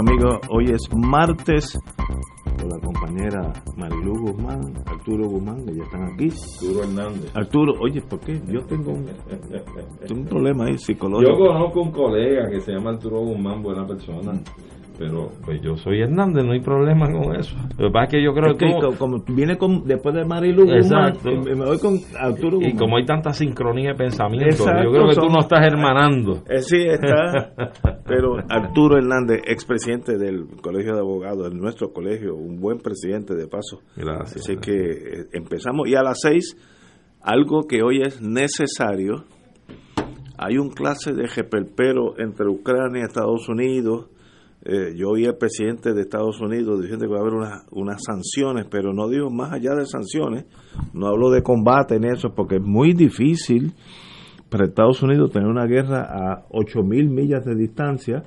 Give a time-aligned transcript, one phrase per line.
[0.00, 0.38] Amigos.
[0.48, 1.78] Hoy es martes
[2.58, 6.28] con la compañera Marilu Guzmán, Arturo Guzmán, que ya están aquí.
[6.30, 7.36] Arturo Hernández.
[7.36, 8.40] Arturo, oye, ¿por qué?
[8.46, 9.06] Yo tengo un,
[10.06, 11.30] tengo un problema ahí psicológico.
[11.30, 14.32] Yo conozco un colega que se llama Arturo Guzmán, buena persona.
[15.00, 17.56] Pero pues yo soy Hernández, no hay problema con eso.
[17.78, 20.14] Lo que pasa es que yo creo Es que que co- como viene con, después
[20.14, 21.30] de Marilu Guzmán, Exacto.
[21.30, 22.76] me voy con Arturo y Guzmán.
[22.76, 26.42] como hay tanta sincronía de pensamiento, Exacto, yo creo que tú son- no estás hermanando.
[26.50, 27.54] Eh, sí, está.
[28.06, 33.46] Pero Arturo Hernández, expresidente del Colegio de Abogados, de nuestro colegio, un buen presidente de
[33.46, 33.80] paso.
[33.96, 34.42] Gracias.
[34.42, 35.88] Así que eh, empezamos.
[35.88, 36.56] Y a las seis,
[37.22, 39.24] algo que hoy es necesario.
[40.36, 44.10] Hay un clase de reperpero entre Ucrania y Estados Unidos.
[44.62, 48.02] Eh, yo oí al presidente de Estados Unidos diciendo que va a haber una- unas
[48.04, 50.44] sanciones, pero no dijo más allá de sanciones.
[50.92, 53.72] No hablo de combate en eso, porque es muy difícil
[54.50, 58.22] para Estados Unidos tener una guerra a 8.000 millas de distancia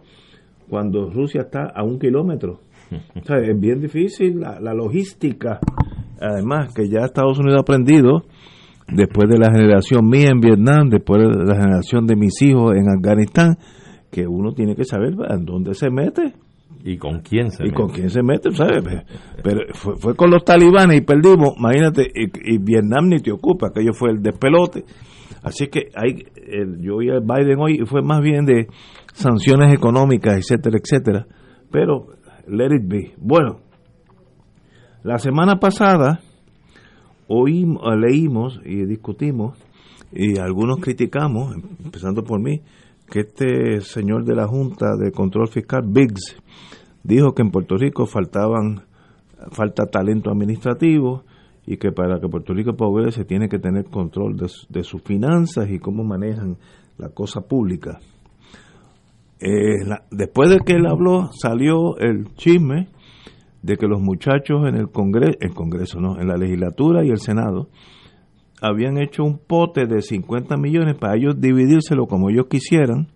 [0.70, 2.62] cuando Rusia está a un kilómetro.
[3.22, 5.60] O sea, es bien difícil la, la logística.
[6.20, 8.24] Además, que ya Estados Unidos ha aprendido,
[8.88, 12.86] después de la generación mía en Vietnam, después de la generación de mis hijos en
[12.90, 13.58] Afganistán,
[14.14, 16.34] que uno tiene que saber en dónde se mete
[16.86, 17.76] ¿Y con quién se y mete?
[17.76, 18.84] con quién se mete, ¿sabes?
[19.42, 23.68] Pero fue, fue con los talibanes y perdimos, imagínate, y, y Vietnam ni te ocupa,
[23.68, 24.84] aquello fue el despelote.
[25.42, 28.68] Así que hay, el, yo oí a Biden hoy y fue más bien de
[29.14, 31.26] sanciones económicas, etcétera, etcétera.
[31.72, 32.08] Pero,
[32.48, 33.14] let it be.
[33.18, 33.60] Bueno,
[35.04, 36.20] la semana pasada
[37.28, 39.58] oímos, leímos y discutimos,
[40.12, 42.62] y algunos criticamos, empezando por mí,
[43.10, 46.36] que este señor de la Junta de Control Fiscal, Biggs,
[47.04, 48.84] dijo que en Puerto Rico faltaban
[49.52, 51.24] falta talento administrativo
[51.66, 55.70] y que para que Puerto Rico progrese tiene que tener control de, de sus finanzas
[55.70, 56.58] y cómo manejan
[56.98, 58.00] la cosa pública.
[59.40, 62.88] Eh, la- después de que él habló, salió el chisme
[63.62, 67.20] de que los muchachos en el Congreso, el Congreso no, en la legislatura y el
[67.20, 67.68] Senado,
[68.64, 73.08] habían hecho un pote de 50 millones para ellos dividírselo como ellos quisieran,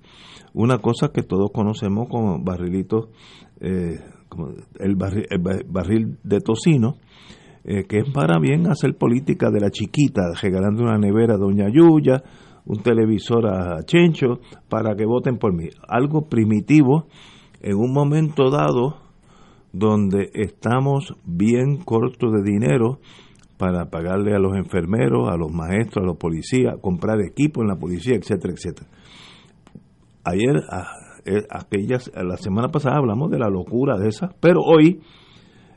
[0.53, 3.09] una cosa que todos conocemos como barrilitos,
[3.61, 3.99] eh,
[4.29, 4.49] como
[4.79, 6.97] el, barri- el ba- barril de tocino,
[7.63, 11.67] eh, que es para bien hacer política de la chiquita, regalando una nevera a Doña
[11.69, 12.23] Yuya,
[12.65, 15.69] un televisor a Chencho, para que voten por mí.
[15.87, 17.07] Algo primitivo
[17.61, 18.97] en un momento dado
[19.73, 22.99] donde estamos bien cortos de dinero
[23.57, 27.75] para pagarle a los enfermeros, a los maestros, a los policías, comprar equipo en la
[27.75, 28.87] policía, etcétera, etcétera.
[30.23, 30.91] Ayer, a-
[31.25, 35.01] eh, aquellas, la semana pasada hablamos de la locura de esa, pero hoy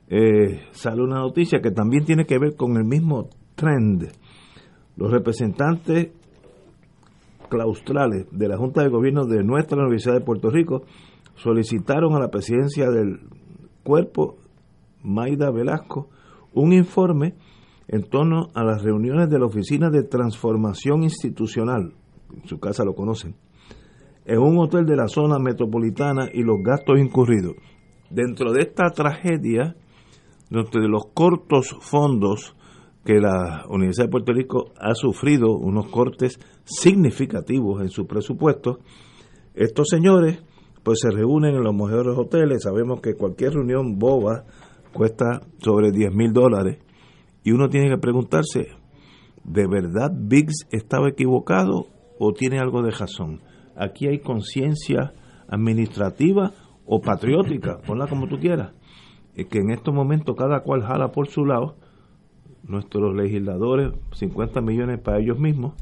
[0.08, 4.08] eh, sale una noticia que también tiene que ver con el mismo trend.
[4.96, 6.08] Los representantes
[7.48, 10.82] claustrales de la Junta de Gobierno de nuestra Universidad de Puerto Rico
[11.36, 13.20] solicitaron a la presidencia del
[13.82, 14.36] cuerpo,
[15.02, 16.08] Maida Velasco,
[16.52, 17.34] un informe
[17.92, 21.92] en torno a las reuniones de la Oficina de Transformación Institucional,
[22.32, 23.34] en su casa lo conocen,
[24.24, 27.56] en un hotel de la zona metropolitana y los gastos incurridos.
[28.08, 29.74] Dentro de esta tragedia,
[30.50, 32.54] dentro de los cortos fondos
[33.04, 38.78] que la Universidad de Puerto Rico ha sufrido, unos cortes significativos en su presupuesto,
[39.54, 40.44] estos señores
[40.84, 44.44] pues se reúnen en los mejores hoteles, sabemos que cualquier reunión boba
[44.92, 46.78] cuesta sobre 10 mil dólares
[47.42, 48.68] y uno tiene que preguntarse,
[49.44, 51.86] ¿de verdad Biggs estaba equivocado
[52.18, 53.40] o tiene algo de razón?
[53.76, 55.12] Aquí hay conciencia
[55.48, 56.52] administrativa
[56.86, 58.72] o patriótica, ponla como tú quieras,
[59.34, 61.76] que en estos momentos cada cual jala por su lado,
[62.62, 65.74] nuestros legisladores 50 millones para ellos mismos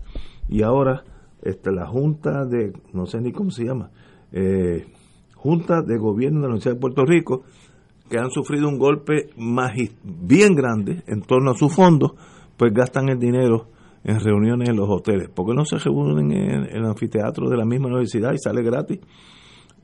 [0.49, 1.04] y ahora
[1.43, 3.90] este, la Junta de, no sé ni cómo se llama,
[4.32, 4.87] eh,
[5.34, 7.43] Junta de Gobierno de la Universidad de Puerto Rico,
[8.08, 9.31] que han sufrido un golpe
[10.05, 12.12] bien grande en torno a sus fondos,
[12.56, 13.69] pues gastan el dinero
[14.05, 15.28] en reuniones en los hoteles.
[15.28, 19.00] ¿Por qué no se reúnen en el anfiteatro de la misma universidad y sale gratis?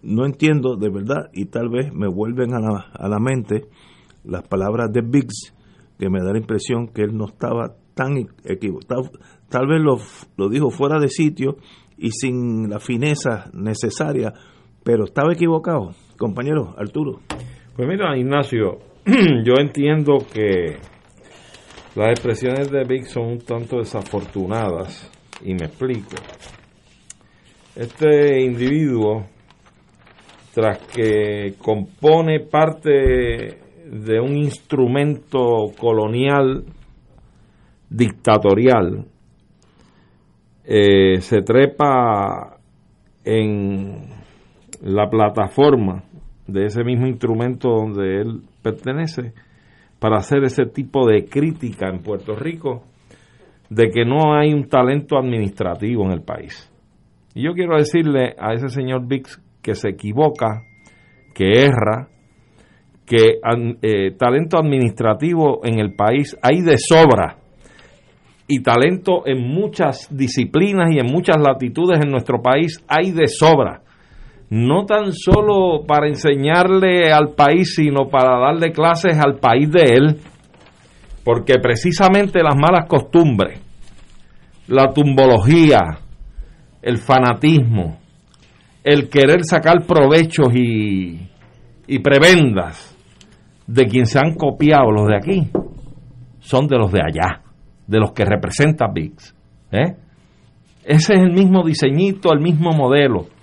[0.03, 3.69] No entiendo de verdad y tal vez me vuelven a la, a la mente
[4.25, 5.55] las palabras de Biggs,
[5.99, 9.11] que me da la impresión que él no estaba tan equivocado.
[9.49, 9.99] Tal vez lo,
[10.37, 11.57] lo dijo fuera de sitio
[11.97, 14.33] y sin la fineza necesaria,
[14.83, 15.95] pero estaba equivocado.
[16.19, 17.21] Compañero Arturo.
[17.77, 18.79] Pues mira, Ignacio,
[19.45, 20.77] yo entiendo que
[21.97, 25.11] las expresiones de Vic son un tanto desafortunadas
[25.45, 26.15] y me explico.
[27.75, 29.27] Este individuo,
[30.55, 33.59] tras que compone parte
[33.91, 36.63] de un instrumento colonial
[37.91, 39.05] dictatorial,
[40.65, 42.57] eh, se trepa
[43.25, 44.11] en
[44.81, 46.04] la plataforma
[46.47, 49.33] de ese mismo instrumento donde él pertenece
[49.99, 52.85] para hacer ese tipo de crítica en Puerto Rico
[53.71, 56.71] de que no hay un talento administrativo en el país.
[57.35, 60.63] Y yo quiero decirle a ese señor Bix que se equivoca,
[61.35, 62.09] que erra,
[63.07, 63.41] que
[63.83, 67.39] eh, talento administrativo en el país hay de sobra
[68.47, 73.84] y talento en muchas disciplinas y en muchas latitudes en nuestro país hay de sobra
[74.55, 80.21] no tan solo para enseñarle al país, sino para darle clases al país de él,
[81.25, 83.61] porque precisamente las malas costumbres,
[84.69, 85.81] la tumbología,
[86.83, 87.99] el fanatismo,
[88.85, 91.29] el querer sacar provechos y,
[91.89, 92.97] y prebendas
[93.67, 95.51] de quien se han copiado los de aquí,
[96.39, 97.43] son de los de allá,
[97.89, 99.35] de los que representa VIX.
[99.73, 99.97] ¿eh?
[100.85, 103.34] Ese es el mismo diseñito, el mismo modelo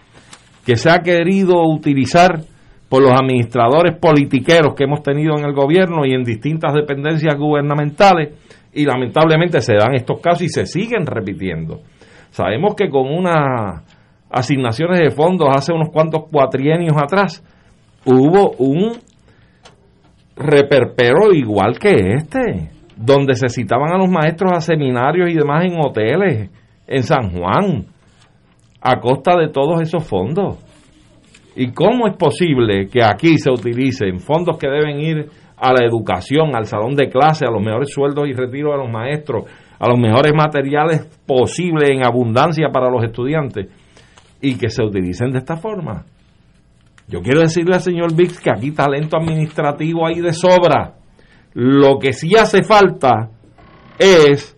[0.66, 2.42] que se ha querido utilizar
[2.90, 8.38] por los administradores politiqueros que hemos tenido en el gobierno y en distintas dependencias gubernamentales
[8.74, 11.80] y lamentablemente se dan estos casos y se siguen repitiendo.
[12.31, 13.84] Sabemos que con unas
[14.30, 17.44] asignaciones de fondos hace unos cuantos cuatrienios atrás
[18.06, 18.98] hubo un
[20.36, 25.80] reperpero igual que este, donde se citaban a los maestros a seminarios y demás en
[25.80, 26.50] hoteles
[26.88, 27.86] en San Juan
[28.81, 30.57] a costa de todos esos fondos.
[31.56, 36.56] ¿Y cómo es posible que aquí se utilicen fondos que deben ir a la educación,
[36.56, 39.44] al salón de clase, a los mejores sueldos y retiros de los maestros,
[39.78, 43.68] a los mejores materiales posibles en abundancia para los estudiantes
[44.42, 46.06] y que se utilicen de esta forma?
[47.07, 50.95] Yo quiero decirle al señor Vix que aquí talento administrativo hay de sobra.
[51.54, 53.30] Lo que sí hace falta
[54.00, 54.57] es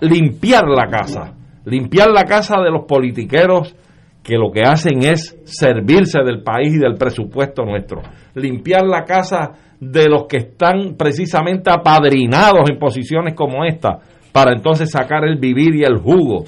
[0.00, 1.37] limpiar la casa
[1.68, 3.74] limpiar la casa de los politiqueros
[4.22, 8.02] que lo que hacen es servirse del país y del presupuesto nuestro.
[8.34, 14.00] Limpiar la casa de los que están precisamente apadrinados en posiciones como esta,
[14.32, 16.44] para entonces sacar el vivir y el jugo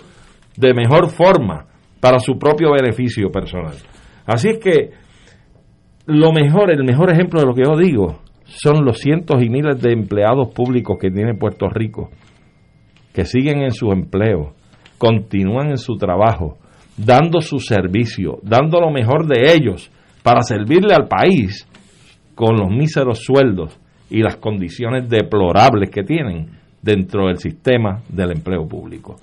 [0.56, 1.66] de mejor forma
[2.00, 3.74] para su propio beneficio personal.
[4.26, 4.90] Así es que
[6.06, 9.80] lo mejor, el mejor ejemplo de lo que yo digo, son los cientos y miles
[9.80, 12.10] de empleados públicos que tiene Puerto Rico,
[13.14, 14.54] que siguen en su empleo,
[15.00, 16.58] continúan en su trabajo,
[16.94, 19.90] dando su servicio, dando lo mejor de ellos
[20.22, 21.66] para servirle al país
[22.34, 26.50] con los míseros sueldos y las condiciones deplorables que tienen
[26.82, 29.16] dentro del sistema del empleo público.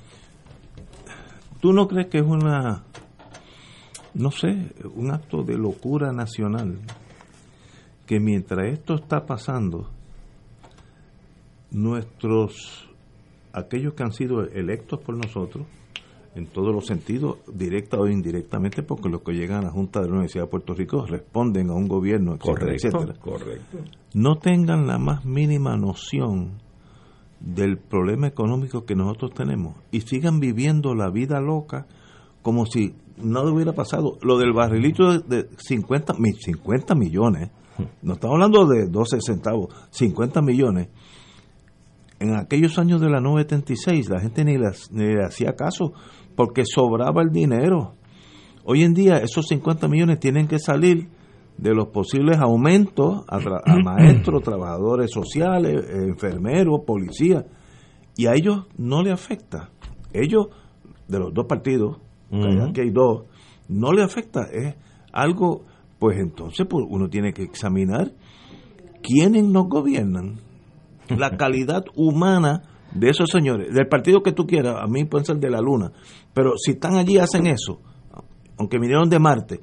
[1.61, 2.83] ¿Tú no crees que es una,
[4.15, 6.79] no sé, un acto de locura nacional
[8.07, 9.91] que mientras esto está pasando,
[11.69, 12.86] nuestros
[13.57, 15.65] aquellos que han sido electos por nosotros,
[16.35, 20.05] en todos los sentidos, directa o indirectamente, porque los que llegan a la Junta de
[20.05, 23.13] la Universidad de Puerto Rico responden a un gobierno, etcétera, etcétera.
[23.19, 23.79] Correcto.
[24.13, 26.61] No tengan la más mínima noción
[27.39, 31.87] del problema económico que nosotros tenemos y sigan viviendo la vida loca
[32.41, 34.17] como si no hubiera pasado.
[34.21, 37.49] Lo del barrilito de 50, 50 millones,
[38.03, 40.89] no estamos hablando de 12 centavos, 50 millones
[42.19, 45.93] en aquellos años de la 976 la gente ni, le hacía caso
[46.35, 47.95] porque sobraba el dinero.
[48.63, 51.09] Hoy en día esos 50 millones tienen que salir
[51.57, 53.39] de los posibles aumentos a,
[53.83, 57.45] maestros, trabajadores sociales, enfermeros, policías,
[58.15, 59.69] y a ellos no le afecta.
[60.13, 60.47] Ellos,
[61.07, 61.97] de los dos partidos,
[62.73, 63.23] que hay dos,
[63.67, 64.43] no le afecta.
[64.51, 64.75] Es
[65.11, 65.65] algo,
[65.99, 68.11] pues entonces pues, uno tiene que examinar
[69.01, 70.46] quiénes nos gobiernan
[71.09, 75.37] la calidad humana de esos señores, del partido que tú quieras, a mí pueden ser
[75.37, 75.91] de la luna,
[76.33, 77.79] pero si están allí hacen eso,
[78.57, 79.59] aunque vinieron de Marte,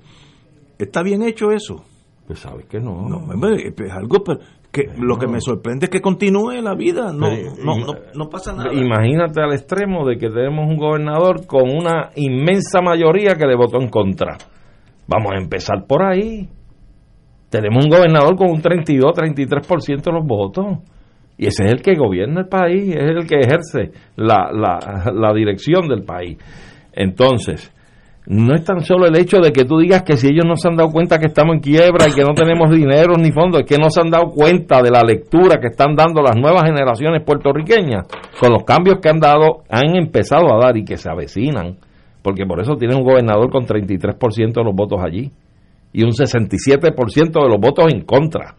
[0.79, 1.85] ¿está bien hecho eso?
[2.27, 3.07] Pues sabes que no.
[3.53, 4.41] Es algo pero
[4.75, 7.29] que lo que me sorprende es que continúe la vida, no,
[7.63, 8.73] no, no, no pasa nada.
[8.73, 13.81] Imagínate al extremo de que tenemos un gobernador con una inmensa mayoría que le votó
[13.81, 14.37] en contra.
[15.07, 16.49] Vamos a empezar por ahí.
[17.51, 20.79] Tenemos un gobernador con un 32, 33% de los votos.
[21.37, 25.89] Y ese es el que gobierna el país, es el que ejerce la, la, dirección
[25.89, 26.39] del país.
[26.93, 27.73] Entonces,
[28.27, 30.69] no es tan solo el hecho de que tú digas que si ellos no se
[30.69, 33.67] han dado cuenta que estamos en quiebra y que no tenemos dinero ni fondos, es
[33.67, 37.23] que no se han dado cuenta de la lectura que están dando las nuevas generaciones
[37.25, 38.07] puertorriqueñas
[38.39, 41.79] con los cambios que han dado, han empezado a dar y que se avecinan,
[42.23, 45.33] porque por eso tienen un gobernador con 33% de los votos allí
[45.93, 48.55] y un 67% de los votos en contra.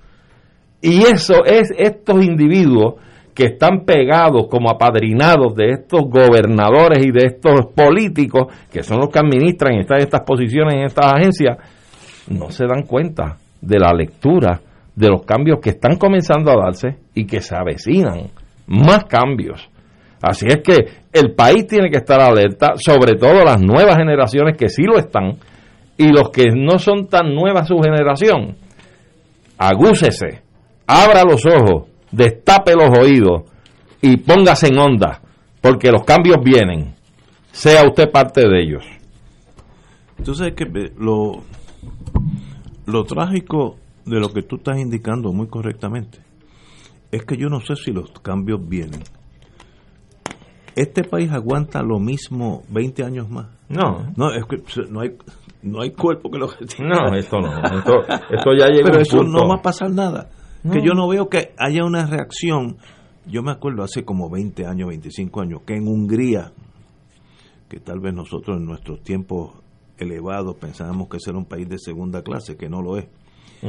[0.81, 2.95] Y eso es estos individuos
[3.33, 9.09] que están pegados como apadrinados de estos gobernadores y de estos políticos, que son los
[9.09, 11.57] que administran y están en estas posiciones en estas agencias,
[12.29, 14.61] no se dan cuenta de la lectura
[14.95, 18.29] de los cambios que están comenzando a darse y que se avecinan
[18.67, 19.69] más cambios.
[20.21, 20.77] Así es que
[21.11, 25.33] el país tiene que estar alerta, sobre todo las nuevas generaciones que sí lo están,
[25.97, 28.55] y los que no son tan nuevas su generación,
[29.57, 30.44] agúcese,
[30.87, 33.43] abra los ojos, destape los oídos
[34.01, 35.21] y póngase en onda,
[35.61, 36.95] porque los cambios vienen,
[37.51, 38.83] sea usted parte de ellos.
[40.17, 40.65] Entonces, que
[40.97, 41.43] lo,
[42.85, 46.19] lo trágico de lo que tú estás indicando muy correctamente
[47.11, 49.01] es que yo no sé si los cambios vienen.
[50.75, 53.47] Este país aguanta lo mismo 20 años más.
[53.69, 54.11] No.
[54.17, 54.57] No, es que
[54.89, 55.15] no hay,
[55.63, 56.47] no hay cuerpo que lo
[56.79, 57.47] No, esto no.
[57.77, 60.27] Esto, esto ya llegó Pero eso no va a pasar nada
[60.71, 62.77] que yo no veo que haya una reacción.
[63.27, 66.51] Yo me acuerdo hace como 20 años, 25 años, que en Hungría,
[67.69, 69.51] que tal vez nosotros en nuestros tiempos
[69.97, 73.05] elevados pensábamos que ese era un país de segunda clase, que no lo es.
[73.61, 73.67] Mm.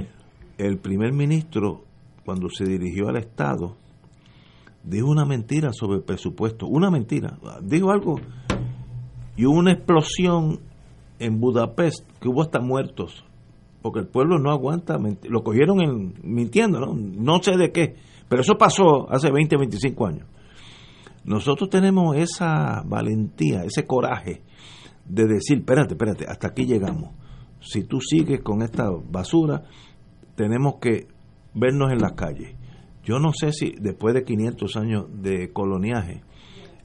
[0.58, 1.84] El primer ministro,
[2.24, 3.76] cuando se dirigió al Estado,
[4.82, 8.20] dijo una mentira sobre el presupuesto, una mentira, dijo algo,
[9.36, 10.60] y hubo una explosión
[11.18, 13.25] en Budapest, que hubo hasta muertos
[13.86, 17.40] porque el pueblo no aguanta, lo cogieron en, mintiendo, ¿no?
[17.40, 17.94] Sé de qué,
[18.28, 20.26] pero eso pasó hace 20, 25 años.
[21.22, 24.42] Nosotros tenemos esa valentía, ese coraje
[25.04, 27.14] de decir, espérate, espérate, hasta aquí llegamos.
[27.60, 29.62] Si tú sigues con esta basura,
[30.34, 31.06] tenemos que
[31.54, 32.56] vernos en las calles.
[33.04, 36.24] Yo no sé si después de 500 años de coloniaje,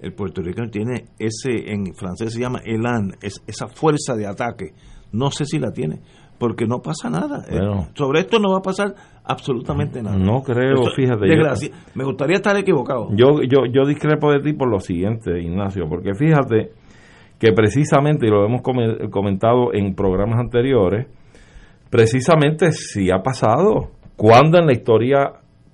[0.02, 4.76] el puertorriqueño tiene ese, en francés se llama elan, es, esa fuerza de ataque.
[5.12, 6.02] No sé si la tiene
[6.42, 7.46] porque no pasa nada.
[7.48, 7.60] Eh,
[7.94, 10.18] sobre esto no va a pasar absolutamente nada.
[10.18, 11.28] No creo, fíjate.
[11.94, 13.10] me gustaría estar equivocado.
[13.12, 16.72] Yo, yo, yo discrepo de ti por lo siguiente, Ignacio, porque fíjate
[17.38, 21.06] que precisamente, y lo hemos comentado en programas anteriores,
[21.92, 25.34] precisamente si ha pasado, cuando en la historia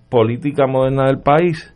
[0.09, 1.73] política moderna del país,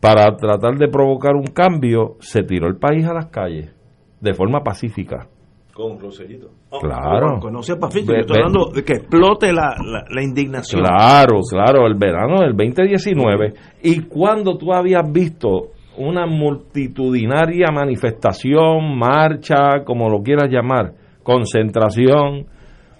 [0.00, 3.70] para tratar de provocar un cambio, se tiró el país a las calles
[4.22, 5.28] de forma pacífica
[5.78, 6.50] con Rosellito.
[6.70, 7.38] Oh, claro.
[7.38, 9.76] Conoce a estoy hablando de que explote la,
[10.10, 10.82] la, indignación.
[10.82, 13.54] Claro, claro, el verano del 2019.
[13.84, 22.46] Y cuando tú habías visto una multitudinaria manifestación, marcha, como lo quieras llamar, concentración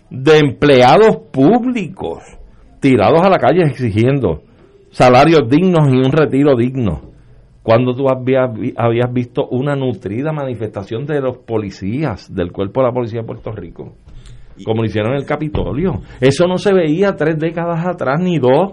[0.08, 2.22] de empleados públicos
[2.80, 4.42] tirados a la calle exigiendo
[4.90, 7.08] salarios dignos y un retiro digno
[7.68, 8.48] cuando tú habías,
[8.78, 13.52] habías visto una nutrida manifestación de los policías, del cuerpo de la policía de Puerto
[13.52, 13.92] Rico,
[14.64, 16.00] como lo hicieron en el Capitolio.
[16.18, 18.72] Eso no se veía tres décadas atrás ni dos.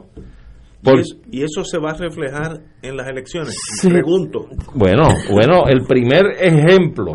[1.30, 3.58] ¿Y, eso, se va a reflejar en las elecciones?
[3.84, 4.48] Pregunto.
[4.74, 7.12] Bueno, bueno, el primer ejemplo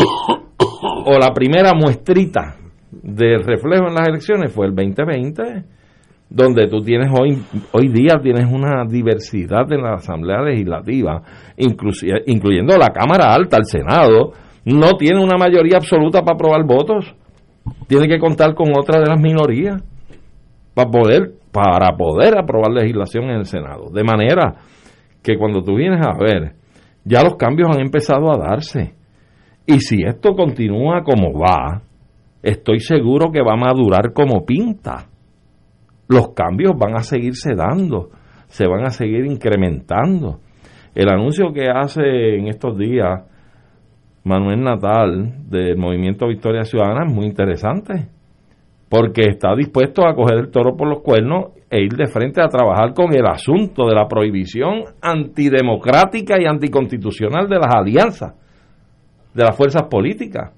[1.06, 2.56] o la primera muestrita
[2.90, 5.79] de reflejo en las elecciones fue el 2020
[6.30, 11.22] donde tú tienes hoy, hoy día tienes una diversidad en la Asamblea Legislativa,
[11.56, 14.32] incluyendo la Cámara Alta, el Senado,
[14.64, 17.16] no tiene una mayoría absoluta para aprobar votos.
[17.88, 19.82] Tiene que contar con otra de las minorías
[20.72, 23.90] para poder, para poder aprobar legislación en el Senado.
[23.92, 24.54] De manera
[25.22, 26.54] que cuando tú vienes a ver,
[27.04, 28.94] ya los cambios han empezado a darse.
[29.66, 31.82] Y si esto continúa como va,
[32.40, 35.09] estoy seguro que va a madurar como pinta
[36.10, 38.10] los cambios van a seguirse dando,
[38.48, 40.40] se van a seguir incrementando.
[40.94, 43.22] El anuncio que hace en estos días
[44.24, 48.08] Manuel Natal del Movimiento Victoria Ciudadana es muy interesante.
[48.88, 52.48] porque está dispuesto a coger el toro por los cuernos e ir de frente a
[52.48, 58.34] trabajar con el asunto de la prohibición antidemocrática y anticonstitucional de las alianzas
[59.32, 60.52] de las fuerzas políticas.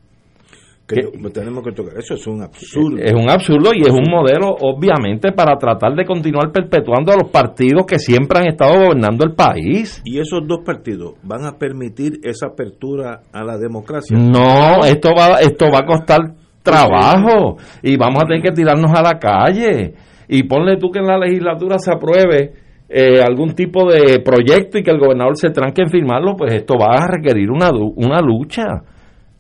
[0.95, 1.99] Que tenemos que tocar.
[1.99, 2.99] Eso es un absurdo.
[2.99, 7.31] Es un absurdo y es un modelo, obviamente, para tratar de continuar perpetuando a los
[7.31, 10.03] partidos que siempre han estado gobernando el país.
[10.05, 14.17] ¿Y esos dos partidos van a permitir esa apertura a la democracia?
[14.17, 16.21] No, esto va, esto va a costar
[16.63, 19.95] trabajo y vamos a tener que tirarnos a la calle.
[20.29, 22.53] Y ponle tú que en la legislatura se apruebe
[22.89, 26.75] eh, algún tipo de proyecto y que el gobernador se tranque en firmarlo, pues esto
[26.79, 28.83] va a requerir una, una lucha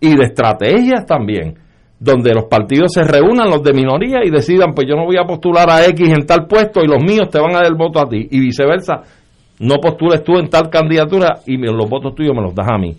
[0.03, 1.55] y de estrategias también,
[1.99, 5.25] donde los partidos se reúnan, los de minoría, y decidan, pues yo no voy a
[5.25, 8.01] postular a X en tal puesto y los míos te van a dar el voto
[8.01, 9.03] a ti, y viceversa,
[9.61, 12.97] no postules tú en tal candidatura y los votos tuyos me los das a mí.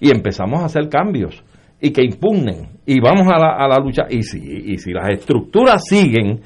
[0.00, 1.42] Y empezamos a hacer cambios
[1.80, 4.04] y que impugnen y vamos a la, a la lucha.
[4.08, 6.40] Y si, y si las estructuras siguen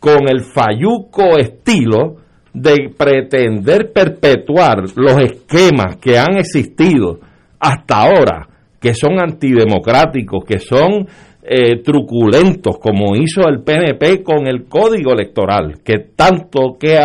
[0.00, 2.16] con el falluco estilo
[2.54, 7.20] de pretender perpetuar los esquemas que han existido
[7.60, 8.47] hasta ahora,
[8.80, 11.06] que son antidemocráticos, que son
[11.42, 16.98] eh, truculentos, como hizo el PNP con el código electoral, que tanto que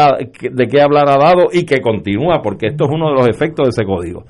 [0.51, 3.65] de qué hablar ha dado y que continúa, porque esto es uno de los efectos
[3.65, 4.25] de ese código.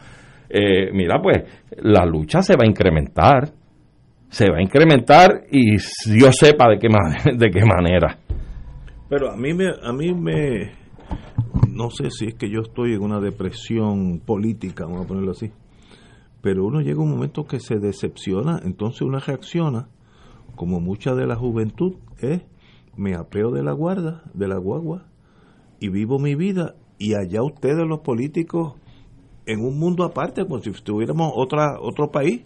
[0.50, 1.44] Eh, mira, pues
[1.82, 3.50] la lucha se va a incrementar,
[4.30, 5.78] se va a incrementar y
[6.12, 6.88] Dios sepa de qué,
[7.36, 8.18] de qué manera.
[9.10, 10.72] Pero a mí me, a mí me,
[11.72, 15.52] no sé si es que yo estoy en una depresión política, vamos a ponerlo así
[16.44, 19.88] pero uno llega a un momento que se decepciona, entonces uno reacciona,
[20.58, 22.42] como mucha de la juventud es,
[22.98, 25.06] me apeo de la guarda, de la guagua,
[25.80, 28.74] y vivo mi vida, y allá ustedes los políticos,
[29.46, 32.42] en un mundo aparte, como si estuviéramos otra, otro país,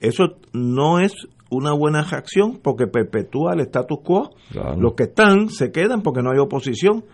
[0.00, 1.12] eso no es
[1.50, 4.30] una buena reacción porque perpetúa el status quo.
[4.78, 7.04] Los que están se quedan porque no hay oposición.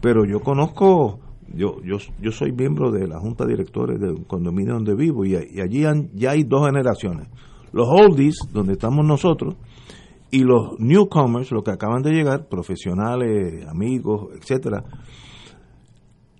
[0.00, 1.20] Pero yo conozco
[1.56, 5.34] yo, yo, yo soy miembro de la junta de directores del condominio donde vivo y,
[5.34, 5.84] allí
[6.14, 7.28] ya hay dos generaciones.
[7.72, 9.56] Los oldies, donde estamos nosotros,
[10.30, 14.82] y los newcomers, los que acaban de llegar, profesionales, amigos, etcétera.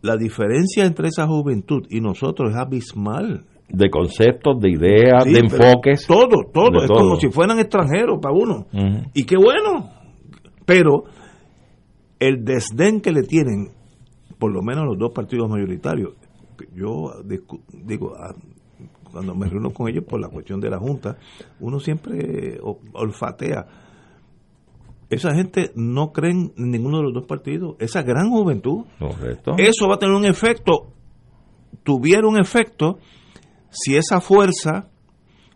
[0.02, 3.44] La diferencia entre esa juventud y nosotros es abismal.
[3.68, 6.06] De conceptos, de ideas, de enfoques.
[6.06, 6.84] Todo, todo.
[6.84, 8.66] Es como si fueran extranjeros para uno.
[9.12, 9.90] Y qué bueno.
[10.64, 11.04] Pero
[12.20, 13.75] el desdén que le tienen
[14.38, 16.14] por lo menos los dos partidos mayoritarios.
[16.74, 17.22] Yo
[17.72, 18.34] digo, ah,
[19.12, 21.16] cuando me reúno con ellos por la cuestión de la Junta,
[21.60, 22.58] uno siempre
[22.92, 23.66] olfatea.
[25.08, 27.76] Esa gente no cree en ninguno de los dos partidos.
[27.78, 28.84] Esa gran juventud.
[29.56, 30.92] Eso va a tener un efecto,
[31.82, 32.98] tuviera un efecto,
[33.70, 34.90] si esa fuerza,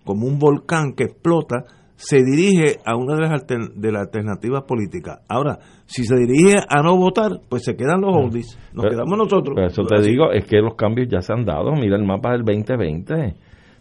[0.04, 1.64] como un volcán que explota,
[2.00, 5.20] se dirige a una de las, de las alternativas políticas.
[5.28, 9.54] Ahora, si se dirige a no votar, pues se quedan los oldies, nos quedamos nosotros.
[9.66, 11.72] eso te digo, es que los cambios ya se han dado.
[11.72, 13.34] Mira el mapa del 2020.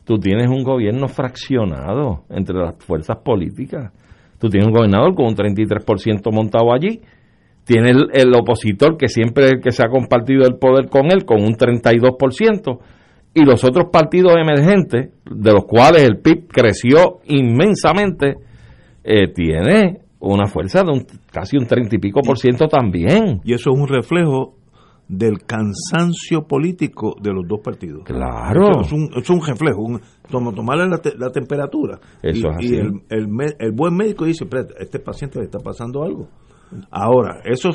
[0.03, 3.93] Tú tienes un gobierno fraccionado entre las fuerzas políticas.
[4.37, 6.99] Tú tienes un gobernador con un 33% montado allí.
[7.63, 11.41] Tienes el, el opositor que siempre que se ha compartido el poder con él con
[11.41, 12.79] un 32%
[13.33, 18.37] y los otros partidos emergentes, de los cuales el PIB creció inmensamente,
[19.03, 23.41] eh, tiene una fuerza de un, casi un treinta y pico por ciento también.
[23.43, 24.55] Y eso es un reflejo
[25.07, 28.03] del cansancio político de los dos partidos.
[28.03, 28.81] Claro.
[28.81, 31.99] es, un, es un reflejo, un, tomarle la, temperatura.
[32.21, 34.45] Eso y, el, el, el, buen médico dice,
[34.79, 36.27] este paciente le está pasando algo.
[36.91, 37.69] Ahora, eso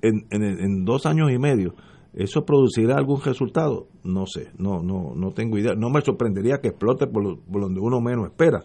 [0.00, 1.74] en, en, en dos años y medio
[2.16, 3.88] ¿Eso producirá algún resultado?
[4.02, 5.74] No sé, no, no, no tengo idea.
[5.76, 8.64] No me sorprendería que explote por, donde uno menos espera,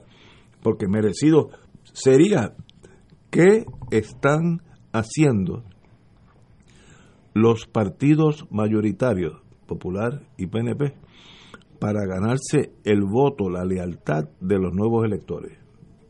[0.64, 1.50] porque merecido
[1.84, 2.56] sería
[3.30, 4.62] qué están
[4.94, 5.64] haciendo
[7.34, 10.94] los partidos mayoritarios, Popular y PNP,
[11.80, 15.58] para ganarse el voto, la lealtad de los nuevos electores.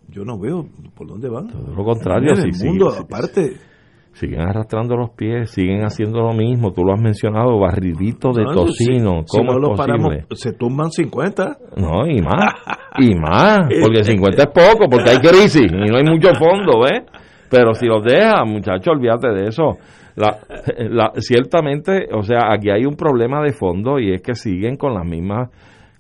[0.10, 1.48] Yo no veo por dónde van.
[1.48, 3.71] Todo lo contrario, el mundo, aparte
[4.14, 6.72] siguen arrastrando los pies, siguen haciendo lo mismo.
[6.72, 9.24] Tú lo has mencionado, barridito de tocino.
[9.28, 10.26] ¿Cómo es posible?
[10.36, 11.58] se tumban 50.
[11.78, 12.54] No, y más.
[12.98, 13.62] y más.
[13.82, 17.04] Porque 50 es poco, porque hay crisis y no hay mucho fondo, ¿ves?
[17.50, 19.78] Pero si los dejas, muchachos, olvídate de eso.
[20.16, 24.94] La, ciertamente, o sea, aquí hay un problema de fondo y es que siguen con
[24.94, 25.50] las mismas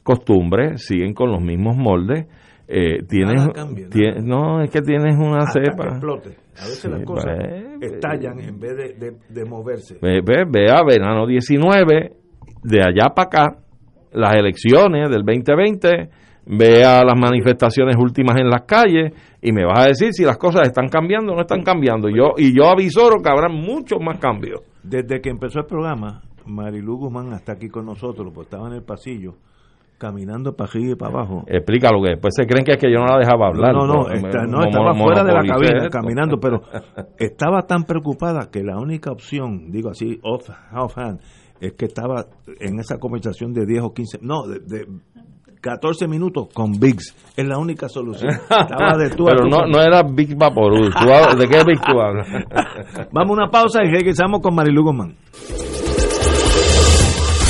[0.03, 2.25] costumbres, siguen con los misos moldes.
[2.73, 3.49] Eh, tienes,
[4.23, 5.89] no, es que tienes una cepa.
[5.89, 9.97] A veces las cosas pues, estallan en vez de, moverse.
[10.01, 12.13] Ve, ve, verano 19,
[12.63, 13.57] de allá para acá,
[14.13, 16.09] las elecciones del 2020,
[16.45, 20.65] vea las manifestaciones últimas en las calles y me vas a decir si las cosas
[20.65, 22.07] están cambiando o no están cambiando.
[22.07, 24.61] Yo, y yo avisoro que habrá muchos más cambios.
[24.81, 28.83] Desde que empezó el programa, Marilu Guzmán está aquí con nosotros, pues estaba en el
[28.83, 29.35] pasillo
[30.01, 31.43] caminando para arriba y para abajo.
[31.45, 33.75] Explica lo que después se creen que es que yo no la dejaba hablar.
[33.75, 36.61] No, no, no, estaba fuera de la cabina caminando, pero
[37.19, 41.19] estaba tan preocupada que la única opción, digo así, off, offhand,
[41.59, 42.25] es que estaba
[42.59, 44.87] en esa conversación de 10 o 15, no, de,
[45.61, 47.15] 14 minutos con Biggs.
[47.37, 48.31] Es la única solución.
[48.31, 50.85] Estaba de tú Pero no, no era Big Vaporú.
[50.85, 52.27] ¿De qué Big tú hablas?
[53.13, 55.15] Vamos a una pausa y regresamos con Marilu Guzmán.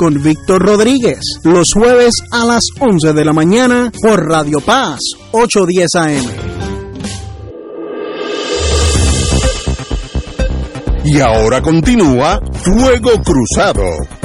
[0.00, 4.98] con Víctor Rodríguez, los jueves a las 11 de la mañana por Radio Paz,
[5.32, 6.24] 810 AM.
[11.04, 14.19] Y ahora continúa Fuego Cruzado.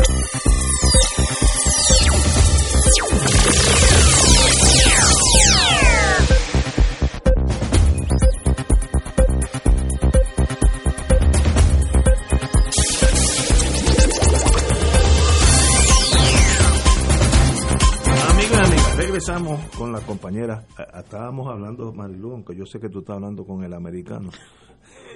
[19.75, 20.67] Con la compañera.
[20.93, 24.29] Estábamos hablando, Marilu, aunque yo sé que tú estás hablando con el americano.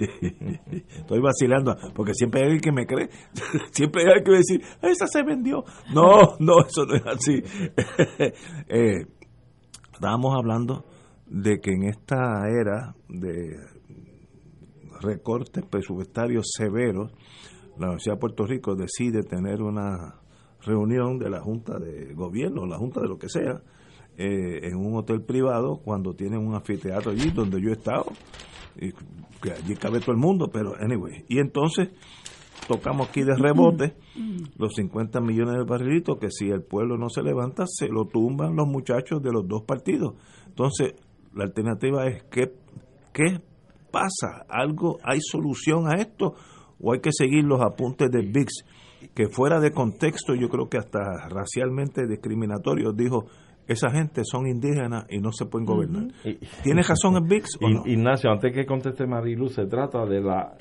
[0.00, 3.08] Estoy vacilando, porque siempre hay alguien que me cree.
[3.70, 5.62] siempre hay alguien que decir, esa se vendió.
[5.94, 7.40] No, no, eso no es así.
[8.68, 9.06] eh,
[9.92, 10.86] estábamos hablando
[11.26, 13.58] de que en esta era de
[15.00, 17.12] recortes presupuestarios severos,
[17.78, 20.16] la Universidad de Puerto Rico decide tener una
[20.62, 23.62] reunión de la Junta de Gobierno, la Junta de lo que sea,
[24.22, 28.04] eh, en un hotel privado cuando tienen un anfiteatro allí donde yo he estado.
[28.78, 28.92] Y
[29.40, 31.24] que allí cabe todo el mundo, pero anyway.
[31.26, 31.88] Y entonces
[32.68, 33.96] tocamos aquí de rebote
[34.58, 38.54] los 50 millones de barrilitos que si el pueblo no se levanta, se lo tumban
[38.56, 40.16] los muchachos de los dos partidos.
[40.48, 40.92] Entonces,
[41.34, 42.52] la alternativa es ¿qué,
[43.14, 43.40] qué
[43.90, 44.44] pasa?
[44.50, 46.34] ¿Algo hay solución a esto
[46.78, 48.52] o hay que seguir los apuntes de VIX?
[49.14, 53.24] Que fuera de contexto, yo creo que hasta racialmente discriminatorio, dijo
[53.72, 56.08] esa gente son indígenas y no se pueden gobernar.
[56.64, 57.86] ¿Tienes razón en VIX o no?
[57.86, 60.54] Ignacio, antes que conteste Marilu, se trata de la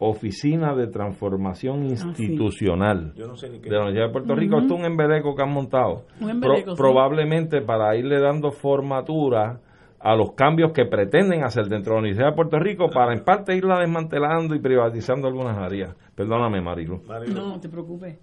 [0.00, 3.70] Oficina de Transformación Institucional Yo no sé ni qué.
[3.70, 4.58] de la Universidad de Puerto Rico.
[4.58, 6.06] Esto es un embeleco que han montado.
[6.20, 6.76] Un embeleco, sí.
[6.76, 9.60] Probablemente para irle dando formatura
[10.00, 13.24] a los cambios que pretenden hacer dentro de la Universidad de Puerto Rico para en
[13.24, 15.96] parte irla desmantelando y privatizando algunas áreas.
[16.14, 17.00] Perdóname, Marilu.
[17.32, 18.18] No, no te preocupes.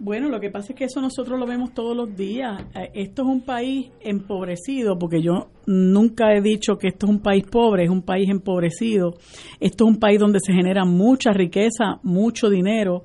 [0.00, 2.62] Bueno, lo que pasa es que eso nosotros lo vemos todos los días.
[2.74, 7.20] Eh, Esto es un país empobrecido, porque yo nunca he dicho que esto es un
[7.20, 9.14] país pobre, es un país empobrecido.
[9.58, 13.02] Esto es un país donde se genera mucha riqueza, mucho dinero,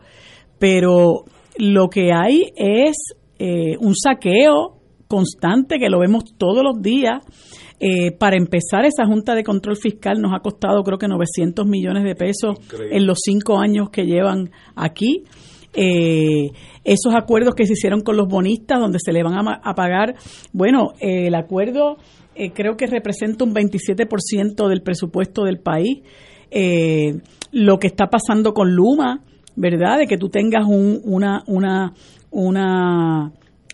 [0.59, 1.25] pero
[1.57, 2.95] lo que hay es
[3.39, 4.77] eh, un saqueo
[5.07, 7.19] constante que lo vemos todos los días.
[7.79, 12.03] Eh, para empezar, esa Junta de Control Fiscal nos ha costado creo que 900 millones
[12.03, 12.55] de pesos
[12.91, 15.23] en los cinco años que llevan aquí.
[15.75, 16.51] Eh,
[16.83, 20.15] esos acuerdos que se hicieron con los bonistas, donde se le van a, pagar,
[20.51, 21.97] bueno, eh, el acuerdo
[22.35, 26.01] eh, creo que representa un 27% del presupuesto del país.
[26.51, 27.15] Eh,
[27.51, 29.21] lo que está pasando con Luma,
[29.55, 29.97] ¿verdad?
[29.99, 31.93] De que tú tengas un- una, una,
[32.31, 33.31] una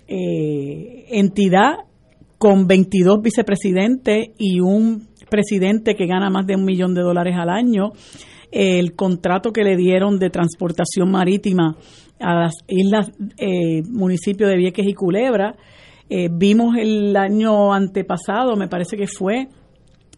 [0.08, 1.74] entidad
[2.38, 7.50] con 22 vicepresidentes y un presidente que gana más de un millón de dólares al
[7.50, 7.92] año,
[8.52, 11.76] el contrato que le dieron de transportación marítima
[12.20, 15.56] a las islas, eh, municipio de Vieques y Culebra.
[16.10, 19.48] Eh, vimos el año antepasado, me parece que fue,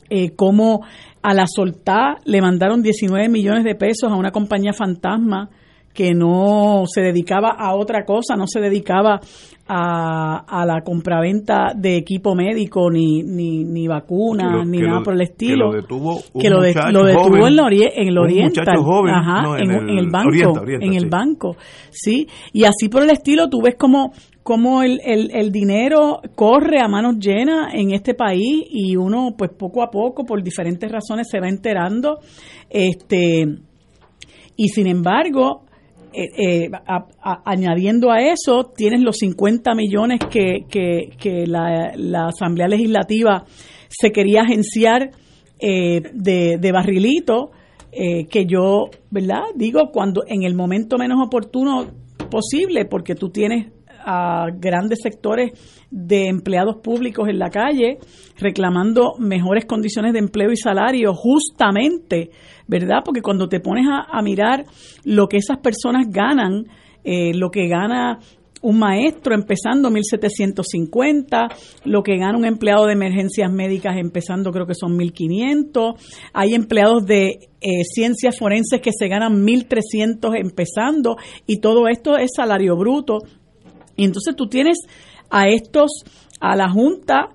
[0.09, 0.81] eh, cómo
[1.21, 5.49] a la soltá le mandaron 19 millones de pesos a una compañía fantasma
[5.93, 9.19] que no se dedicaba a otra cosa, no se dedicaba
[9.67, 14.99] a, a la compraventa de equipo médico, ni, ni, ni vacunas, Que ni que nada
[14.99, 15.67] lo- por el que estilo.
[15.71, 18.17] lo detuvo un Que lo, de- muchacho lo detuvo joven, en, la ori- en el
[18.17, 18.65] Oriental.
[18.65, 20.31] muchacho joven, Ajá, no, en, en un- en el el banco.
[20.67, 21.07] En el sí.
[21.09, 21.55] banco,
[21.91, 22.27] sí.
[22.53, 24.11] Y así por el estilo, tú ves como
[24.43, 29.51] cómo el, el, el dinero corre a manos llenas en este país y uno pues
[29.57, 32.17] poco a poco por diferentes razones se va enterando
[32.69, 33.45] este
[34.55, 35.61] y sin embargo
[36.13, 41.93] eh, eh, a- a- añadiendo a eso tienes los 50 millones que, que, que la,
[42.27, 43.45] Asamblea Legislativa
[43.89, 45.11] se quería agenciar
[45.59, 47.51] eh, de, de barrilito
[47.91, 51.85] eh, que yo verdad digo cuando en el momento menos oportuno
[52.29, 53.67] posible porque tú tienes
[54.03, 55.51] a grandes sectores
[55.89, 57.97] de empleados públicos en la calle
[58.37, 62.31] reclamando mejores condiciones de empleo y salario justamente,
[62.67, 62.99] ¿verdad?
[63.03, 64.65] Porque cuando te pones a, mirar
[65.03, 66.65] lo que esas personas ganan,
[67.03, 68.19] eh, lo que gana
[68.61, 71.47] un maestro empezando 1750,
[71.85, 75.95] lo que gana un empleado de emergencias médicas empezando creo que son 1500,
[76.33, 82.31] hay empleados de eh, ciencias forenses que se ganan 1300 empezando y todo esto es
[82.35, 83.19] salario bruto.
[84.01, 84.79] Y entonces tú tienes
[85.29, 85.91] a estos,
[86.39, 87.29] a la Junta,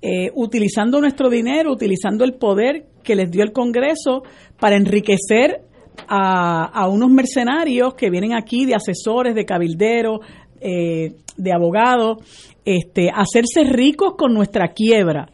[0.00, 4.22] eh, utilizando nuestro dinero, utilizando el poder que les dio el Congreso
[4.60, 5.62] para enriquecer
[6.06, 10.20] a, unos mercenarios que vienen aquí de asesores, de cabilderos,
[10.60, 12.18] eh, de abogados,
[12.64, 15.28] este, hacerse ricos con nuestra quiebra.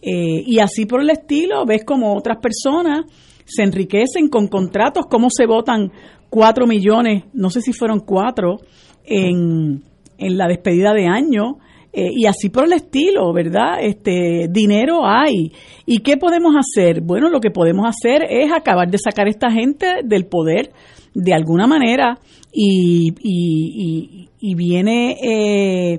[0.00, 3.04] Eh, y así por el estilo, ves como otras personas
[3.44, 5.92] se enriquecen con contratos, cómo se votan
[6.30, 8.60] cuatro millones, no sé si fueron cuatro,
[9.04, 9.82] en,
[10.20, 11.58] en la despedida de año.
[11.92, 13.78] eh, y así por el estilo, ¿verdad?
[13.82, 15.50] Este dinero hay.
[15.86, 17.00] ¿Y qué podemos hacer?
[17.00, 20.70] Bueno, lo que podemos hacer es acabar de sacar a esta gente del poder
[21.14, 22.16] de alguna manera
[22.52, 25.98] y, y, y- y viene eh,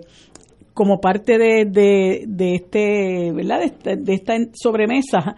[0.73, 3.59] como parte de, de, este, ¿verdad?
[3.59, 5.35] De, esta- de esta sobremesa,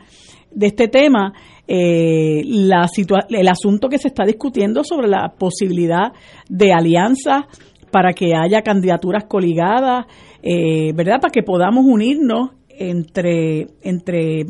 [0.52, 1.34] de este tema,
[1.68, 6.14] eh, la situa- el asunto que se está discutiendo sobre la posibilidad
[6.48, 7.46] de alianzas
[7.94, 10.08] para que haya candidaturas coligadas,
[10.42, 11.22] eh, ¿verdad?
[11.22, 14.48] Para que podamos unirnos entre, entre eh,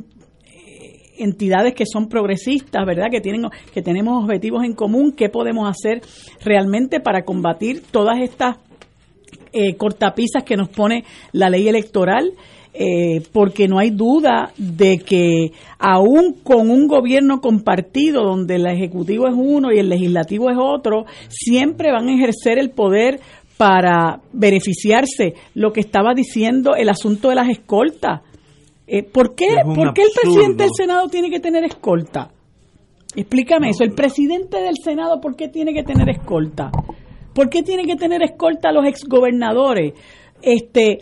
[1.18, 3.08] entidades que son progresistas, ¿verdad?
[3.12, 6.02] Que tienen que tenemos objetivos en común, qué podemos hacer
[6.42, 8.60] realmente para combatir todas estas
[9.52, 11.04] eh, cortapisas que nos pone
[11.34, 12.32] la ley electoral,
[12.76, 19.28] eh, porque no hay duda de que aún con un gobierno compartido donde el ejecutivo
[19.28, 23.20] es uno y el legislativo es otro, siempre van a ejercer el poder
[23.58, 25.36] para beneficiarse.
[25.54, 28.22] Lo que estaba diciendo el asunto de las escoltas.
[28.88, 30.72] Eh, ¿Por qué, Es ¿por qué el presidente del.
[30.76, 32.30] Senado tiene que tener escolta?
[33.16, 33.84] Explícame eso.
[33.84, 36.72] El presidente del Senado, ¿por qué tiene que tener escolta?
[37.34, 39.94] ¿Por qué tiene que tener escolta a los exgobernadores?
[40.42, 41.00] Este,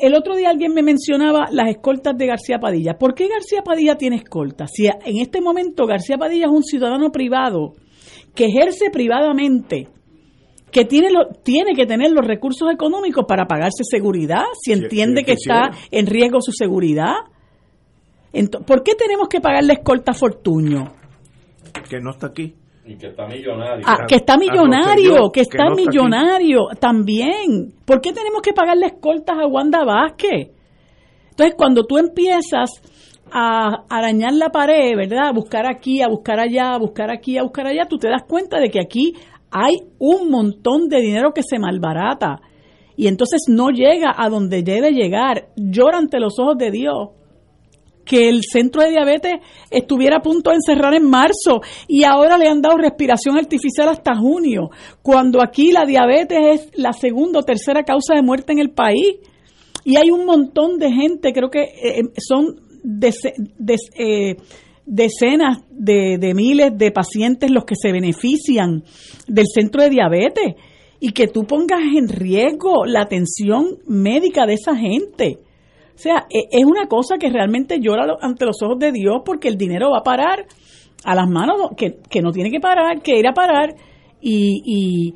[0.00, 2.94] el otro día alguien me mencionaba las escoltas de García Padilla.
[2.94, 4.66] ¿Por qué García Padilla tiene escolta?
[4.66, 7.74] Si en este momento García Padilla es un ciudadano privado
[8.34, 9.88] que ejerce privadamente,
[10.70, 15.34] que tiene, lo, tiene que tener los recursos económicos para pagarse seguridad, si entiende que
[15.34, 15.70] quisiera.
[15.70, 17.14] está en riesgo su seguridad.
[18.66, 21.02] ¿Por qué tenemos que pagarle escolta a Fortuño?
[21.88, 22.54] que no está aquí.
[22.84, 23.84] Y que está millonario.
[23.86, 25.88] Ah, que está a Rosselló, millonario, que que está no está aquí.
[25.88, 27.74] millonario también.
[27.84, 30.50] ¿Por qué tenemos que pagarle escoltas a Wanda Vázquez?
[31.30, 32.70] Entonces, cuando tú empiezas
[33.30, 35.28] a arañar la pared, ¿verdad?
[35.28, 38.22] A buscar aquí, a buscar allá, a buscar aquí, a buscar allá, tú te das
[38.28, 39.14] cuenta de que aquí
[39.50, 42.40] hay un montón de dinero que se malbarata
[42.96, 45.48] y entonces no llega a donde debe llegar.
[45.56, 47.10] Llora ante los ojos de Dios
[48.04, 49.32] que el centro de diabetes
[49.70, 54.16] estuviera a punto de encerrar en marzo y ahora le han dado respiración artificial hasta
[54.16, 54.70] junio,
[55.02, 59.16] cuando aquí la diabetes es la segunda o tercera causa de muerte en el país.
[59.84, 64.36] Y hay un montón de gente, creo que eh, son dece- des- eh,
[64.86, 68.84] decenas de, de miles de pacientes los que se benefician
[69.26, 70.54] del centro de diabetes
[71.00, 75.38] y que tú pongas en riesgo la atención médica de esa gente.
[75.94, 79.22] O sea, e- es una cosa que realmente llora lo- ante los ojos de Dios
[79.24, 80.46] porque el dinero va a parar
[81.04, 83.74] a las manos que, que no tiene que parar, que ir a parar.
[84.20, 85.14] Y, y,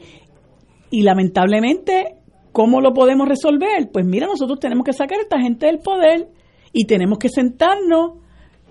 [0.91, 2.17] y lamentablemente,
[2.53, 3.91] ¿cómo lo podemos resolver?
[3.93, 6.29] Pues mira, nosotros tenemos que sacar a esta gente del poder
[6.73, 8.19] y tenemos que sentarnos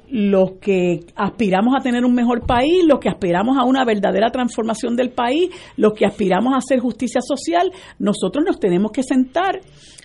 [0.08, 4.96] los que aspiramos a tener un mejor país, los que aspiramos a una verdadera transformación
[4.96, 9.62] del país, los que aspiramos a hacer justicia social, nosotros nos tenemos que sentar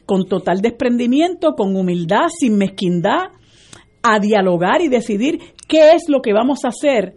[0.07, 3.31] con total desprendimiento, con humildad, sin mezquindad,
[4.03, 7.17] a dialogar y decidir qué es lo que vamos a hacer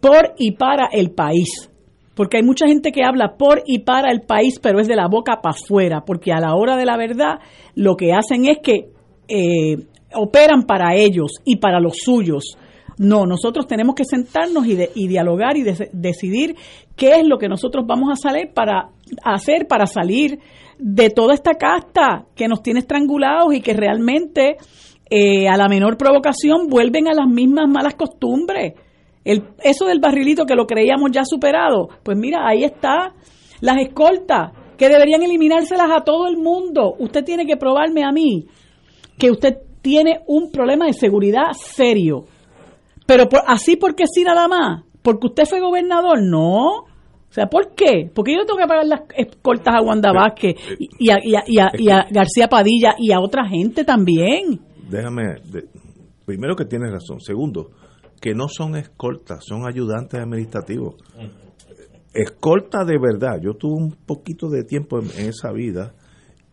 [0.00, 1.70] por y para el país.
[2.14, 5.06] Porque hay mucha gente que habla por y para el país, pero es de la
[5.08, 7.40] boca para afuera, porque a la hora de la verdad
[7.74, 8.90] lo que hacen es que
[9.28, 9.76] eh,
[10.14, 12.56] operan para ellos y para los suyos.
[12.98, 16.56] No, nosotros tenemos que sentarnos y, de- y dialogar y de- decidir
[16.96, 18.88] qué es lo que nosotros vamos a salir para
[19.22, 20.38] hacer para salir
[20.78, 24.56] de toda esta casta que nos tiene estrangulados y que realmente
[25.10, 28.74] eh, a la menor provocación vuelven a las mismas malas costumbres.
[29.24, 33.14] El, eso del barrilito que lo creíamos ya superado, pues mira, ahí está.
[33.60, 36.94] Las escoltas, que deberían eliminárselas a todo el mundo.
[36.98, 38.46] Usted tiene que probarme a mí
[39.18, 42.24] que usted tiene un problema de seguridad serio.
[43.06, 46.84] Pero por, así porque sí nada más, porque usted fue gobernador, no.
[47.28, 48.10] O sea, ¿por qué?
[48.14, 51.44] Porque yo tengo que pagar las escoltas a Wanda Vázquez y, y a, y a-
[51.46, 54.60] y a- y a García Padilla y a otra gente también.
[54.88, 55.68] Déjame, de-
[56.24, 57.20] primero que tienes razón.
[57.20, 57.70] Segundo,
[58.20, 60.94] que no son escoltas, son ayudantes administrativos.
[62.14, 63.38] Escolta de verdad.
[63.42, 65.92] Yo tuve un poquito de tiempo en, en esa vida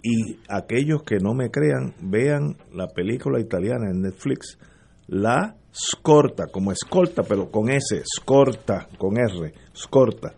[0.01, 4.57] y aquellos que no me crean, vean la película italiana en Netflix,
[5.07, 10.33] La Scorta, como escolta, pero con S, Scorta, con R, Scorta,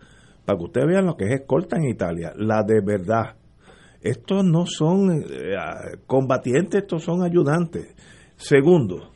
[0.46, 3.34] para que ustedes vean lo que es escolta en Italia, la de verdad.
[4.00, 5.56] Estos no son eh,
[6.06, 7.94] combatientes, estos son ayudantes.
[8.36, 9.10] Segundo,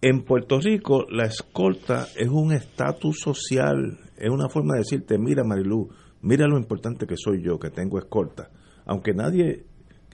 [0.00, 5.44] en Puerto Rico la escolta es un estatus social, es una forma de decirte, mira
[5.44, 5.88] Marilu,
[6.22, 8.50] mira lo importante que soy yo, que tengo escolta.
[8.84, 9.64] Aunque nadie,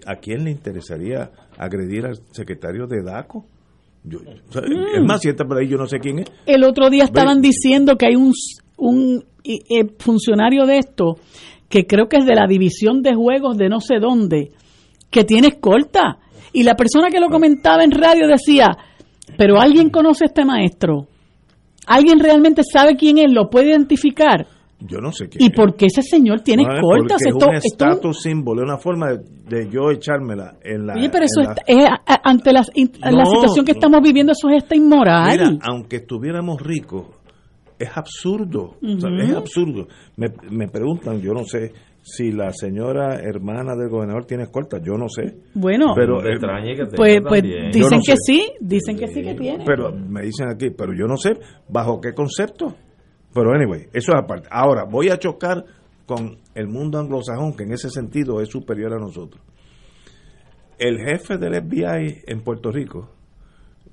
[0.07, 3.47] ¿a quién le interesaría agredir al secretario de DACO?
[4.05, 6.27] Yo, o sea, Es más, si está por ahí, yo no sé quién es.
[6.47, 8.33] El otro día estaban Ve- diciendo que hay un,
[8.79, 9.61] un eh,
[9.99, 11.17] funcionario de esto,
[11.69, 14.53] que creo que es de la división de juegos de no sé dónde,
[15.11, 16.19] que tiene escolta.
[16.53, 18.69] Y la persona que lo comentaba en radio decía,
[19.37, 21.07] pero alguien conoce a este maestro.
[21.87, 23.33] ¿Alguien realmente sabe quién es?
[23.33, 24.47] ¿Lo puede identificar?
[24.81, 25.53] Yo no sé quién ¿Y es.
[25.57, 29.09] por qué ese señor tiene No, es Esto- es un estatus símbolo, es una forma
[29.09, 29.19] de,
[29.64, 30.95] de yo echármela en la.
[30.95, 33.79] Oye, pero eso la- está- es, a- ante la No, situación que no.
[33.79, 35.31] estamos viviendo, eso es esta inmoral.
[35.33, 37.07] Mira, aunque estuviéramos ricos,
[37.79, 38.77] es absurdo.
[38.83, 39.88] o sea, es absurdo.
[40.17, 44.97] Me, me preguntan, yo no sé si la señora hermana del gobernador tiene escolta, yo
[44.97, 45.37] no sé.
[45.55, 48.23] bueno, pero, eh, extrañe que tenga pues, pues dicen no que sé.
[48.25, 49.64] sí, dicen que sí que tiene.
[49.64, 51.38] Pero me dicen aquí, pero yo no sé
[51.69, 52.75] bajo qué concepto.
[53.35, 54.49] Pero anyway, eso es aparte.
[54.51, 55.64] Ahora, voy a chocar
[56.07, 59.43] con el mundo anglosajón, que en ese sentido es superior a nosotros.
[60.79, 63.11] El jefe del FBI en Puerto Rico,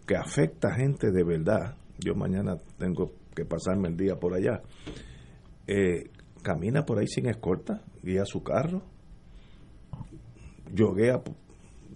[0.08, 4.62] que afecta a gente de verdad, yo mañana tengo que pasarme el día por allá,
[5.67, 6.10] eh,
[6.41, 8.84] camina por ahí sin escolta, guía su carro,
[10.74, 11.21] yoguea,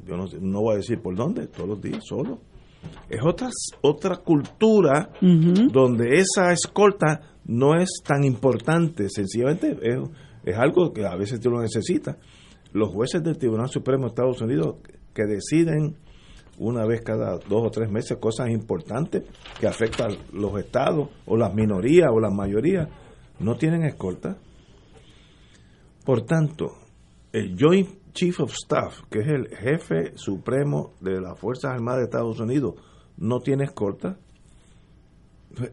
[0.06, 2.39] yo no, voy a decir por dónde, todos los días solo.
[3.10, 3.49] Es otra,
[3.82, 9.99] otra cultura donde esa escolta no es tan importante, sencillamente es,
[10.45, 12.18] es algo que a veces tú lo necesitas.
[12.72, 14.78] Los jueces del Tribunal Supremo de Estados Unidos
[15.13, 15.97] que deciden
[16.60, 19.24] una vez cada dos o tres meses cosas importantes
[19.60, 22.88] que afectan los estados o las minorías o las mayorías,
[23.39, 24.38] no tienen escolta.
[26.05, 26.76] Por tanto,
[27.32, 32.05] el Joint Chief of Staff, que es el jefe supremo de las Fuerzas Armadas de
[32.05, 32.76] Estados Unidos,
[33.18, 34.18] no tiene escolta.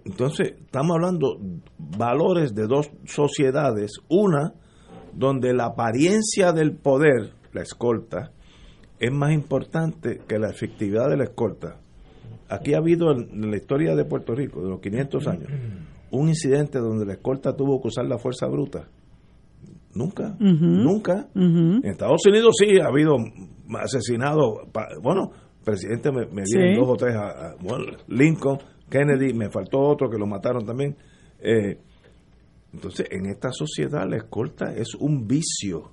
[0.05, 1.39] Entonces, estamos hablando
[1.79, 4.55] valores de dos sociedades, una
[5.13, 8.33] donde la apariencia del poder, la escolta,
[8.99, 11.81] es más importante que la efectividad de la escolta.
[12.49, 15.49] Aquí ha habido en la historia de Puerto Rico, de los 500 años,
[16.11, 18.89] un incidente donde la escolta tuvo que usar la fuerza bruta.
[19.95, 21.29] Nunca, nunca.
[21.35, 23.17] En Estados Unidos sí ha habido
[23.81, 24.59] asesinados.
[25.03, 25.31] Bueno,
[25.65, 26.81] presidente me, me dieron Sí.
[26.81, 28.59] dos o tres, a, a- bueno, Lincoln,
[28.91, 30.95] Kennedy, me faltó otro que lo mataron también.
[31.41, 31.79] Eh,
[32.75, 35.93] entonces, en esta sociedad la escolta es un vicio,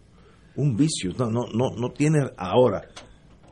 [0.55, 1.11] un vicio.
[1.17, 2.81] No, no, no, no tiene ahora.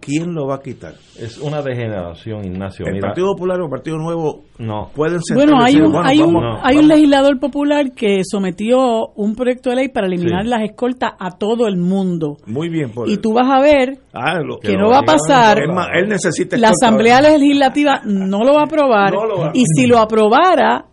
[0.03, 0.95] ¿Quién lo va a quitar?
[1.19, 2.87] Es una degeneración, Ignacio.
[2.87, 4.89] El Mira, Partido Popular o el Partido Nuevo no.
[4.95, 8.21] pueden sentar Bueno, hay decir, un, bueno, hay un, vamos- hay un legislador popular que
[8.23, 10.49] sometió un proyecto de ley para eliminar Sí.
[10.49, 12.37] las escoltas a todo el mundo.
[12.47, 13.21] Muy bien por Y él.
[13.21, 15.59] tú vas a ver Ah, lo- que no va a pasar.
[15.93, 17.37] Él necesita la Asamblea ahora.
[17.37, 19.13] Legislativa no lo va a aprobar.
[19.13, 19.51] No lo va.
[19.53, 20.85] Y si lo aprobara,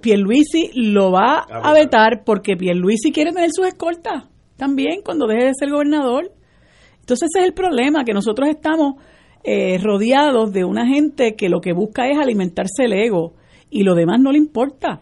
[0.00, 4.24] Pierluisi lo va a A vetar porque Pierluisi quiere tener sus escoltas
[4.62, 6.30] también cuando deje de ser gobernador.
[7.00, 8.94] Entonces ese es el problema, que nosotros estamos
[9.42, 13.32] eh, rodeados de una gente que lo que busca es alimentarse el ego
[13.70, 15.00] y lo demás no le importa.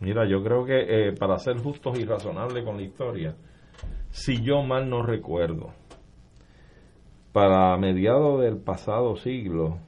[0.00, 3.34] Mira, yo creo que eh, para ser justos y razonables con la historia,
[4.10, 5.70] si yo mal no recuerdo,
[7.32, 9.78] para mediados del pasado siglo,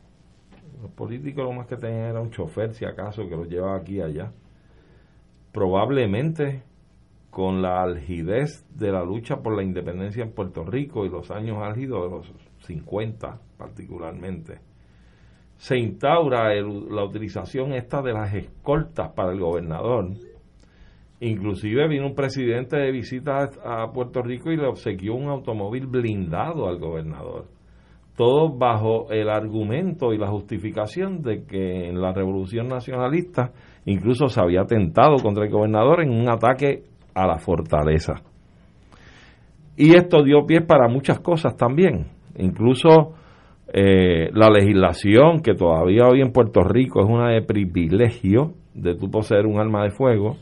[0.80, 3.96] los políticos lo más que tenían era un chofer, si acaso, que los llevaba aquí
[3.96, 4.32] y allá.
[5.52, 6.62] Probablemente
[7.32, 11.56] con la algidez de la lucha por la independencia en Puerto Rico y los años
[11.62, 12.32] álgidos de los
[12.66, 14.58] 50 particularmente,
[15.56, 20.10] se instaura la utilización esta de las escoltas para el gobernador.
[21.20, 25.86] Inclusive vino un presidente de visita a a Puerto Rico y le obsequió un automóvil
[25.86, 27.46] blindado al gobernador.
[28.14, 33.52] Todo bajo el argumento y la justificación de que en la revolución nacionalista
[33.86, 38.14] incluso se había atentado contra el gobernador en un ataque a la fortaleza.
[39.76, 42.06] Y esto dio pie para muchas cosas también.
[42.36, 43.14] Incluso
[43.72, 49.10] eh, la legislación que todavía hoy en Puerto Rico es una de privilegio de tú
[49.10, 50.36] poseer un arma de fuego,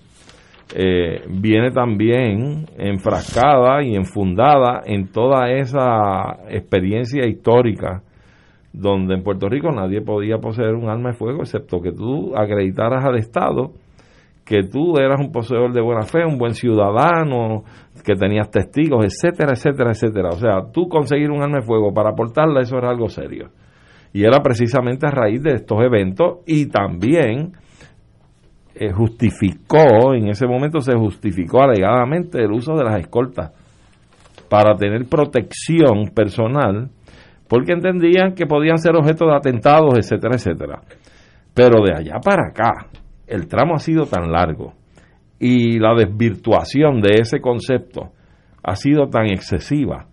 [0.75, 8.03] eh, viene también enfrascada y enfundada en toda esa experiencia histórica
[8.73, 13.05] donde en Puerto Rico nadie podía poseer un arma de fuego excepto que tú acreditaras
[13.05, 13.73] al Estado
[14.51, 17.63] que tú eras un poseedor de buena fe, un buen ciudadano,
[18.05, 20.31] que tenías testigos, etcétera, etcétera, etcétera.
[20.31, 23.51] O sea, tú conseguir un arma de fuego para aportarla, eso era algo serio.
[24.13, 27.53] Y era precisamente a raíz de estos eventos y también
[28.75, 33.53] eh, justificó, en ese momento se justificó alegadamente el uso de las escoltas
[34.49, 36.91] para tener protección personal,
[37.49, 40.81] porque entendían que podían ser objeto de atentados, etcétera, etcétera.
[41.55, 42.89] Pero de allá para acá,
[43.31, 44.75] el tramo ha sido tan largo
[45.39, 48.13] y la desvirtuación de ese concepto
[48.63, 50.07] ha sido tan excesiva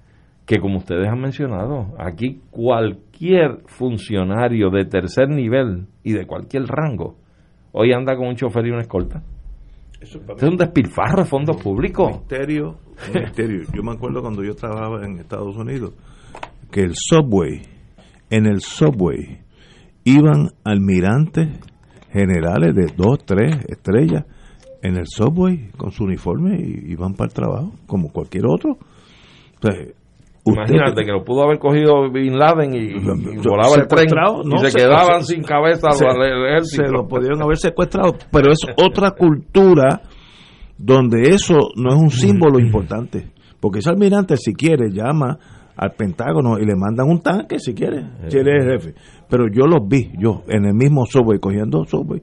[0.46, 7.18] que como ustedes han mencionado, aquí cualquier funcionario de tercer nivel y de cualquier rango
[7.74, 9.22] hoy anda con un chofer y una escolta.
[10.00, 12.20] Eso es un despilfarro de fondos públicos.
[12.20, 12.78] misterio,
[13.14, 13.64] un misterio.
[13.74, 15.94] Yo me acuerdo cuando yo trabajaba en Estados Unidos
[16.72, 17.62] que el subway,
[18.30, 19.40] en el subway,
[20.04, 21.50] iban almirantes
[22.18, 24.26] generales de dos, tres estrellas
[24.82, 28.72] en el subway con su uniforme y iban para el trabajo como cualquier otro.
[28.72, 28.78] O
[29.62, 29.94] sea, usted-
[30.46, 32.94] Imagínate que lo pudo haber cogido Bin Laden y,
[33.48, 36.86] volaba el tren y no, se se- quedaban se- sin cabeza se, ejército.
[36.86, 40.02] se lo pudieron haber secuestrado, pero es otra cultura
[40.78, 43.32] donde eso no es un símbolo importante.
[43.60, 45.38] Porque ese almirante, si quiere, llama
[45.78, 48.94] al Pentágono y le mandan un tanque, si quiere, si él es el jefe.
[49.30, 52.22] Pero yo los vi, yo, en el mismo subway, cogiendo subway.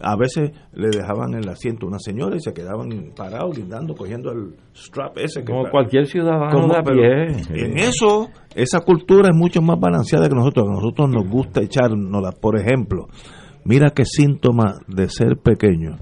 [0.00, 3.94] A veces le dejaban en el asiento a una señora y se quedaban parados, guindando,
[3.94, 5.40] cogiendo el strap ese.
[5.44, 7.64] Que Como cualquier ciudadano como- de a pero pie.
[7.64, 10.66] En eso, esa cultura es mucho más balanceada que nosotros.
[10.68, 12.32] A nosotros nos gusta echárnosla.
[12.32, 13.06] Por ejemplo,
[13.64, 15.96] mira qué síntoma de ser pequeño.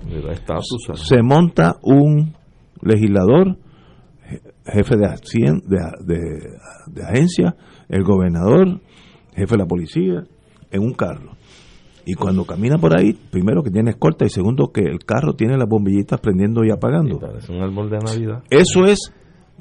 [0.94, 2.34] Se monta un
[2.80, 3.56] legislador,
[4.64, 6.50] jefe de, hacien- de, de-
[6.92, 7.54] de agencia,
[7.88, 8.80] el gobernador,
[9.34, 10.22] jefe de la policía,
[10.70, 11.32] en un carro.
[12.04, 15.56] Y cuando camina por ahí, primero que tiene escolta y segundo que el carro tiene
[15.56, 17.20] las bombillitas prendiendo y apagando.
[17.38, 18.42] Es un árbol de Navidad.
[18.50, 19.12] Eso es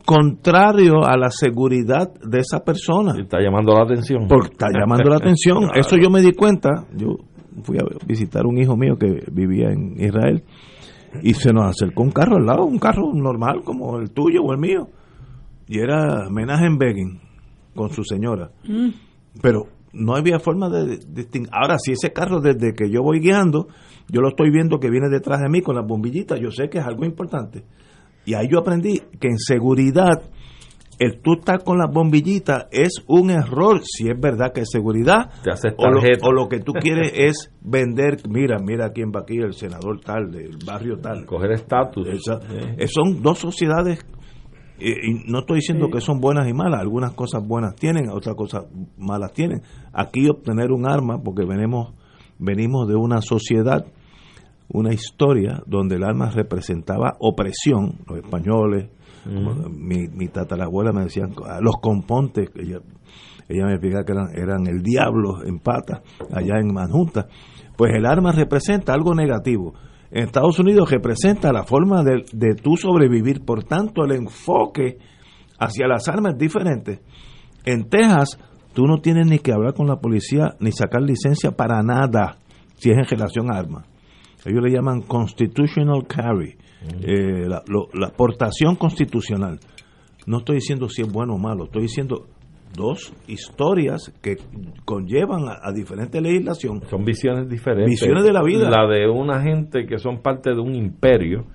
[0.05, 3.13] contrario a la seguridad de esa persona.
[3.19, 4.27] Está llamando la atención.
[4.27, 5.69] Porque está llamando la atención.
[5.75, 6.85] Eso yo me di cuenta.
[6.95, 7.17] Yo
[7.63, 10.43] fui a visitar un hijo mío que vivía en Israel
[11.21, 14.53] y se nos acercó un carro al lado, un carro normal como el tuyo o
[14.53, 14.87] el mío.
[15.67, 17.19] Y era Menachem Begin
[17.75, 18.51] con su señora.
[19.41, 21.49] Pero no había forma de distinguir.
[21.53, 23.67] Ahora, si ese carro desde que yo voy guiando,
[24.09, 26.79] yo lo estoy viendo que viene detrás de mí con las bombillitas, yo sé que
[26.79, 27.63] es algo importante.
[28.25, 30.21] Y ahí yo aprendí que en seguridad,
[31.01, 35.31] el tú estar con las bombillitas es un error, si es verdad que es seguridad,
[35.43, 36.27] Te haces o lo, tarjeta.
[36.27, 40.29] o lo que tú quieres es vender, mira, mira quién va aquí, el senador tal,
[40.29, 41.25] del barrio tal.
[41.25, 42.07] Coger estatus.
[42.07, 42.75] Eh.
[42.77, 44.05] eh, son dos sociedades
[44.77, 48.35] eh, y no estoy diciendo que son buenas y malas, algunas cosas buenas tienen, otras
[48.35, 49.63] cosas malas tienen.
[49.93, 51.95] Aquí obtener un arma, porque venimos,
[52.37, 53.87] venimos de una sociedad,
[54.67, 58.91] una historia donde el arma representaba opresión, los españoles,
[59.23, 62.79] como mi, mi tatarabuela me decían, "Ah, los compontes, que ella,
[63.47, 66.01] ella me explicaba que eran, eran el diablo en pata,
[66.33, 67.27] allá en Manjunta,
[67.77, 69.73] pues el arma representa algo negativo.
[70.11, 74.97] En Estados Unidos representa la forma de, de tú sobrevivir, por tanto el enfoque
[75.59, 77.01] hacia las armas es diferente.
[77.63, 78.39] En Texas
[78.73, 82.37] tú no tienes ni que hablar con la policía ni sacar licencia para nada
[82.75, 83.90] si es en relación a armas.
[84.45, 86.55] Ellos le llaman constitutional carry,
[87.03, 89.59] eh, la, lo- la aportación constitucional.
[90.25, 92.27] No estoy diciendo si es bueno o malo, estoy diciendo
[92.75, 94.37] dos historias que
[94.85, 96.81] conllevan a, a diferente legislación.
[96.89, 97.89] Son visiones diferentes.
[98.01, 98.69] Visiones de la vida.
[98.69, 101.45] La de una gente que son parte de un imperio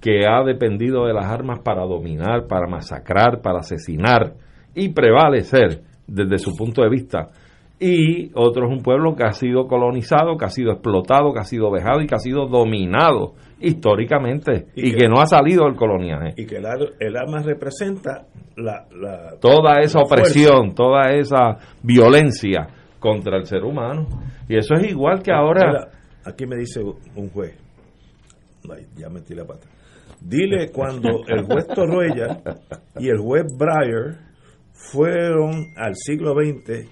[0.00, 4.34] que ha dependido de las armas para dominar, para masacrar, para asesinar
[4.74, 7.30] y prevalecer desde su punto de vista.
[7.78, 11.44] Y otro es un pueblo que ha sido colonizado, que ha sido explotado, que ha
[11.44, 15.64] sido vejado y que ha sido dominado históricamente Y y, que- que, no ha salido
[15.64, 16.32] del coloniaje.
[16.36, 16.64] Y que el,
[17.00, 18.86] el arma representa la...
[18.98, 22.66] la toda esa la opresión, toda esa violencia
[22.98, 24.06] contra el ser humano.
[24.48, 25.68] Y eso es igual que ahora...
[25.68, 25.88] Mira,
[26.24, 27.58] aquí me dice un juez,
[28.74, 29.66] Ay, ya metí la pata.
[30.20, 32.38] Dile cuando el juez Torruella
[32.98, 34.16] y el juez Breyer
[34.72, 36.88] fueron al siglo XX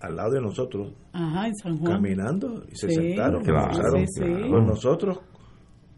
[0.00, 1.92] al lado de nosotros Ajá, en San Juan.
[1.94, 4.50] caminando y se Sí, sentaron, Claro, almorzaron sí, sí.
[4.50, 5.18] con nosotros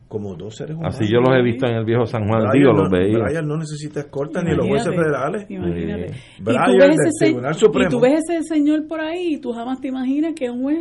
[0.09, 0.95] como dos seres humanos.
[0.95, 3.19] Así yo los he visto en el viejo San Juan, digo, no, los veía.
[3.19, 5.51] Breyer no necesita escolta ni los jueces federales.
[5.51, 6.09] Imagínate.
[6.15, 6.21] Sí.
[6.41, 7.91] Y, tú ves ese se- Tribunal y Supremo.
[7.91, 10.79] tú ves ese señor por ahí y tú jamás te imaginas que es un juez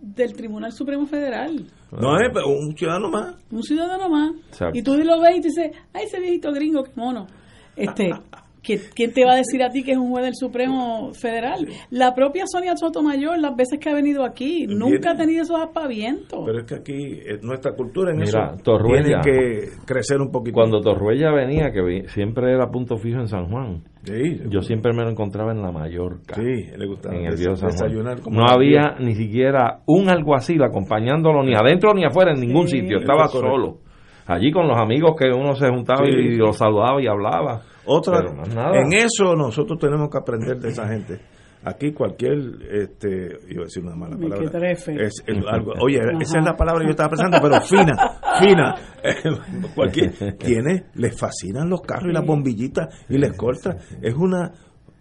[0.00, 1.66] del Tribunal Supremo Federal.
[1.90, 3.34] No es pero un ciudadano más.
[3.50, 4.30] un ciudadano más.
[4.48, 4.78] Exacto.
[4.78, 7.26] Y tú lo ves y te dices, ay, ese viejito gringo, qué mono.
[7.74, 8.12] Este, ¿qué-
[8.94, 11.66] ¿Quién te va a decir a ti que es un juez del Supremo Federal?
[11.90, 16.40] La propia Sonia Sotomayor, las veces que ha venido aquí, nunca ha tenido esos aspavientos.
[16.44, 19.20] Pero es que aquí nuestra cultura en Mira, eso Torruella.
[19.20, 20.54] tiene que crecer un poquito.
[20.54, 24.92] Cuando Torruella venía, que vi- siempre era punto fijo en San Juan, Sí, yo siempre
[24.94, 26.34] me lo encontraba en la Mallorca.
[26.34, 26.42] sí,
[26.76, 27.70] le gustaba en el des- San Juan.
[27.72, 32.40] desayunar como No los había ni siquiera un alguacil acompañándolo ni adentro ni afuera en
[32.40, 32.80] ningún Sí.
[32.80, 33.78] sitio, estaba solo.
[34.26, 36.12] Allí con los amigos que uno se juntaba Sí.
[36.12, 37.62] y lo saludaba y hablaba.
[37.88, 38.78] Otra, Pero más nada.
[38.78, 41.20] en eso nosotros tenemos que aprender de esa gente.
[41.64, 42.38] Aquí cualquier,
[42.70, 44.70] este, iba a decir una mala palabra.
[44.70, 47.94] Es, es algo, oye, esa es la palabra que yo estaba pensando, pero fina,
[48.38, 48.74] fina.
[49.02, 53.76] Eh, cualquier, tiene, les fascinan los carros y las bombillitas y les corta.
[54.00, 54.52] Es una,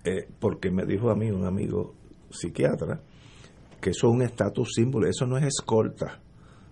[0.04, 1.94] eh, porque me dijo a mí un amigo
[2.30, 3.02] psiquiatra
[3.80, 6.20] que eso es un estatus símbolo, eso no es escolta.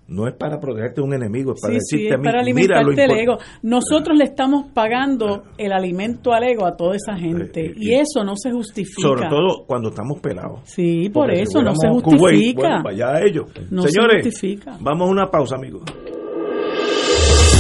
[0.08, 2.24] No es para protegerte de un enemigo, es para Sí, sí, decirte es a mí,
[2.26, 3.38] para mira lo alimentarte el ego.
[3.64, 7.66] Nosotros le estamos pagando el alimento al ego a toda esa gente.
[7.68, 9.02] Eh, Y eh, eso no se justifica.
[9.02, 10.60] Sobre todo cuando estamos pelados.
[10.66, 12.62] Sí, por Porque si eso no se Kuwait, justifica.
[12.62, 13.46] bueno, para allá ellos.
[13.72, 14.78] No se Señores, justifica.
[14.80, 15.82] vamos a una pausa, amigos.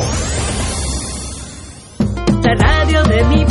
[2.43, 3.45] La radio de mi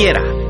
[0.00, 0.49] quiera.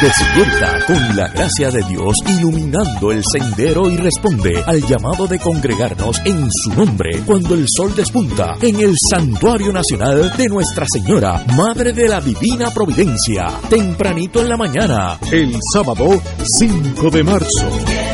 [0.00, 6.20] Despierta con la gracia de Dios iluminando el sendero y responde al llamado de congregarnos
[6.24, 11.92] en su nombre cuando el sol despunta en el Santuario Nacional de Nuestra Señora, Madre
[11.92, 16.20] de la Divina Providencia, tempranito en la mañana, el sábado
[16.58, 18.13] 5 de marzo.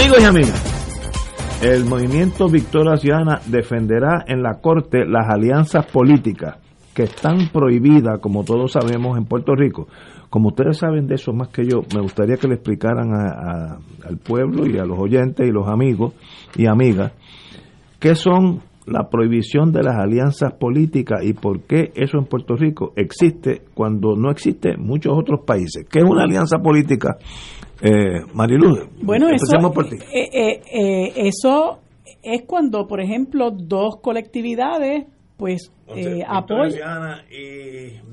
[0.00, 6.56] Amigos y amigas, el movimiento Victoria Ciudadana defenderá en la Corte las alianzas políticas
[6.94, 9.88] que están prohibidas, como todos sabemos, en Puerto Rico.
[10.30, 14.66] Como ustedes saben de eso más que yo, me gustaría que le explicaran al pueblo
[14.66, 16.14] y a los oyentes y los amigos
[16.56, 17.12] y amigas
[17.98, 22.94] qué son la prohibición de las alianzas políticas y por qué eso en Puerto Rico
[22.96, 25.86] existe cuando no existe en muchos otros países.
[25.90, 27.18] ¿Qué es una alianza política?
[27.82, 29.96] Eh, Mariluz, Bueno, eso, empecemos por ti.
[30.12, 31.78] eh, eh, eh, eso
[32.22, 35.06] es cuando, por ejemplo, dos colectividades
[35.40, 37.22] pues eh, apoyan,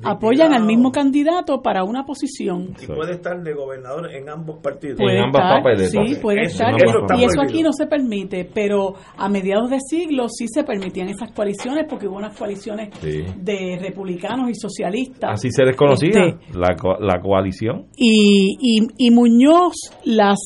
[0.04, 2.74] apoyan al mismo candidato para una posición.
[2.82, 4.98] Y puede estar de gobernador en ambos partidos.
[4.98, 6.76] Puede estar, sí, puede Eso- estar.
[6.76, 11.10] eso y eso aquí no se permite, pero a mediados de siglo sí se permitían
[11.10, 13.24] esas coaliciones porque hubo unas coaliciones Sí.
[13.38, 15.32] de republicanos y socialistas.
[15.34, 17.88] Así se les conocía, Este, la, co- la coalición.
[17.96, 19.76] y, y, y Muñoz
[20.06, 20.38] las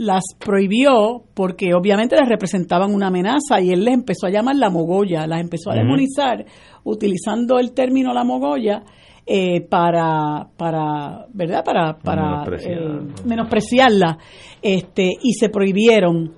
[0.00, 4.70] las prohibió porque obviamente les representaban una amenaza y él les empezó a llamar la
[4.70, 6.46] mogolla, las empezó a demonizar
[6.84, 8.82] utilizando el término la mogolla
[9.26, 12.78] eh, para para verdad para para eh,
[13.26, 14.16] menospreciarla.
[14.62, 16.34] Este y se prohibieron.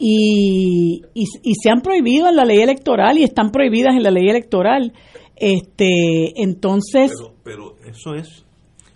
[0.00, 4.10] Y, y, y se han prohibido en la ley electoral y están prohibidas en la
[4.10, 4.92] ley electoral.
[5.36, 7.12] Este entonces
[7.44, 8.47] Pero eso es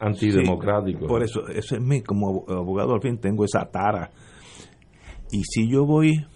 [0.02, 1.00] Antidemocrático.
[1.00, 4.10] Sí, por eso, eso es mi, como abogado al fin tengo esa tara.
[5.30, 6.26] Y si yo voy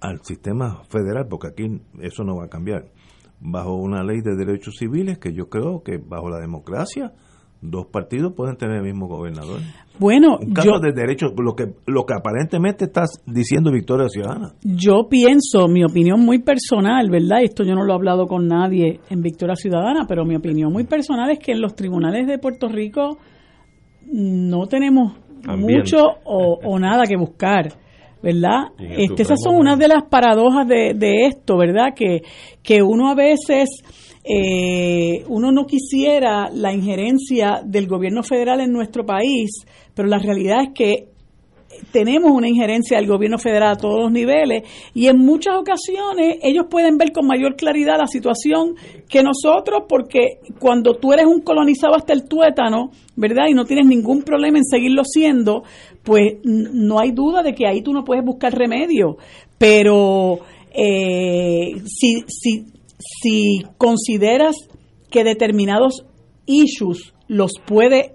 [0.00, 2.86] al sistema federal, porque aquí eso no va a cambiar,
[3.40, 7.12] bajo una ley de derechos civiles que yo creo que bajo la democracia
[7.60, 9.60] dos partidos pueden tener el mismo gobernador.
[9.98, 14.52] bueno Un caso yo de derechos, lo que lo que aparentemente estás diciendo Victoria Ciudadana.
[14.62, 17.42] Yo pienso, mi opinión muy personal, ¿verdad?
[17.42, 20.84] Esto yo no lo he hablado con nadie en Victoria Ciudadana, pero mi opinión muy
[20.84, 23.18] personal es que en los tribunales de Puerto Rico
[24.10, 25.14] no tenemos
[25.46, 25.74] Ambiente.
[25.74, 27.72] mucho o, o nada que buscar,
[28.22, 28.68] ¿verdad?
[28.78, 31.94] Este, esas son unas de las paradojas de, de esto, ¿verdad?
[31.94, 32.22] Que,
[32.62, 33.68] que uno a veces,
[34.30, 39.64] eh, uno no quisiera la injerencia del gobierno federal en nuestro país,
[39.94, 41.08] pero la realidad es que
[41.92, 44.64] tenemos una injerencia del gobierno federal a todos los niveles
[44.94, 48.74] y en muchas ocasiones ellos pueden ver con mayor claridad la situación
[49.08, 53.46] que nosotros porque cuando tú eres un colonizado hasta el tuétano, ¿verdad?
[53.48, 55.62] Y no tienes ningún problema en seguirlo siendo,
[56.02, 59.16] pues no hay duda de que ahí tú no puedes buscar remedio.
[59.56, 60.40] Pero
[60.72, 62.66] eh, si, si,
[62.98, 64.56] si consideras
[65.10, 66.04] que determinados
[66.46, 68.14] issues los puede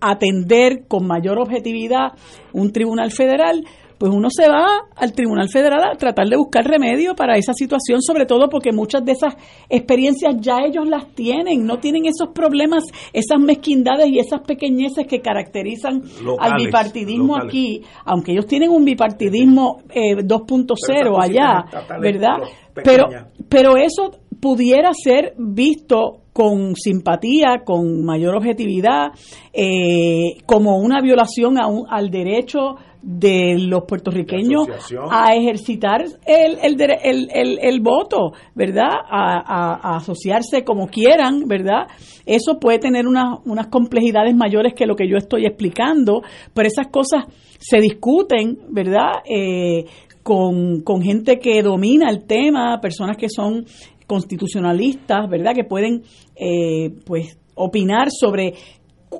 [0.00, 2.12] atender con mayor objetividad
[2.52, 3.64] un tribunal federal,
[3.98, 4.64] pues uno se va
[4.96, 9.04] al tribunal federal a tratar de buscar remedio para esa situación, sobre todo porque muchas
[9.04, 9.34] de esas
[9.68, 15.20] experiencias ya ellos las tienen, no tienen esos problemas, esas mezquindades y esas pequeñeces que
[15.20, 16.02] caracterizan
[16.38, 17.48] al bipartidismo locales.
[17.48, 21.64] aquí, aunque ellos tienen un bipartidismo eh, 2.0 allá,
[22.00, 22.36] ¿verdad?
[22.84, 23.08] Pero,
[23.48, 29.08] pero eso pudiera ser visto con simpatía, con mayor objetividad,
[29.52, 34.66] eh, como una violación a un- al derecho de los puertorriqueños
[35.10, 38.90] a ejercitar el, el, el, el- el voto, ¿verdad?
[39.08, 41.86] A, a- a asociarse como quieran, ¿verdad?
[42.26, 46.22] Eso puede tener unas, unas complejidades mayores que lo que yo estoy explicando,
[46.54, 47.24] pero esas cosas
[47.58, 49.12] se discuten, ¿verdad?
[49.24, 49.84] Eh,
[50.22, 53.64] con, con gente que domina el tema, personas que son
[54.06, 55.54] constitucionalistas, ¿verdad?
[55.54, 56.02] Que pueden,
[56.36, 58.54] eh, pues, opinar sobre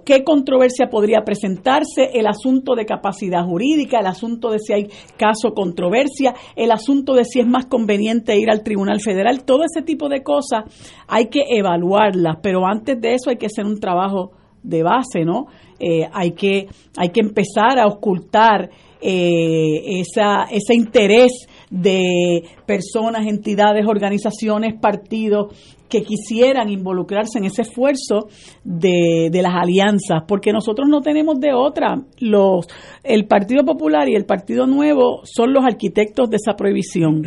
[0.05, 5.55] qué controversia podría presentarse, el asunto de capacidad jurídica, el asunto de si hay caso
[5.55, 10.09] controversia, el asunto de si es más conveniente ir al Tribunal Federal, todo ese tipo
[10.09, 10.65] de cosas
[11.07, 14.33] hay que evaluarlas, pero antes de eso hay que hacer un trabajo
[14.63, 15.47] de base, ¿no?
[15.79, 16.67] Eh, hay que
[16.97, 18.69] hay que empezar a ocultar
[19.01, 25.55] eh, esa, ese interés de personas, entidades, organizaciones, partidos
[25.89, 28.29] que quisieran involucrarse en ese esfuerzo
[28.63, 31.97] de, de las alianzas, porque nosotros no tenemos de otra.
[32.19, 32.67] Los,
[33.03, 37.23] el Partido Popular y el Partido Nuevo son los arquitectos de esa prohibición.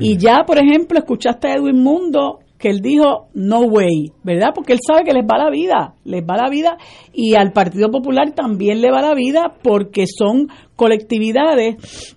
[0.00, 4.52] Y ya, por ejemplo, escuchaste a Edwin Mundo que él dijo no way, ¿verdad?
[4.54, 6.78] Porque él sabe que les va la vida, les va la vida
[7.12, 12.16] y al Partido Popular también le va la vida porque son colectividades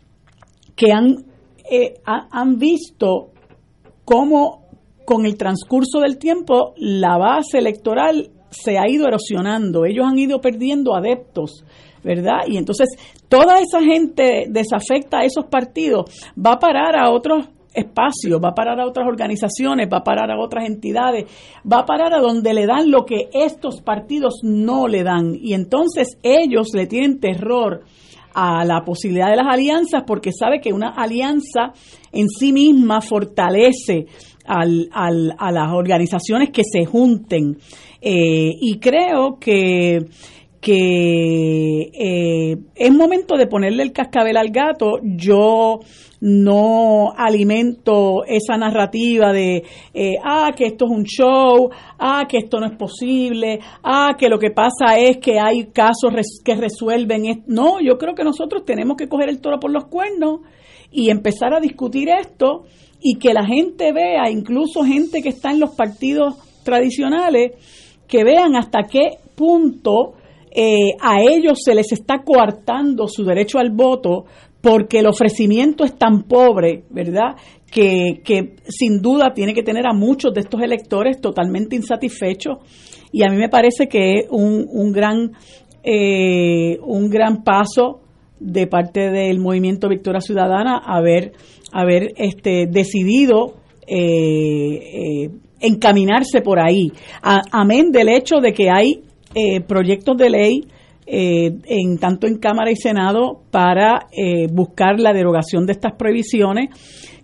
[0.76, 1.26] que han,
[1.70, 3.32] eh, ha- han visto
[4.05, 4.65] cómo
[5.05, 10.41] con el transcurso del tiempo la base electoral se ha ido erosionando, ellos han ido
[10.41, 11.63] perdiendo adeptos,
[12.03, 12.39] ¿verdad?
[12.47, 12.88] Y entonces
[13.28, 16.05] toda esa gente desafecta a esos partidos,
[16.36, 20.32] va a parar a otros espacios, va a parar a otras organizaciones, va a parar
[20.32, 21.26] a otras entidades,
[21.72, 25.36] va a parar a donde le dan lo que estos partidos no le dan.
[25.39, 27.84] Y entonces ellos le tienen terror
[28.34, 31.74] a la posibilidad de las alianzas porque sabe que una alianza
[32.12, 34.06] en sí misma fortalece
[34.46, 37.58] al, al- a las organizaciones que se junten.
[38.02, 40.00] Eh, y creo que,
[40.62, 44.99] que eh, es momento de ponerle el cascabel al gato.
[45.03, 45.80] Yo
[46.22, 52.60] no alimento esa narrativa de, eh, ah, que esto es un show, ah, que esto
[52.60, 57.26] no es posible, ah, que lo que pasa es que hay casos que resuelven.
[57.26, 60.41] es- No, yo creo que nosotros tenemos que coger el toro por los cuernos
[60.91, 62.64] y empezar a discutir esto
[63.01, 66.36] y que la gente vea, incluso gente que está en los partidos
[66.66, 67.51] tradicionales,
[68.07, 70.16] que vean hasta qué punto
[70.52, 74.26] eh, a ellos se les está coartando su derecho al voto
[74.62, 77.36] porque el ofrecimiento es tan pobre, ¿verdad?
[77.72, 82.58] Que, que sin duda tiene que tener a muchos de estos electores totalmente insatisfechos
[83.12, 85.32] y a mí me parece que es un, un gran
[85.84, 88.02] eh, un gran paso
[88.39, 91.34] de parte del movimiento Victoria Ciudadana haber
[91.72, 93.56] haber este decidido
[93.88, 95.30] eh, eh,
[95.62, 96.91] encaminarse por ahí
[97.22, 99.04] amén del hecho de que hay
[99.36, 100.66] eh, proyectos de ley
[101.06, 106.70] eh, en tanto en Cámara y Senado para eh, buscar la derogación de estas prohibiciones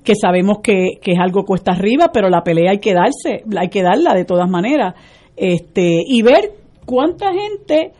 [0.03, 3.69] que sabemos que, que es algo cuesta arriba pero la pelea hay que darse hay
[3.69, 4.93] que darla de todas maneras
[5.35, 6.51] este y ver
[6.85, 7.91] cuánta gente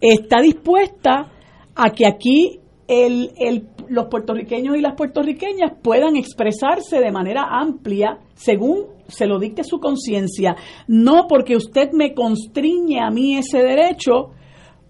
[0.00, 1.30] está dispuesta
[1.74, 8.18] a que aquí el, el- los puertorriqueños y las puertorriqueñas puedan expresarse de manera amplia
[8.34, 10.54] según se lo dicte su conciencia,
[10.86, 14.30] no porque usted me constriñe a mí ese derecho,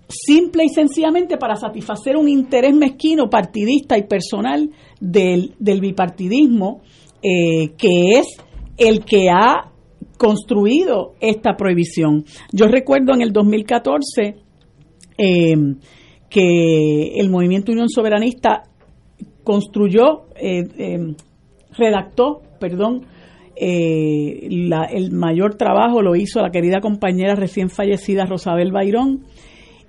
[0.08, 6.82] simple y sencillamente para satisfacer un interés mezquino, partidista y personal del, del bipartidismo,
[7.22, 8.26] eh, que es
[8.76, 9.70] el que ha
[10.18, 12.24] construido esta prohibición.
[12.52, 14.36] Yo recuerdo en el 2014
[15.16, 15.56] eh,
[16.28, 18.64] que el movimiento Unión Soberanista
[19.44, 21.14] construyó, eh, eh,
[21.76, 23.06] redactó, perdón,
[23.60, 29.24] eh, la- el mayor trabajo lo hizo la querida compañera recién fallecida Rosabel Bayrón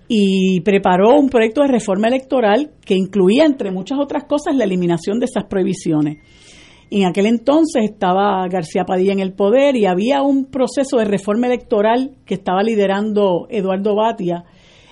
[0.07, 5.19] y preparó un proyecto de reforma electoral que incluía, entre muchas otras cosas, la eliminación
[5.19, 6.17] de esas prohibiciones.
[6.91, 11.45] En aquel entonces estaba García Padilla en el poder y había un proceso de reforma
[11.45, 14.43] electoral que estaba liderando Eduardo Batia.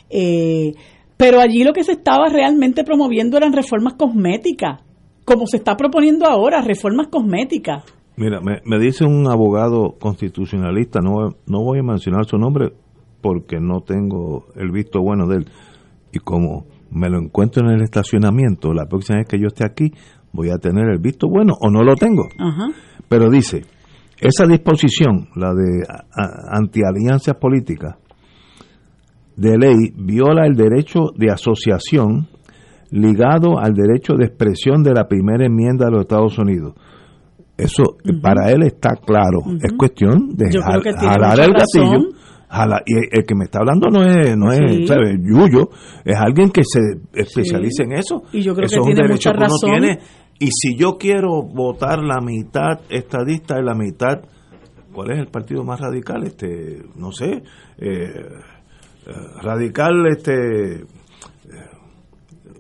[0.10, 0.74] eh,
[1.18, 4.82] pero allí lo que se estaba realmente promoviendo eran reformas cosméticas,
[5.26, 7.84] como se está proponiendo ahora, reformas cosméticas.
[8.18, 12.74] Mira, me, me dice un abogado constitucionalista, no, no voy a mencionar su nombre
[13.22, 15.46] porque no tengo el visto bueno de él.
[16.12, 19.92] Y como me lo encuentro en el estacionamiento, la próxima vez que yo esté aquí,
[20.34, 22.24] voy a tener el visto bueno o no lo tengo.
[22.40, 22.68] Ajá.
[23.08, 23.62] Pero dice,
[24.20, 25.84] esa disposición, la de
[26.52, 27.98] antialianzas políticas,
[29.36, 32.28] de ley, viola el derecho de asociación
[32.90, 36.74] ligado al derecho de expresión de la primera enmienda de los Estados Unidos.
[37.58, 39.40] Eso eh, para él está claro.
[39.64, 41.92] Es cuestión de jal- jalar el razón.
[41.92, 42.10] gatillo.
[42.50, 44.60] jala- y el, el que me está hablando no es, no es.
[45.22, 45.70] Yuyo,
[46.06, 46.80] es alguien que se
[47.14, 47.90] especializa Sí.
[47.90, 48.22] en eso.
[48.32, 50.00] Y yo creo Eso que es un tiene derecho mucha que uno tiene.
[50.40, 54.22] Y si yo quiero votar la mitad estadista y la mitad,
[54.94, 56.24] ¿cuál es el partido más radical?
[56.26, 57.42] Este, no sé, eh,
[57.80, 60.86] eh, radical, este, eh,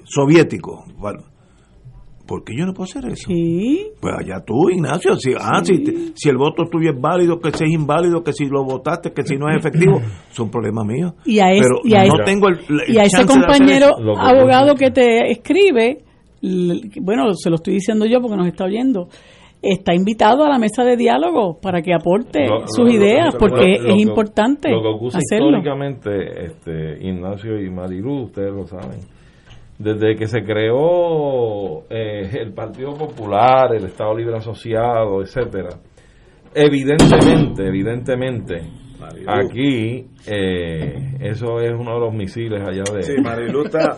[0.05, 0.85] soviético.
[0.97, 1.19] Bueno,
[2.27, 3.27] ¿Por qué yo no puedo hacer eso?
[3.29, 3.87] Sí.
[4.01, 5.15] Pues allá tú, Ignacio.
[5.15, 8.33] Si, ah, si, te- si el voto tuyo es válido, que si es inválido, que
[8.33, 9.99] si lo votaste, que si no es efectivo,
[10.31, 11.13] es un problema mío.
[11.25, 13.87] Y a, es- Pero y a no es- tengo el, el y a ese compañero
[14.19, 15.99] abogado que te escribe,
[17.01, 19.07] bueno, se lo estoy diciendo yo porque nos está oyendo,
[19.61, 23.39] está invitado a la mesa de diálogo para que aporte Lo- sus lo- ideas, lo-
[23.39, 25.47] porque es importante Lo que ocurre hacerlo.
[25.57, 28.99] históricamente, este, Ignacio y Marilu, ustedes lo saben,
[29.79, 35.69] desde que se creó eh, el Partido Popular, el Estado Libre Asociado, etcétera,
[36.53, 38.61] evidentemente, evidentemente,
[39.27, 43.95] aquí eh, eso es uno de los misiles allá de, Sí, Marilu está-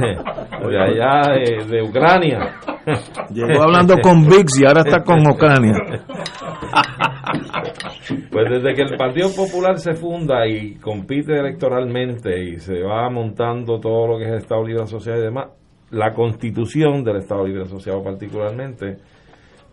[0.68, 2.54] de allá de, de Ucrania.
[3.30, 5.74] Llegó hablando con VIX y ahora está con Ucrania.
[8.30, 13.78] Pues desde que el Partido Popular se funda y compite electoralmente y se va montando
[13.78, 15.48] todo lo que es el Estado Libre Asociado y demás,
[15.90, 18.96] la constitución del Estado Libre Asociado particularmente,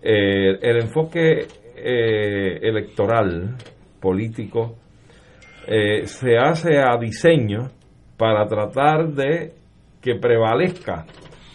[0.01, 3.55] eh, el enfoque eh, electoral,
[4.01, 4.75] político,
[5.67, 7.69] eh, se hace a diseño
[8.17, 9.53] para tratar de
[10.01, 11.05] que prevalezca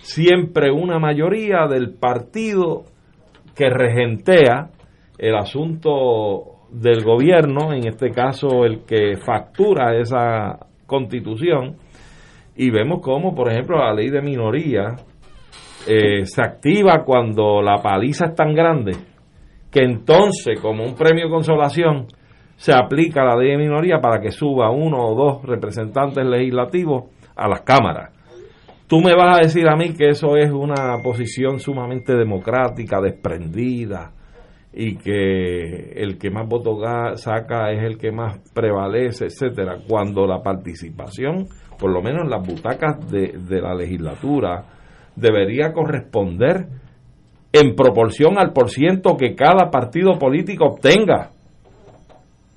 [0.02, 2.84] siempre una mayoría del partido
[3.54, 4.70] que regentea
[5.18, 11.76] el asunto del gobierno, en este caso el que factura esa constitución,
[12.56, 14.96] y vemos cómo, por ejemplo, la ley de minoría
[15.86, 18.92] eh, se activa cuando la paliza es tan grande
[19.70, 22.06] que entonces, como un premio de consolación,
[22.56, 27.04] se aplica la ley de minoría para que suba uno o dos representantes legislativos
[27.36, 28.12] a las cámaras.
[28.86, 34.10] Tú me vas a decir a mí que eso es una posición sumamente democrática, desprendida,
[34.72, 36.78] y que el que más votos
[37.16, 41.48] saca es el que más prevalece, etcétera, cuando la participación,
[41.78, 44.64] por lo menos en las butacas de, de la legislatura,
[45.16, 46.66] debería corresponder
[47.52, 51.30] en proporción al porciento que cada partido político obtenga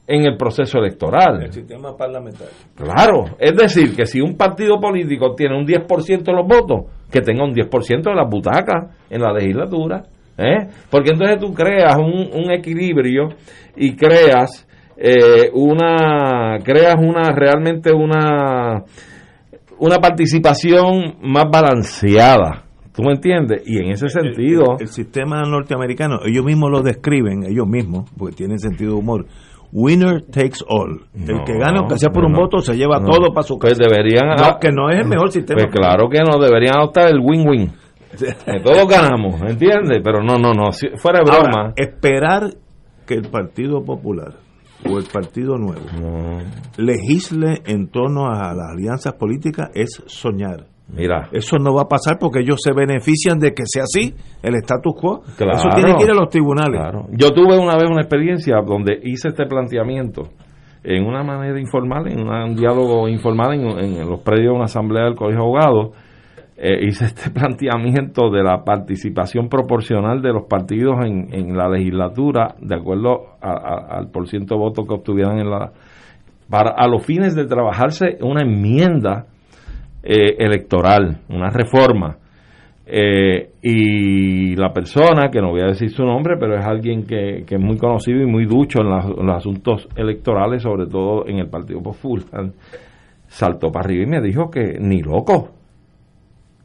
[0.05, 1.51] en el proceso electoral.
[1.51, 2.53] sistema parlamentario.
[2.76, 7.22] Claro, es decir, que si un partido político tiene un 10% de los votos, que
[7.22, 10.03] tenga un 10% de las butacas en la legislatura.
[10.38, 10.68] ¿Eh?
[10.90, 13.30] Porque entonces tú creas un, un equilibrio
[13.76, 14.68] y creas
[14.98, 18.84] eh, una creas una realmente una
[19.80, 22.64] una participación más balanceada.
[22.96, 23.64] ¿Tú me entiendes?
[23.66, 28.36] Y en ese sentido, El, el sistema norteamericano, ellos mismos lo describen, ellos mismos, porque
[28.36, 29.26] tienen sentido de humor.
[29.74, 31.02] Winner takes all.
[31.16, 33.10] el que gana, aunque sea por un voto, se lleva no.
[33.10, 33.90] todo para su pues casa.
[33.90, 35.64] deberían No, que no es el mejor sistema.
[35.64, 37.72] Pues claro que no, deberían adoptar el win-win.
[38.18, 40.01] Que todos ganamos, ¿entiendes?
[40.03, 41.49] Pero no, no, no, si- fuera de broma.
[41.61, 42.49] Ahora, esperar
[43.07, 44.34] que el Partido Popular
[44.89, 46.39] o el Partido Nuevo No,
[46.78, 50.66] legisle en torno a las alianzas políticas es soñar.
[50.89, 54.55] mira, Eso no va a pasar porque ellos se benefician de que sea así el
[54.55, 55.22] status quo.
[55.38, 55.53] Claro.
[55.57, 56.80] Eso tiene que ir a los tribunales.
[56.80, 57.07] claro.
[57.11, 60.24] Yo tuve una vez una experiencia donde hice este planteamiento
[60.84, 65.05] en una manera informal, en un diálogo informal en, en los predios de una asamblea
[65.05, 65.95] del Colegio de Abogados.
[66.66, 72.55] Eh, hice este planteamiento de la participación proporcional de los partidos en, en la legislatura
[72.61, 75.72] de acuerdo a- al porciento de votos que obtuvieran en la
[76.49, 79.26] para a los fines de trabajarse una enmienda
[80.03, 82.18] eh, electoral, una reforma.
[82.86, 87.43] Eh, y la persona, que no voy a decir su nombre, pero es alguien que,
[87.47, 91.47] que es muy conocido y muy ducho en los asuntos electorales, sobre todo en el
[91.49, 92.51] Partido Popular,
[93.28, 95.49] saltó para arriba y me dijo que ni loco,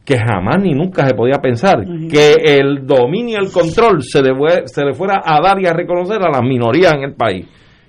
[0.08, 4.66] que jamás ni nunca se podía pensar que el dominio y el control se, le-
[4.66, 7.46] se le fuera a dar y a reconocer a las minorías en el país.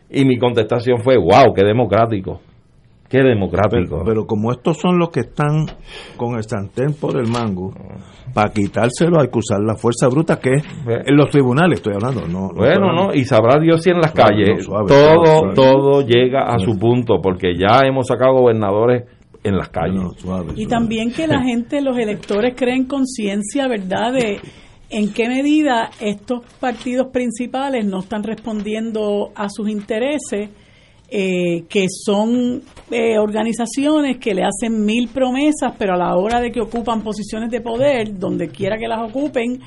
[0.09, 2.41] Y mi contestación fue, wow, qué democrático,
[3.07, 3.99] qué democrático.
[3.99, 5.65] Pero, pero como estos son los que están
[6.17, 7.72] con el sartén por el mango,
[8.34, 12.28] para quitárselo hay que usar la fuerza bruta que es en los tribunales, estoy hablando.
[12.28, 15.26] No, no Bueno, no, y sabrá Dios si en las Suave, calles no, suave, todo,
[15.39, 15.53] suave.
[15.55, 19.03] todo llega a su punto, porque ya hemos sacado gobernadores
[19.44, 20.02] en las calles.
[20.56, 24.40] Y también que la gente, los electores creen conciencia, ¿verdad?, de
[24.90, 30.50] en qué medida estos partidos principales no están respondiendo a sus intereses,
[31.12, 32.62] eh, que son
[32.92, 37.50] eh, organizaciones que le hacen mil promesas, pero a la hora de que ocupan posiciones
[37.50, 39.60] de poder, donde quiera que las ocupen,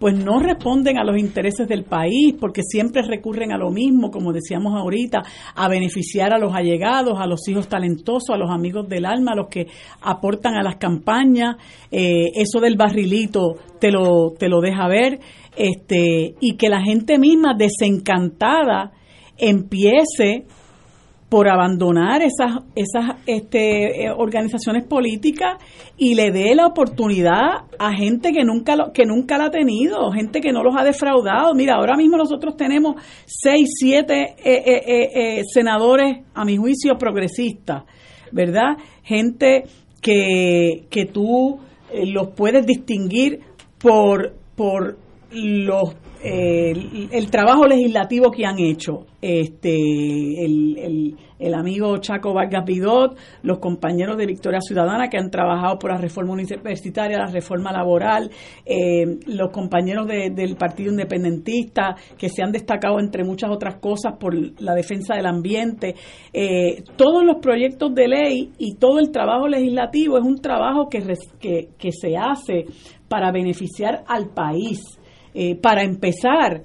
[0.00, 4.32] pues no responden a los intereses del país, porque siempre recurren a lo mismo, como
[4.32, 5.22] decíamos ahorita,
[5.54, 9.36] a beneficiar a los allegados, a los hijos talentosos, a los amigos del alma, a
[9.36, 9.66] los que
[10.00, 11.56] aportan a las campañas.
[11.90, 15.20] Eh, eso del barrilito te lo, te lo deja ver,
[15.54, 18.92] este, y que la gente misma desencantada
[19.36, 20.46] empiece
[21.30, 25.62] por abandonar esas esas este, eh, organizaciones políticas
[25.96, 30.10] y le dé la oportunidad a gente que nunca lo, que nunca la ha tenido,
[30.10, 31.54] gente que no los ha defraudado.
[31.54, 37.84] Mira, ahora mismo nosotros tenemos seis, siete eh, eh, senadores, a mi juicio, progresistas,
[38.32, 38.76] ¿verdad?
[39.04, 39.64] Gente
[40.02, 41.60] que, que tú
[42.04, 43.40] los puedes distinguir
[43.78, 44.98] por, por
[45.32, 46.72] los eh,
[47.12, 49.74] el, trabajo legislativo que han hecho este
[50.44, 55.90] el, el, amigo Chaco Vargas Vidot, los compañeros de Victoria Ciudadana que han trabajado por
[55.92, 58.30] la reforma universitaria, la reforma laboral,
[58.66, 64.14] eh, los compañeros de- del Partido Independentista que se han destacado entre muchas otras cosas
[64.18, 65.94] por la defensa del ambiente,
[66.32, 71.02] eh, todos los proyectos de ley y todo el trabajo legislativo es un trabajo que,
[71.40, 72.66] que, que se hace
[73.08, 74.99] para beneficiar al país.
[75.34, 76.62] Eh, para empezar,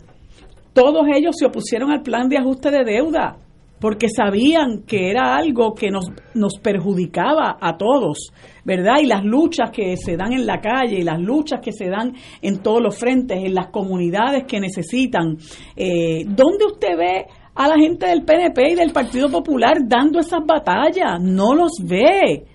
[0.73, 3.37] todos ellos se opusieron al plan de ajuste de deuda
[3.79, 8.31] porque sabían que era algo que nos, nos perjudicaba a todos,
[8.63, 8.95] ¿verdad?
[9.01, 12.15] Y las luchas que se dan en la calle y las luchas que se dan
[12.41, 15.37] en todos los frentes, en las comunidades que necesitan.
[15.75, 20.45] Eh, ¿Dónde usted ve a la gente del PNP y del Partido Popular dando esas
[20.45, 21.21] batallas?
[21.21, 22.45] No los ve.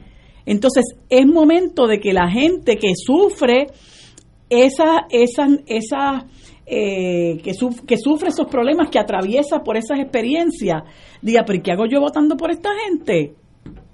[0.46, 3.68] Entonces es momento de que la gente que sufre
[4.50, 6.26] esa, esa, esa
[6.66, 10.82] eh, que, suf- que sufre esos problemas, que atraviesa por esas experiencias,
[11.22, 13.34] diga, pero ¿y ¿qué hago yo votando por esta gente?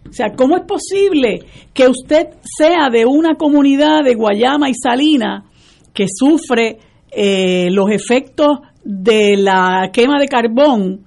[0.08, 1.40] O sea, ¿cómo es posible
[1.74, 5.44] que usted sea de una comunidad de Guayama y Salina
[5.92, 6.78] que sufre
[7.10, 11.04] eh, los efectos de la quema de carbón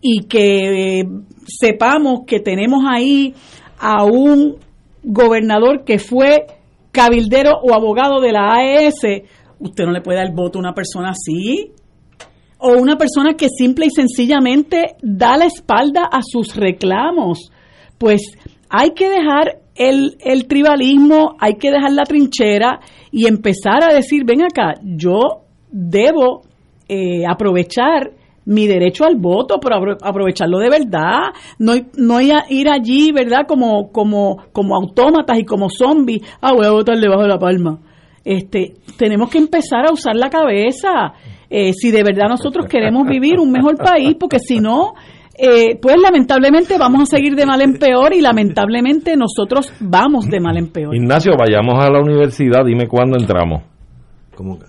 [0.00, 1.04] y que eh,
[1.46, 3.34] sepamos que tenemos ahí
[3.78, 4.56] a un
[5.02, 6.46] gobernador que fue
[6.94, 9.24] cabildero o abogado de la AES,
[9.58, 11.72] usted no le puede dar voto a una persona así.
[12.58, 17.50] O una persona que simple y sencillamente da la espalda a sus reclamos.
[17.98, 18.22] Pues
[18.70, 22.80] hay que dejar el, el tribalismo, hay que dejar la trinchera
[23.10, 25.18] y empezar a decir, ven acá, yo
[25.70, 26.42] debo
[26.88, 28.12] eh, aprovechar
[28.46, 33.46] mi derecho al voto, pero apro- aprovecharlo de verdad, no, no ir allí, ¿verdad?
[33.48, 37.78] Como, como, como autómatas y como zombies, ah, voy a votar debajo de la palma.
[38.24, 41.12] Este, tenemos que empezar a usar la cabeza,
[41.50, 44.94] eh, si de verdad nosotros queremos vivir un mejor país, porque si no,
[45.36, 50.40] eh, pues lamentablemente vamos a seguir de mal en peor y lamentablemente nosotros vamos de
[50.40, 50.94] mal en peor.
[50.94, 53.62] Ignacio, vayamos a la universidad, dime cuándo entramos.
[54.34, 54.66] ¿Cómo que?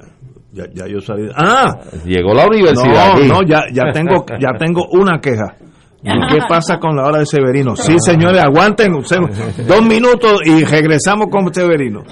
[0.55, 1.27] Ya, ya yo salí.
[1.35, 1.77] ¡Ah!
[2.05, 2.87] Llegó la universidad.
[2.87, 3.27] No, aquí.
[3.27, 5.53] no, ya, ya, tengo, ya tengo una queja.
[6.01, 7.75] ¿Y qué pasa con la hora de Severino?
[7.75, 12.03] Sí, señores, aguanten dos minutos y regresamos con Severino.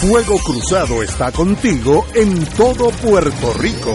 [0.00, 3.94] Fuego Cruzado está contigo en todo Puerto Rico.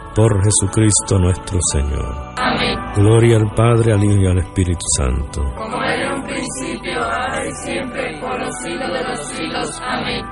[0.15, 2.33] por Jesucristo nuestro Señor.
[2.37, 2.77] Amén.
[2.95, 5.43] Gloria al Padre, al Hijo y al Espíritu Santo.
[5.55, 9.81] Como era en un principio, ahora y siempre, por los siglos de los siglos.
[9.81, 10.25] Amén.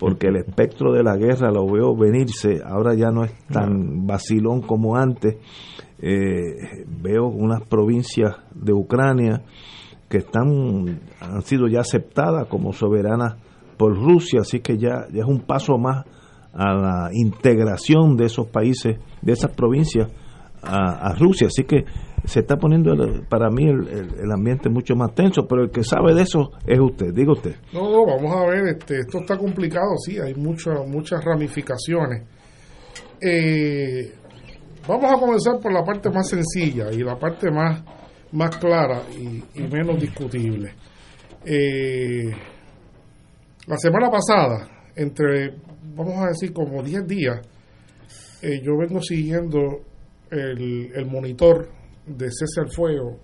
[0.01, 2.62] porque el espectro de la guerra lo veo venirse.
[2.64, 5.36] Ahora ya no es tan vacilón como antes.
[5.99, 9.43] Eh, veo unas provincias de Ucrania
[10.12, 13.36] que están han sido ya aceptadas como soberanas
[13.78, 16.04] por Rusia, así que ya, ya es un paso más
[16.52, 20.10] a la integración de esos países, de esas provincias
[20.62, 21.86] a, Rusia, así que
[22.26, 22.92] se está poniendo
[23.30, 27.14] para mí el, ambiente mucho más tenso, pero el que sabe de eso es usted,
[27.14, 27.56] diga usted.
[27.72, 32.28] No, no, vamos a ver, este, esto está complicado, sí, hay muchas muchas ramificaciones.
[33.18, 34.12] Eh,
[34.86, 37.82] vamos a comenzar por la parte más sencilla y la parte más,
[38.33, 40.72] más clara y, menos discutible.
[41.45, 42.30] Eh,
[43.66, 45.55] la semana pasada, entre,
[45.95, 47.41] vamos a decir, como 10 días,
[48.43, 49.61] eh, yo vengo siguiendo
[50.30, 51.68] el, el monitor
[52.07, 53.20] de cese al fuego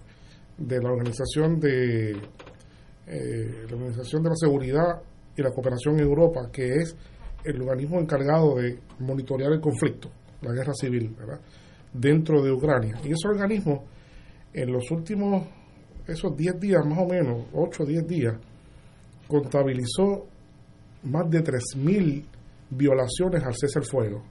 [0.56, 2.12] de la Organización de
[3.10, 5.02] eh, la Organización de la Seguridad
[5.34, 6.94] y la Cooperación en Europa, que es
[7.44, 10.10] el organismo encargado de monitorear el conflicto,
[10.42, 11.16] la guerra civil,
[11.92, 12.96] dentro de Ucrania.
[13.02, 13.84] Y ese organismo,
[14.54, 15.46] en los últimos,
[16.06, 18.34] esos 10 días más o menos, 8 o 10 días,
[19.26, 20.26] contabilizó
[21.04, 22.24] más de 3.000
[22.70, 24.22] violaciones al cese al fuego.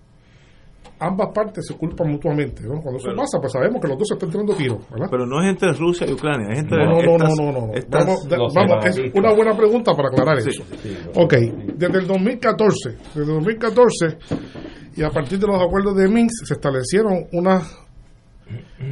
[1.00, 2.64] Ambas partes se culpan mutuamente.
[2.64, 2.82] ¿no?
[2.82, 4.80] Cuando eso Pero- pasa, pues sabemos que los dos se están tirando tiros.
[4.90, 5.08] ¿verdad?
[5.12, 7.68] Pero no es entre Rusia y Ucrania, es entre No, no, no, estas- no, no,
[7.68, 7.74] no.
[7.74, 10.64] estas- Vamos, de- vamos, es una buena pregunta para aclarar Sí, eso.
[10.82, 11.34] sí, Ok,
[11.76, 14.18] desde el 2014, desde el 2014
[14.96, 17.78] y a partir de los acuerdos de Minsk se establecieron unas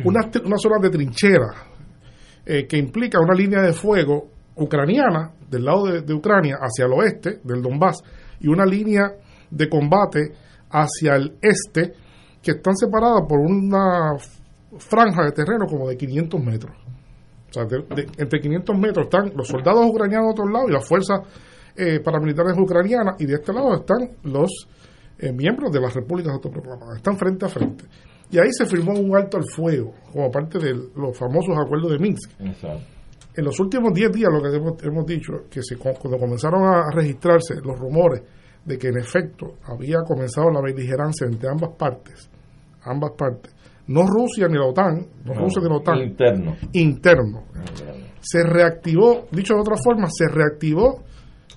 [0.03, 1.53] unas, unas zonas de trinchera
[2.45, 7.39] eh, que implica una línea de fuego ucraniana del lado de, Ucrania hacia el oeste
[7.43, 8.03] del Donbass
[8.39, 9.11] y una línea
[9.49, 10.31] de combate
[10.69, 11.93] hacia el este
[12.41, 14.15] que están separadas por una
[14.77, 16.75] franja de terreno como de 500 metros.
[17.49, 17.63] O sea,
[18.17, 21.21] entre 500 metros están los soldados ucranianos de otro lado y las fuerzas
[21.75, 24.67] eh, paramilitares ucranianas, y de este lado están los
[25.17, 26.97] eh, miembros de las repúblicas autoproclamadas.
[26.97, 27.85] Están frente a frente.
[28.31, 31.99] Y ahí se firmó un alto al fuego, como parte de los famosos acuerdos de
[31.99, 32.31] Minsk.
[33.37, 36.89] En los últimos 10 días, lo que hemos, hemos dicho, que se, cuando comenzaron a
[36.93, 38.21] registrarse los rumores
[38.63, 42.29] de que en efecto había comenzado la beligerancia entre ambas partes,
[42.83, 43.53] ambas partes,
[43.87, 46.55] no Rusia ni la OTAN, no, No, Rusia ni la OTAN, interno.
[46.73, 47.43] interno.
[48.21, 51.03] Se reactivó, dicho de otra forma, se reactivó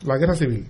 [0.04, 0.66] la guerra civil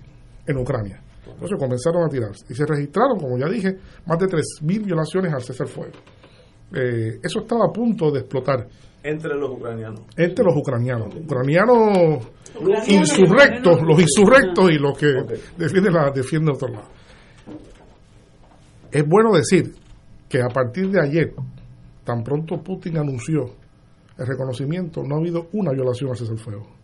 [0.47, 1.01] en Ucrania.
[1.39, 5.41] Entonces comenzaron a tirar y se registraron, como ya dije, más de 3.000 violaciones al
[5.41, 5.93] cesar fuego.
[6.75, 8.67] Eh, eso estaba a punto de explotar
[9.01, 10.01] Entre los ucranianos.
[10.17, 11.15] entre los ucranianos.
[11.15, 12.27] Ucranianos
[12.87, 15.07] insurrectos, los insurrectos y los que
[15.57, 16.87] defienden, la, defienden otro lado.
[18.91, 19.73] Es bueno decir
[20.27, 21.33] que a partir de ayer,
[22.03, 23.45] tan pronto Putin anunció
[24.17, 26.78] el reconocimiento, no ha habido una violación al cesar el fuego.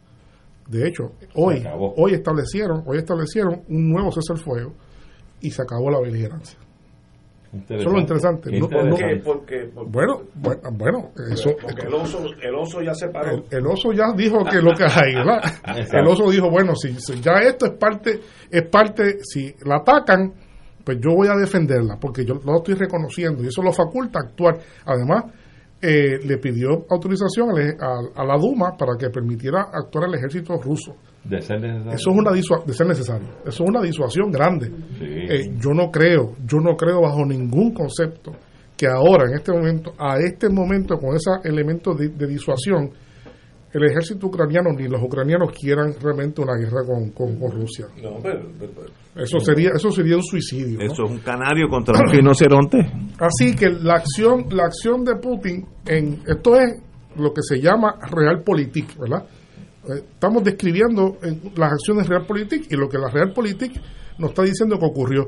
[0.67, 1.63] De hecho, hoy,
[1.97, 4.73] hoy establecieron, hoy establecieron un nuevo cesar el fuego
[5.41, 6.57] y se acabó la beligerancia.
[7.53, 8.49] Eso es lo interesante.
[8.49, 9.23] Qué No- no- interesante.
[9.23, 13.31] Porque, porque, bueno, bueno, bueno, eso, porque el, oso, el oso ya se paró.
[13.31, 15.41] el, el oso ya dijo que lo que hay, ¿verdad?
[15.93, 18.19] El oso dijo, bueno, si, si ya esto es parte,
[18.51, 20.33] es parte, si la atacan,
[20.83, 24.23] pues yo voy a defenderla, porque yo lo estoy reconociendo y eso lo faculta a
[24.27, 24.57] actuar.
[24.85, 25.23] Además,
[25.81, 27.49] eh, le pidió autorización
[27.79, 30.95] a, a la Duma para que permitiera actuar al ejército ruso.
[31.23, 31.91] De ser necesario.
[31.93, 33.27] Eso es una disua- de ser necesario.
[33.45, 34.67] Eso es una disuasión grande.
[34.99, 35.05] Sí.
[35.05, 38.31] Eh, yo no creo, yo no creo bajo ningún concepto
[38.77, 42.91] que ahora, en este momento, a este momento, con ese elemento de, de disuasión,
[43.77, 47.87] el ejército ucraniano ni los ucranianos quieran realmente una guerra con, con- con Rusia.
[48.01, 50.79] No, pero, pero- pero- Eso sería, eso sería un suicidio.
[50.79, 50.85] ¿no?
[50.93, 52.77] Eso es un canario contra un rinoceronte.
[53.19, 56.81] Así que la acción, la acción de Putin en esto es
[57.17, 59.25] lo que se llama realpolitik, ¿verdad?
[59.89, 63.73] Eh, Estamos describiendo en las acciones realpolitik y lo que la realpolitik
[64.19, 65.27] nos está diciendo que ocurrió.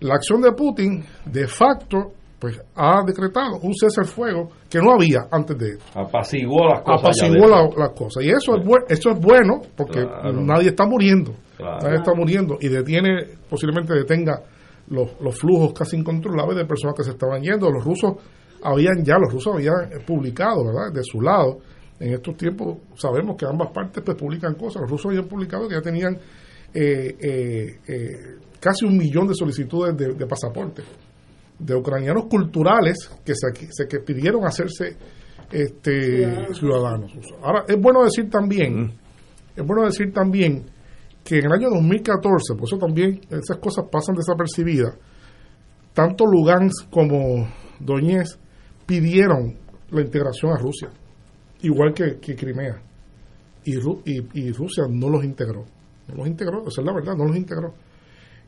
[0.00, 4.92] La acción de Putin, de facto, pues ha decretado un cese al fuego que no
[4.92, 5.84] había antes de esto.
[5.98, 7.00] Apaciguó las cosas.
[7.22, 8.22] Apaciguó la- las cosas.
[8.24, 10.32] Y eso es, eso es bueno porque Claro.
[10.42, 11.32] nadie está muriendo.
[11.56, 11.78] Claro.
[11.82, 14.42] Nadie está muriendo y detiene, posiblemente detenga
[14.88, 17.70] los, los flujos casi incontrolables de personas que se estaban yendo.
[17.70, 18.12] Los rusos
[18.62, 19.74] habían ya, los rusos habían
[20.06, 20.92] publicado, ¿verdad?
[20.92, 21.58] De su lado.
[21.98, 24.82] En estos tiempos sabemos que ambas partes pues publican cosas.
[24.82, 26.14] Los rusos habían publicado que ya tenían
[26.74, 28.10] eh, eh, eh,
[28.60, 30.82] casi un millón de solicitudes de, de pasaporte
[31.58, 34.96] de ucranianos culturales que se, se que pidieron hacerse
[35.50, 37.12] este ciudadanos.
[37.42, 38.92] Ahora es bueno decir también,
[39.54, 40.66] es bueno decir también
[41.24, 44.94] que en el año 2014, por eso también esas cosas pasan desapercibidas,
[45.92, 47.48] tanto Lugansk como
[47.80, 48.38] Doñez
[48.86, 49.56] pidieron
[49.90, 50.88] la integración a Rusia,
[51.62, 52.82] igual que, que Crimea.
[53.64, 55.64] Y, Ru- y, y Rusia no los integró.
[56.08, 57.74] No los integró, esa es la verdad, no los integró.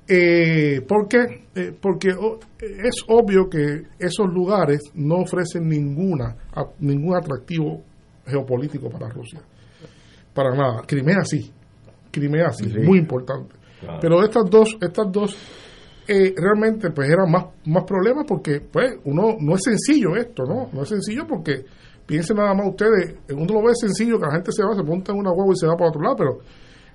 [0.09, 1.19] Eh, ¿Por qué?
[1.55, 7.83] Eh, porque oh, es obvio que esos lugares no ofrecen ninguna a- ningún atractivo
[8.27, 9.41] geopolítico para Rusia.
[10.33, 10.83] Para nada.
[10.87, 11.53] Crimea sí.
[12.11, 12.79] Crimea sí, Sí.
[12.81, 13.55] muy importante.
[13.81, 13.99] Claro.
[14.01, 15.37] Pero estas dos, estas dos
[16.09, 20.71] eh, realmente pues eran más, más problemas porque pues uno no es sencillo esto, ¿no?
[20.73, 21.65] No es sencillo porque
[22.07, 25.13] piensen nada más ustedes, uno lo ve sencillo que la gente se va, se monta
[25.13, 26.39] en una huevo y se va para otro lado, pero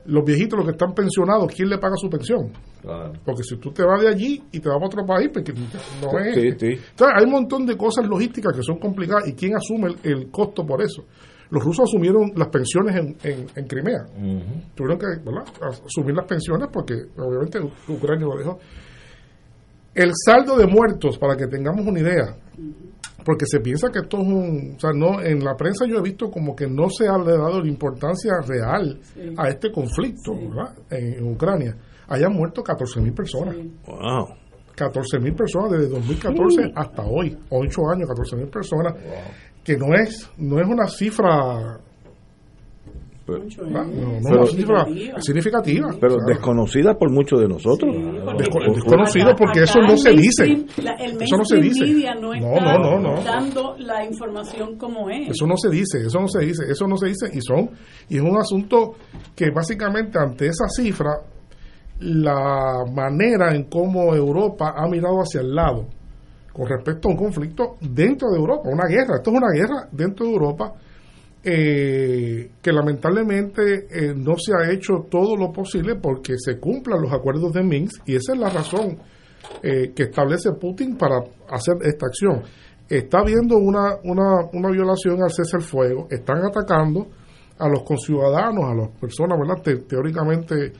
[0.05, 2.51] los viejitos, los que están pensionados, ¿quién le paga su pensión?
[2.81, 3.13] Claro.
[3.25, 6.19] Porque si tú te vas de allí y te vas para otro país, porque no
[6.19, 6.35] es.
[6.35, 6.67] Sí, sí.
[6.67, 10.31] Entonces, hay un montón de cosas logísticas que son complicadas y quién asume el, el
[10.31, 11.05] costo por eso.
[11.49, 14.05] Los rusos asumieron las pensiones en, en, en Crimea.
[14.73, 15.45] Tuvieron que ¿verdad?
[15.85, 17.59] asumir las pensiones porque obviamente
[17.89, 18.59] Ucrania lo dejó.
[19.93, 22.35] El saldo de muertos, para que tengamos una idea,
[23.23, 26.01] porque se piensa que esto es un, o sea, no, en la prensa yo he
[26.01, 28.99] visto como que no se ha le dado la importancia real
[29.37, 30.75] a este conflicto, ¿verdad?
[30.89, 31.75] En, en Ucrania.
[32.07, 33.55] Hayan muerto 14.000 personas.
[33.87, 34.43] Wow.
[34.75, 38.95] 14.000 personas desde 2014 hasta hoy, 8 años, 14.000 personas,
[39.63, 41.79] que no es no es una cifra
[43.25, 44.85] Pero- cifra
[45.19, 45.89] significativa.
[45.99, 47.95] Pero O sea, desconocida por muchos de nosotros.
[47.95, 50.65] Desco- desconocido porque eso no se dice.
[50.83, 51.85] La- el Eso no se dice.
[51.85, 53.23] media no No, está no, no, no.
[53.23, 55.29] dando la información como es.
[55.29, 57.69] Eso no se dice, eso no se dice, eso no se dice y son
[58.09, 58.95] y es un asunto
[59.35, 61.11] que básicamente ante esa cifra
[61.99, 65.85] la manera en cómo Europa ha mirado hacia el lado
[66.51, 70.25] con respecto a un conflicto dentro de Europa, una guerra, esto es una guerra dentro
[70.25, 70.73] de Europa
[71.43, 77.11] eh, que lamentablemente eh, no se ha hecho todo lo posible porque se cumplan los
[77.11, 78.97] acuerdos de Minsk y esa es la razón
[79.61, 81.17] eh, que establece Putin para
[81.49, 82.41] hacer esta acción.
[82.89, 87.07] Está habiendo una, una, una violación al cese al fuego, están atacando
[87.59, 89.61] a los conciudadanos, a las personas ¿verdad?
[89.63, 90.71] Te- teóricamente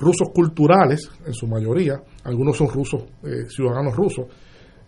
[0.00, 4.26] rusos culturales, en su mayoría, algunos son rusos, eh, ciudadanos rusos,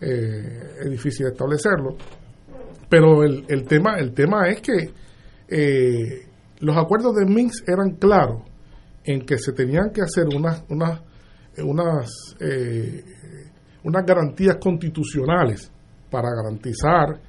[0.00, 1.96] eh, es difícil establecerlo,
[2.88, 4.90] pero el, el, tema, el tema es que
[5.48, 6.26] eh,
[6.60, 8.42] los acuerdos de Minsk eran claros
[9.04, 11.02] en que se tenían que hacer unas, unas,
[11.58, 13.04] unas, eh,
[13.82, 15.70] unas garantías constitucionales
[16.10, 17.20] para garantizar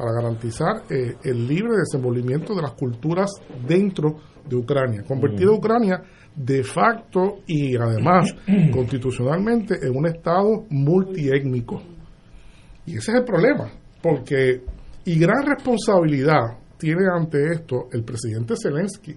[0.00, 3.30] para garantizar eh, el libre desenvolvimiento de las culturas
[3.68, 4.16] dentro
[4.48, 6.02] de Ucrania, convertido a Ucrania
[6.34, 8.34] de facto y además
[8.72, 11.82] constitucionalmente en un estado multiétnico.
[12.86, 13.70] Y ese es el problema,
[14.02, 14.62] porque
[15.04, 19.14] y gran responsabilidad tiene ante esto el presidente Zelensky,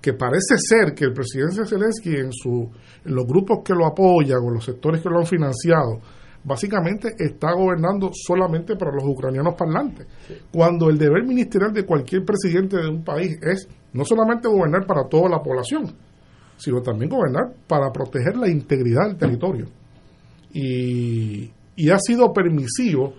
[0.00, 2.70] que parece ser que el presidente Zelensky en, su,
[3.04, 6.00] en los grupos que lo apoyan o los sectores que lo han financiado,
[6.44, 10.06] básicamente está gobernando solamente para los ucranianos parlantes,
[10.52, 15.08] cuando el deber ministerial de cualquier presidente de un país es no solamente gobernar para
[15.08, 15.94] toda la población,
[16.56, 19.66] sino también gobernar para proteger la integridad del territorio.
[20.52, 23.14] Y, y ha sido permisivo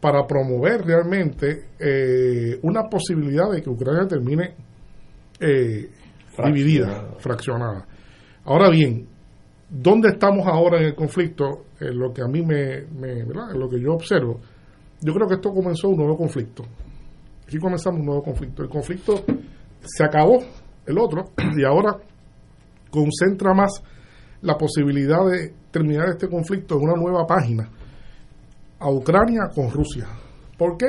[0.00, 4.54] para promover realmente eh, una posibilidad de que Ucrania termine
[5.40, 5.90] eh,
[6.44, 7.86] dividida, fraccionada.
[8.44, 9.08] Ahora bien,
[9.68, 11.64] ¿dónde estamos ahora en el conflicto?
[11.80, 13.20] En lo que a mí me, me.
[13.20, 14.40] En lo que yo observo,
[15.00, 16.64] yo creo que esto comenzó un nuevo conflicto.
[17.44, 18.62] Aquí comenzamos un nuevo conflicto.
[18.62, 19.24] El conflicto
[19.80, 20.38] se acabó,
[20.86, 21.24] el otro,
[21.56, 21.96] y ahora
[22.90, 23.82] concentra más
[24.42, 27.68] la posibilidad de terminar este conflicto en una nueva página
[28.78, 30.06] a Ucrania con Rusia.
[30.56, 30.86] ¿Por qué?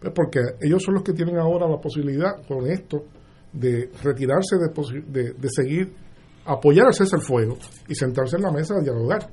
[0.00, 3.04] Pues porque ellos son los que tienen ahora la posibilidad con esto
[3.52, 5.92] de retirarse de, de, de seguir,
[6.44, 7.56] apoyar al al fuego
[7.88, 9.30] y sentarse en la mesa a dialogar.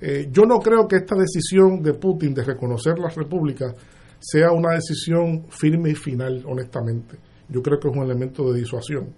[0.00, 3.74] Eh, yo no creo que esta decisión de Putin de reconocer las repúblicas
[4.18, 7.18] sea una decisión firme y final, honestamente.
[7.48, 9.14] Yo creo que es un elemento de disuasión.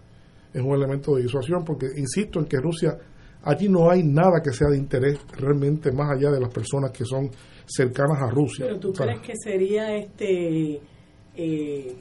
[0.52, 2.96] Es un elemento de disuasión porque insisto en que Rusia,
[3.42, 7.05] allí no hay nada que sea de interés realmente más allá de las personas que
[7.05, 7.30] son
[7.69, 8.66] cercanas a Rusia.
[8.66, 10.81] Pero tú crees que sería este
[11.36, 11.97] eh,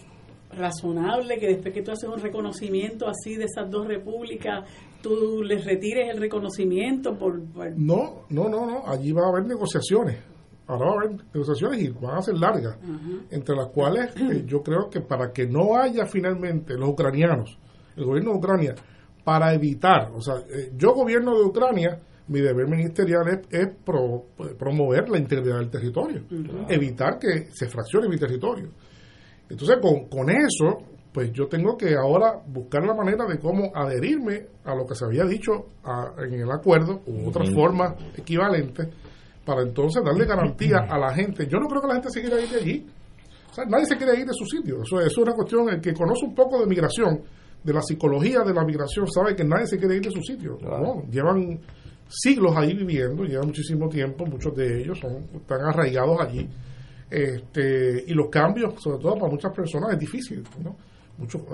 [0.52, 4.66] razonable que después que tú haces un reconocimiento así de esas dos repúblicas,
[5.02, 8.88] tú les retires el reconocimiento por, por- No, no, no, no.
[8.88, 10.18] Allí va a haber negociaciones.
[10.68, 12.78] Ahora va a haber negociaciones y van a ser largas,
[13.32, 17.58] entre las cuales eh, yo creo que para que no haya finalmente los ucranianos,
[17.96, 18.76] el gobierno de Ucrania,
[19.24, 24.26] para evitar, o sea, eh, yo gobierno de Ucrania, mi deber ministerial es, es pro-
[24.58, 26.24] promover la integridad del territorio,
[26.70, 28.70] evitar que se fraccione mi territorio.
[29.50, 30.84] Entonces, con, con eso,
[31.14, 35.06] pues yo tengo que ahora buscar la manera de cómo adherirme a lo que se
[35.06, 38.88] había dicho a- en el acuerdo u otras formas equivalentes
[39.46, 41.48] para entonces darle garantía a la gente.
[41.48, 42.86] Yo no creo que la gente se quiera ir de allí.
[43.50, 44.82] O sea, nadie se quiere ir de su sitio.
[44.84, 47.22] Eso, eso es una cuestión, el que conoce un poco de migración,
[47.64, 50.58] de la psicología de la migración, sabe que nadie se quiere ir de su sitio.
[50.62, 51.04] ¿no?
[51.10, 51.60] Llevan
[52.08, 56.48] siglos ahí viviendo, llevan muchísimo tiempo, muchos de ellos son, están arraigados allí.
[57.10, 60.44] Este, y los cambios, sobre todo para muchas personas, es difícil.
[60.64, 60.76] ¿no?
[61.18, 61.46] Mucho-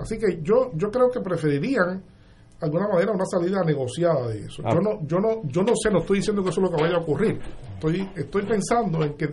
[0.00, 4.62] así que yo, yo creo que preferirían de alguna manera una salida negociada de eso.
[4.64, 4.72] Ah.
[4.74, 6.82] Yo no, yo no, yo no sé, no estoy diciendo que eso es lo que
[6.82, 7.40] vaya a ocurrir.
[7.74, 9.28] Estoy, estoy pensando en que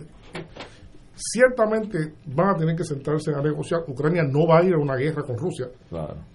[1.14, 3.80] ciertamente van a tener que sentarse a negociar.
[3.88, 5.68] Ucrania no va a ir a una guerra con Rusia.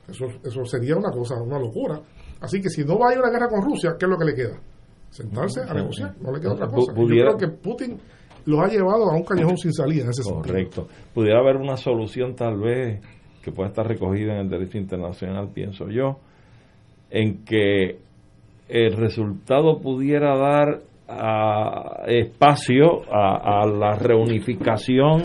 [0.08, 2.02] Eso, eso sería una cosa, una locura.
[2.44, 4.26] Así que si no va a ir una guerra con Rusia, ¿qué es lo que
[4.26, 4.58] le queda?
[5.10, 6.94] Sentarse a negociar, no le queda otra cosa.
[6.94, 7.98] Pudiera- Yo creo que Putin
[8.46, 10.42] los ha llevado a un callejón sin salida en ese sentido.
[10.44, 10.88] Correcto.
[11.14, 13.02] Pudiera haber una solución tal vez
[13.42, 16.20] que pueda estar recogida en el derecho internacional, pienso yo,
[17.10, 18.00] en que
[18.70, 25.22] el resultado pudiera dar ah, espacio a, a la reunificación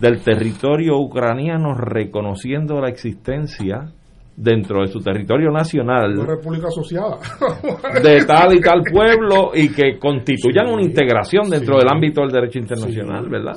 [0.00, 3.92] del territorio ucraniano reconociendo la existencia
[4.36, 7.18] dentro de su territorio Una nacional república asociada.
[8.02, 12.58] de tal y tal pueblo y que constituyan una integración dentro del ámbito del derecho
[12.58, 13.54] internacional, ¿verdad?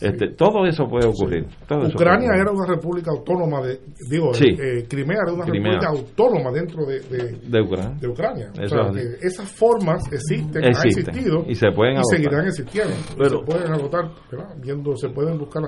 [0.00, 1.46] Este, todo eso puede ocurrir.
[1.66, 3.80] todo eso Ucrania era una república autónoma de,
[4.10, 5.72] digo, eh, Crimea era una Crimea.
[5.80, 7.96] república autónoma dentro de, de, Ucrania.
[8.00, 8.46] de Ucrania.
[8.52, 12.94] O sea, que esas formas existen, han existido Y se pueden y seguirán existiendo.
[13.16, 14.54] Pero- se pueden agotar, ¿verdad?
[14.62, 15.62] viendo, se pueden buscar.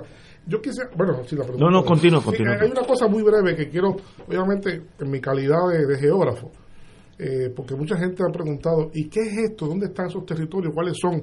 [0.47, 1.65] Yo quisiera, bueno, si la pregunta.
[1.65, 2.55] No, no, continúa, Sí, continúa.
[2.61, 3.97] Hay una cosa muy breve que quiero,
[4.27, 6.51] obviamente, en mi calidad de, de geógrafo,
[7.19, 9.67] eh, porque mucha gente ha preguntado, ¿y qué es esto?
[9.67, 10.73] ¿Dónde están esos territorios?
[10.75, 11.21] ¿Cuáles son?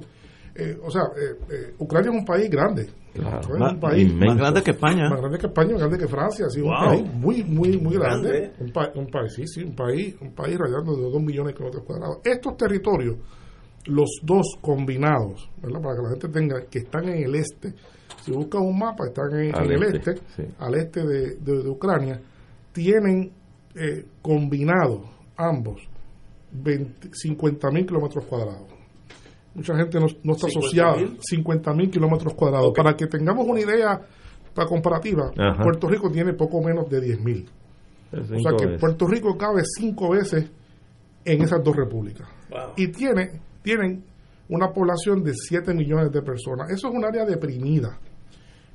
[0.56, 2.86] Eh, o sea, eh, eh, Ucrania es un país grande.
[3.12, 3.40] Claro.
[3.40, 5.08] Es un Más- país más grande que España.
[5.08, 6.70] Más grande que España, más grande que Francia, sí, Wow.
[6.70, 8.28] un país muy, muy, muy grande.
[8.30, 8.52] Grande.
[8.60, 11.54] Un, pa- un país, sí, sí, un país, un país rayando de 2 millones de
[11.54, 12.18] kilómetros cuadrados.
[12.24, 13.16] Estos territorios,
[13.86, 15.80] los dos combinados, ¿verdad?
[15.80, 17.74] Para que la gente tenga, que están en el este.
[18.22, 20.42] Si buscan un mapa, están en, el este, este, sí.
[20.58, 22.20] al este de, de- de Ucrania,
[22.72, 23.32] tienen
[23.74, 25.00] eh, combinados
[25.36, 25.82] ambos
[27.12, 28.68] 50 mil kilómetros cuadrados.
[29.54, 30.58] Mucha gente no, no está 50.000.
[30.58, 30.96] asociada.
[31.20, 32.72] 50 mil kilómetros cuadrados.
[32.74, 34.00] Para que tengamos una idea
[34.54, 35.62] para comparativa, Ajá.
[35.62, 37.48] Puerto Rico tiene poco menos de 10 mil.
[38.12, 38.80] Es O sea que veces.
[38.80, 40.48] Puerto Rico cabe cinco veces
[41.24, 42.26] en esas dos repúblicas.
[42.76, 44.04] Y tiene, tienen
[44.48, 46.70] una población de 7 millones de personas.
[46.70, 47.98] Eso es un área deprimida.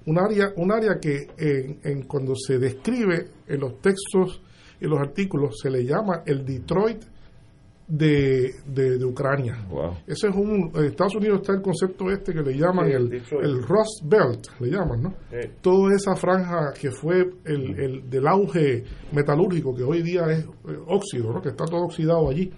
[0.05, 4.41] Un área, un área que en, en cuando se describe en los textos
[4.81, 7.03] y los artículos se le llama el Detroit
[7.87, 9.65] de, de, de Ucrania.
[10.05, 13.09] Ese es un, en Estados Unidos está el concepto este que le llaman Sí, el,
[13.09, 13.45] Detroit.
[13.45, 15.13] el Rust Belt, le llaman, ¿no?
[15.31, 15.49] Sí.
[15.61, 20.77] Toda esa franja que fue el, el del auge metalúrgico, que hoy día es eh,
[20.87, 21.41] óxido, ¿no?
[21.41, 22.51] Que está todo oxidado allí.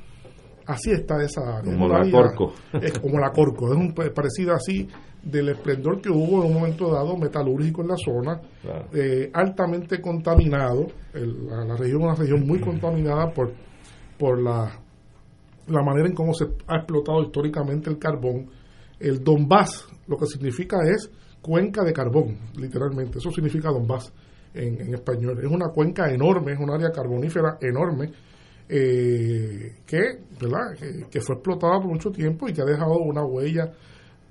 [0.68, 1.72] Así está esa área.
[1.74, 2.54] Como la Corco.
[2.82, 4.88] Es como la Corco, es un pa- parecido así
[5.24, 8.86] del esplendor que hubo en un momento dado metalúrgico en la zona, Claro.
[8.94, 13.52] eh, altamente contaminado, el- la, la región es una región muy contaminada por,
[14.18, 14.72] por la,
[15.68, 18.50] la manera en cómo se ha explotado históricamente el carbón.
[19.00, 21.10] El Donbass lo que significa es
[21.42, 24.12] cuenca de carbón, literalmente, eso significa Donbass
[24.54, 25.40] en, en español.
[25.44, 28.12] Es una cuenca enorme, es un área carbonífera enorme.
[28.74, 30.00] Eh, que,
[30.40, 30.76] ¿verdad?
[30.80, 33.72] Que, que fue explotada por mucho tiempo y que ha dejado una huella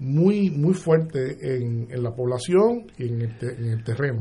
[0.02, 4.18] muy muy fuerte en, en la población y en el, te- en el terreno.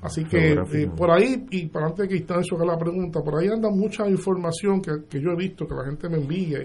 [0.00, 3.38] Así que eh, por ahí, y para antes de que Instancio haga la pregunta, por
[3.38, 6.60] ahí anda mucha información que, que yo he visto, que la gente me envía,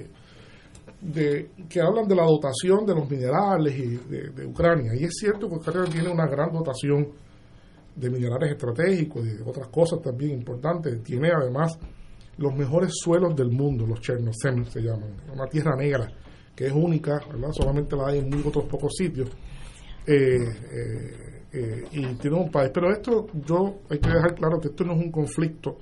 [1.01, 4.93] de, que hablan de la dotación de los minerales y de, de Ucrania.
[4.97, 7.09] Y es cierto que Ucrania tiene una gran dotación
[7.93, 11.03] de minerales estratégicos y de otras cosas también importantes.
[11.03, 11.77] Tiene además
[12.38, 16.07] los mejores suelos del mundo, los Chernozem se llaman, una tierra negra
[16.56, 17.49] que es única, ¿verdad?
[17.52, 19.30] solamente la hay en muy otros pocos sitios.
[20.07, 20.38] Eh,
[20.72, 22.72] eh, eh, y tiene un país.
[22.74, 25.78] Pero esto, yo hay que dejar claro que esto no es un conflicto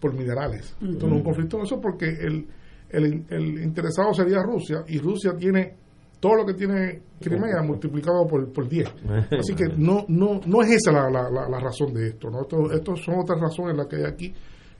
[0.00, 0.74] por minerales.
[0.82, 2.46] Esto no es un conflicto, eso porque el,
[2.90, 5.74] el, el interesado sería Rusia y Rusia tiene
[6.20, 8.88] todo lo que tiene Crimea multiplicado por, por 10.
[9.38, 12.28] Así que no no no es esa la, la, la- razón de esto.
[12.30, 12.42] ¿no?
[12.42, 14.34] Esto, estos son otras razones las que hay aquí,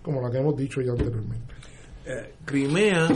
[0.06, 1.52] como la que hemos dicho ya anteriormente.
[2.06, 3.08] Eh, Crimea,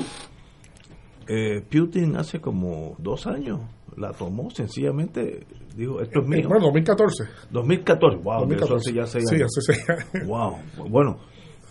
[1.29, 3.61] eh, Putin hace como dos años
[3.97, 5.47] la tomó sencillamente,
[5.77, 6.49] digo, esto es mío.
[6.49, 7.25] Bueno, 2014.
[7.51, 8.65] 2014, wow, 2014.
[8.65, 9.49] eso hace ya seis Sí, años.
[9.57, 10.27] hace seis años.
[10.29, 10.57] Wow,
[10.89, 11.19] bueno,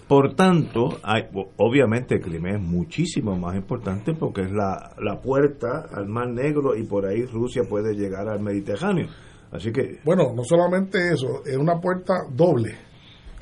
[0.08, 1.24] por tanto, hay,
[1.58, 6.84] obviamente Crimea es muchísimo más importante porque es la, la puerta al Mar Negro y
[6.84, 9.08] por ahí Rusia puede llegar al Mediterráneo.
[9.52, 12.76] Así que Bueno, no solamente eso, es una puerta doble,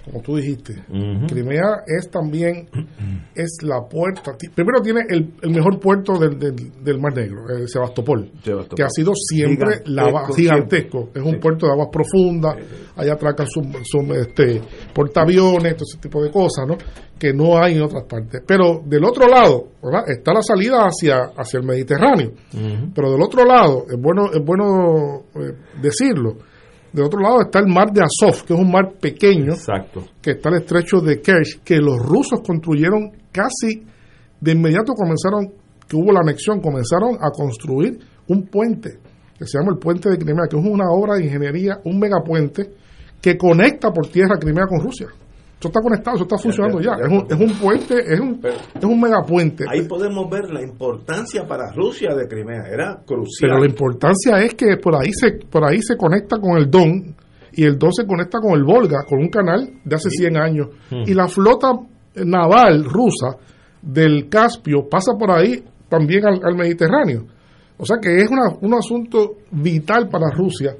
[0.10, 0.74] como tú dijiste.
[1.28, 2.68] Crimea es también
[3.36, 4.36] es la puerta.
[4.56, 8.76] Primero tiene el, el mejor puerto del, del, del Mar Negro, eh, Sebastopol, Sebastopol.
[8.78, 11.10] que ha sido siempre Gigantesco, la gigantesco.
[11.14, 11.40] Es un Sí.
[11.40, 12.56] puerto de aguas profundas,
[12.96, 14.62] allá atracan su, su, este,
[14.94, 16.78] portaaviones, todo ese tipo de cosas, ¿no?
[17.20, 18.42] Que no hay en otras partes.
[18.46, 20.04] Pero del otro lado, ¿verdad?
[20.08, 22.32] Está la salida hacia, hacia el Mediterráneo.
[22.94, 26.38] Pero del otro lado, es bueno, es bueno eh, decirlo,
[26.94, 30.06] del otro lado está el mar de Azov, que es un mar pequeño, Exacto.
[30.22, 33.86] que está el estrecho de Kerch, que los rusos construyeron casi
[34.40, 35.52] de inmediato comenzaron,
[35.88, 39.00] que hubo la anexión, comenzaron a construir un puente,
[39.38, 42.70] que se llama el puente de Crimea, que es una obra de ingeniería, un megapuente,
[43.22, 45.08] que conecta por tierra Crimea con Rusia.
[45.60, 46.92] Eso está conectado, eso está funcionando ya.
[47.02, 49.66] Es, un, es un puente, es un, es un megapuente.
[49.68, 53.50] ahí podemos ver la importancia para Rusia de Crimea, era crucial.
[53.50, 57.16] Pero la importancia es que por ahí se por ahí se conecta con el Don
[57.54, 60.68] y el Don se conecta con el Volga, con un canal de hace 100 años.
[60.92, 61.04] Hmm.
[61.08, 61.72] Y la flota
[62.24, 63.38] naval rusa
[63.82, 67.26] del Caspio pasa por ahí también al, al Mediterráneo.
[67.80, 70.76] O sea que es una, un asunto vital para Rusia.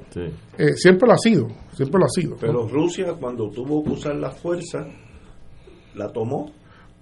[0.58, 2.30] Eh, siempre lo ha sido, siempre lo ha sido.
[2.30, 2.36] ¿no?
[2.40, 4.84] Pero Rusia cuando tuvo que usar la fuerza,
[5.94, 6.50] la tomó.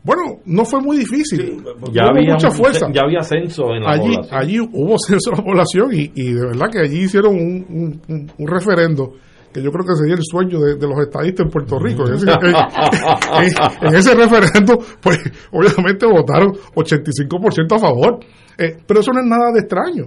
[0.02, 1.62] Bueno, no fue muy difícil.
[1.92, 2.86] Ya Hubo había, mucha un- fuerza.
[2.92, 4.38] ya había censo en la allí, población.
[4.40, 8.00] allí hubo censo de la población y, y de verdad que allí hicieron un, un,
[8.08, 9.14] un- un referendo
[9.56, 12.04] que yo creo que sería el sueño de, de los estadistas en Puerto Rico.
[12.06, 15.18] En ese, en- en ese referendo, pues
[15.50, 18.18] obviamente votaron 85% a favor.
[18.58, 20.04] Eh, pero eso no es nada de extraño.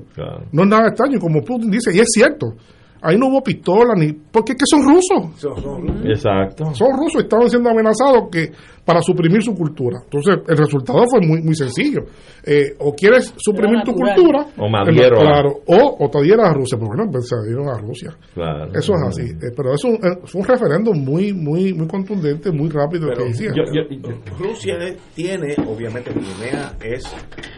[0.51, 2.53] No es nada de extraño, como Putin dice, y es cierto.
[3.01, 4.11] Ahí no hubo pistola ni.
[4.11, 5.39] Porque es que son rusos.
[6.05, 6.73] Exacto.
[6.73, 8.51] Son rusos y estaban siendo amenazados que
[8.83, 9.99] para suprimir su cultura.
[10.03, 12.01] Entonces, el resultado fue muy muy sencillo.
[12.45, 14.69] Eh, o quieres suprimir tu cultura, O eh,
[15.17, 16.77] a- claro, o, o te adhieras a Rusia.
[16.77, 18.11] Pero bueno, pues se adhieron a Rusia.
[18.33, 18.71] Claro.
[18.73, 19.23] Eso es así.
[19.31, 23.23] Eh, pero es un, eh, fue un referendo muy muy muy contundente, muy rápido Pero
[23.25, 23.55] que hicieron.
[23.55, 24.09] yo- yo-
[24.39, 27.03] Rusia es- tiene, obviamente, Crimea es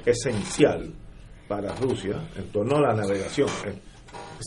[0.06, 0.92] esencial
[1.48, 3.48] para Rusia en torno a la navegación.
[3.68, 3.74] eh.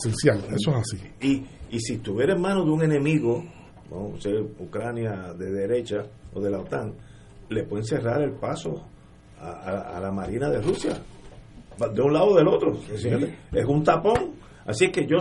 [0.03, 0.97] Esencial, eso es así.
[1.21, 1.43] Y,
[1.75, 3.43] y si estuviera en manos de un enemigo,
[3.89, 6.03] vamos a ser Ucrania de derecha
[6.33, 6.93] o de la OTAN,
[7.49, 8.83] le pueden cerrar el paso
[9.39, 10.93] a, a- a la Marina de Rusia,
[11.93, 12.73] de un lado o del otro.
[12.93, 14.31] Es decir, Es un tapón.
[14.65, 15.17] Así que yo,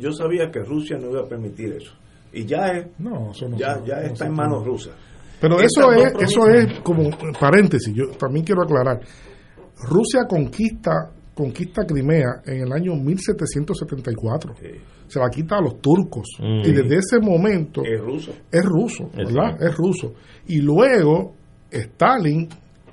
[0.00, 1.92] yo sabía que Rusia no iba a permitir eso.
[2.32, 4.94] Y ya, es, No, eso no ya, ya no está en manos rusas.
[5.40, 9.00] Pero eso es, eso es como paréntesis, yo también quiero aclarar.
[9.88, 14.54] Rusia conquista conquista Crimea en el año 1774.
[15.06, 16.26] Se la quita a los turcos.
[16.40, 16.60] Mm.
[16.64, 18.32] Y desde ese momento Es ruso.
[18.50, 19.62] es ruso, ¿verdad?
[19.62, 20.14] Es ruso.
[20.48, 21.34] Y luego
[21.70, 22.48] Stalin,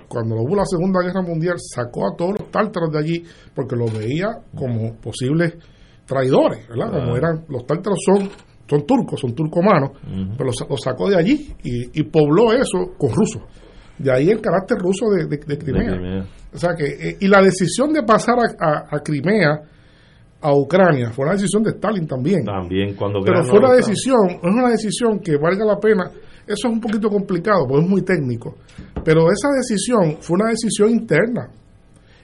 [0.07, 3.23] cuando hubo la Segunda Guerra Mundial, sacó a todos los tártaros de allí
[3.55, 5.55] porque los veía como posibles
[6.05, 6.91] traidores, ¿verdad?
[6.91, 8.29] Como eran, los tártaros son,
[8.69, 9.91] son turcos, son turcomanos,
[10.37, 13.41] pero los, los sacó de allí y, y pobló eso con rusos.
[13.97, 15.91] De ahí el carácter ruso de, de- de Crimea.
[15.91, 16.25] De Crimea.
[16.53, 19.61] O sea que, eh, y la decisión de pasar a, a- a Crimea
[20.41, 22.43] a Ucrania fue una decisión de Stalin también.
[22.43, 26.09] También cuando Pero fue una decisión, es una decisión que valga la pena.
[26.45, 28.55] Eso es un poquito complicado, porque es muy técnico.
[29.05, 31.47] Pero esa decisión fue una decisión interna.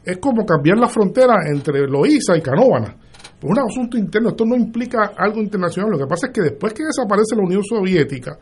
[0.03, 2.95] Es como cambiar la frontera entre Loíza y Canóvana.
[3.41, 5.91] Es un asunto interno, esto no implica algo internacional.
[5.91, 8.37] Lo que pasa es que después que desaparece la Unión Soviética,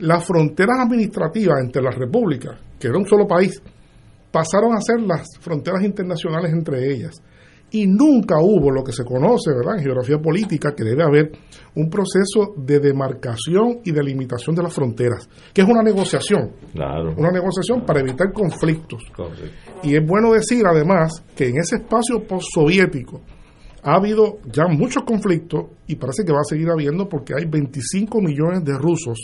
[0.00, 3.60] las fronteras administrativas entre las repúblicas, que era un solo país,
[4.30, 7.20] pasaron a ser las fronteras internacionales entre ellas.
[7.70, 11.32] Y nunca hubo lo que se conoce, ¿verdad?, en geografía política, que debe haber
[11.74, 17.12] un proceso de demarcación y delimitación de las fronteras, que es una negociación, Claro.
[17.18, 19.02] una negociación para evitar conflictos.
[19.82, 23.20] Y es bueno decir, además, que en ese espacio postsoviético
[23.82, 28.20] ha habido ya muchos conflictos y parece que va a seguir habiendo porque hay 25
[28.22, 29.18] millones de rusos,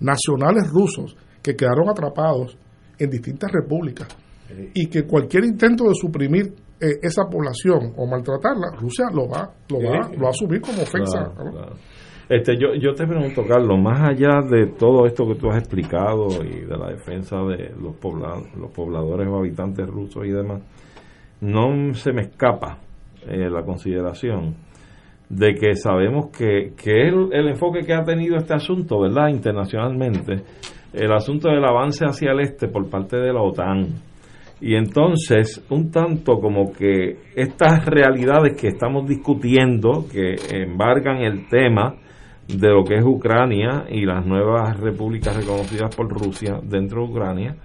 [0.00, 2.56] nacionales rusos, que quedaron atrapados
[2.98, 4.08] en distintas repúblicas
[4.74, 9.78] y que cualquier intento de suprimir eh, esa población o maltratarla, Rusia lo va, lo
[9.78, 11.32] va, lo va a asumir como ofensa.
[11.34, 11.50] Claro, ¿no?
[11.52, 11.76] claro.
[12.28, 16.26] Este, yo, yo te pregunto, Carlos, más allá de todo esto que tú has explicado
[16.44, 20.60] y de la defensa de los, pobla- los pobladores o habitantes rusos y demás,
[21.40, 22.78] no se me escapa
[23.28, 24.56] eh, la consideración
[25.28, 29.28] de que sabemos que, que el, el enfoque que ha tenido este asunto, ¿verdad?
[29.28, 30.42] Internacionalmente,
[30.92, 33.88] el asunto del avance hacia el este por parte de la OTAN.
[34.60, 41.96] Y entonces, un tanto como que estas realidades que estamos discutiendo, que embargan el tema
[42.48, 47.56] de lo que es Ucrania y las nuevas repúblicas reconocidas por Rusia dentro de Ucrania,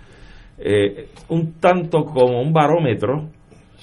[0.58, 3.30] eh, un tanto como un barómetro,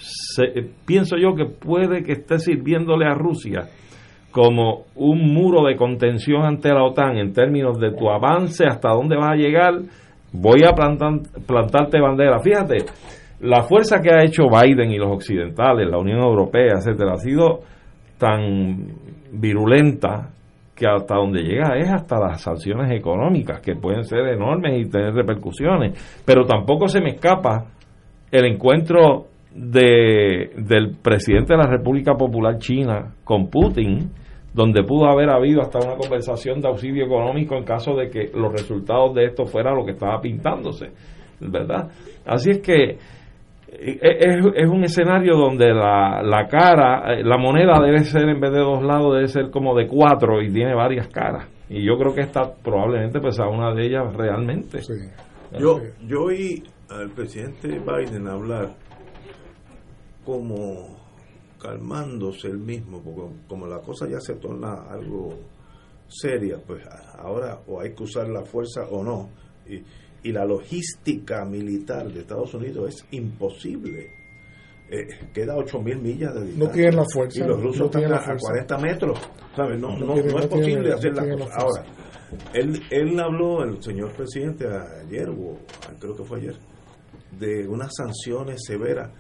[0.00, 3.68] se- eh, pienso yo que puede que esté sirviéndole a Rusia
[4.30, 9.16] como un muro de contención ante la OTAN en términos de tu avance, hasta dónde
[9.16, 9.74] vas a llegar,
[10.32, 12.38] voy a plantar, plantarte bandera.
[12.40, 12.76] Fíjate,
[13.40, 17.60] la fuerza que ha hecho Biden y los occidentales, la Unión Europea, etcétera, ha sido
[18.18, 18.86] tan
[19.32, 20.30] virulenta
[20.76, 25.12] que hasta donde llega es hasta las sanciones económicas, que pueden ser enormes y tener
[25.14, 26.22] repercusiones.
[26.24, 27.64] Pero tampoco se me escapa
[28.30, 34.10] el encuentro de, del presidente de la República Popular China con Putin,
[34.52, 38.52] donde pudo haber habido hasta una conversación de auxilio económico en caso de que los
[38.52, 40.90] resultados de esto fueran lo que estaba pintándose,
[41.40, 41.90] ¿verdad?
[42.26, 42.98] Así es que
[43.70, 48.40] eh, es, es un escenario donde la, la cara, eh, la moneda debe ser en
[48.40, 51.48] vez de dos lados, debe ser como de cuatro y tiene varias caras.
[51.68, 54.80] Y yo creo que esta probablemente pues a una de ellas realmente.
[55.58, 58.70] Yo, yo oí al presidente Biden hablar
[60.28, 60.94] como
[61.58, 65.34] calmándose él mismo, porque como la cosa ya se torna algo
[66.06, 66.82] seria, pues
[67.18, 69.30] ahora o hay que usar la fuerza o no.
[69.66, 69.82] Y,
[70.28, 74.10] y la logística militar de Estados Unidos es imposible.
[74.90, 76.72] Eh, queda 8.000 millas de distancia.
[76.74, 78.66] tienen la fuerza, Y los rusos no tienen están a, a fuerza.
[78.66, 79.18] 40 metros.
[79.56, 79.80] ¿sabes?
[79.80, 81.56] No, No no, tienen- no es no tienen- posible no hacer la tienen la cosa.
[81.58, 81.84] Ahora,
[82.52, 85.56] él, él habló, el señor presidente, ayer, o
[85.98, 86.56] creo que fue ayer,
[87.38, 89.10] de unas sanciones severas.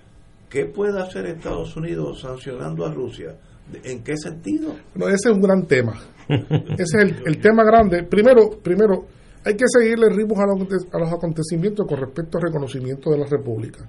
[0.48, 3.36] ¿Qué puede hacer Estados Unidos sancionando a Rusia?
[3.70, 4.74] ¿De- ¿En qué sentido?
[4.94, 5.94] No, ese es un gran tema.
[6.28, 8.02] Ese es el, el tema grande.
[8.04, 9.06] Primero, primero
[9.44, 13.26] hay que seguirle ritmos a los, a los acontecimientos con respecto al reconocimiento de la
[13.26, 13.88] República.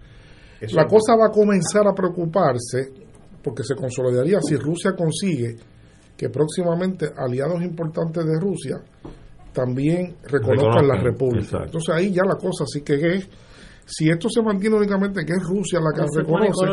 [0.61, 2.91] Eso la cosa va a comenzar a preocuparse
[3.44, 5.56] porque se consolidaría si Rusia consigue
[6.15, 8.77] que próximamente aliados importantes de Rusia
[9.53, 11.44] también reconozcan la República.
[11.45, 11.65] exacto.
[11.65, 13.30] Entonces ahí ya la cosa sí que es,
[13.91, 16.66] si esto se mantiene únicamente que es Rusia la que reconoce,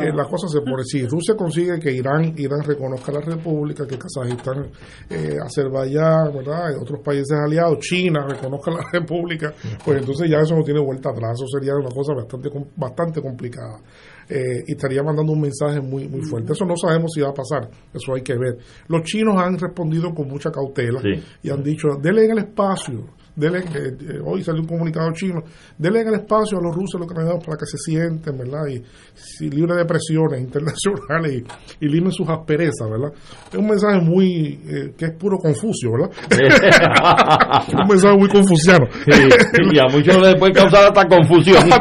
[0.00, 0.84] eh, la cosa se pone.
[0.84, 4.68] Si Rusia consigue que Irán, Irán reconozca la República, que Kazajistán,
[5.10, 6.70] eh, Azerbaiyán, ¿verdad?
[6.72, 9.52] Y otros países aliados, China reconozca la República,
[9.84, 11.32] pues entonces ya eso no tiene vuelta atrás.
[11.34, 13.80] Eso sería una cosa bastante bastante complicada.
[14.28, 16.52] Eh, y estaría mandando un mensaje muy muy fuerte.
[16.52, 17.68] Eso no sabemos si va a pasar.
[17.92, 18.58] Eso hay que ver.
[18.88, 21.22] Los chinos han respondido con mucha cautela Sí.
[21.42, 23.04] y han dicho, denle el espacio.
[23.36, 25.42] Denle, eh, eh, hoy salió un comunicado chino,
[25.78, 28.66] denle el espacio a los rusos y los ucranianos para que se sienten, ¿verdad?
[28.66, 28.82] Y,
[29.14, 31.42] si libre de presiones internacionales
[31.80, 33.12] y, y limen sus asperezas, ¿verdad?
[33.50, 36.10] Es un mensaje muy, eh, que es puro confucio, ¿verdad?
[37.76, 38.86] Un mensaje muy confuciano.
[39.04, 39.28] Sí,
[39.72, 41.64] y a muchos les puede causar hasta confusión.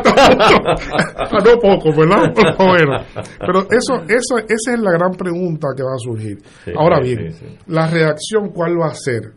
[1.18, 2.32] Ah, no poco, ¿verdad?
[2.36, 2.98] Pero bueno,
[3.40, 6.38] pero eso, eso, esa es la gran pregunta que va a surgir.
[6.64, 7.45] Sí, Ahora bien, sí.
[7.68, 9.32] la reacción, ¿cuál va a ser?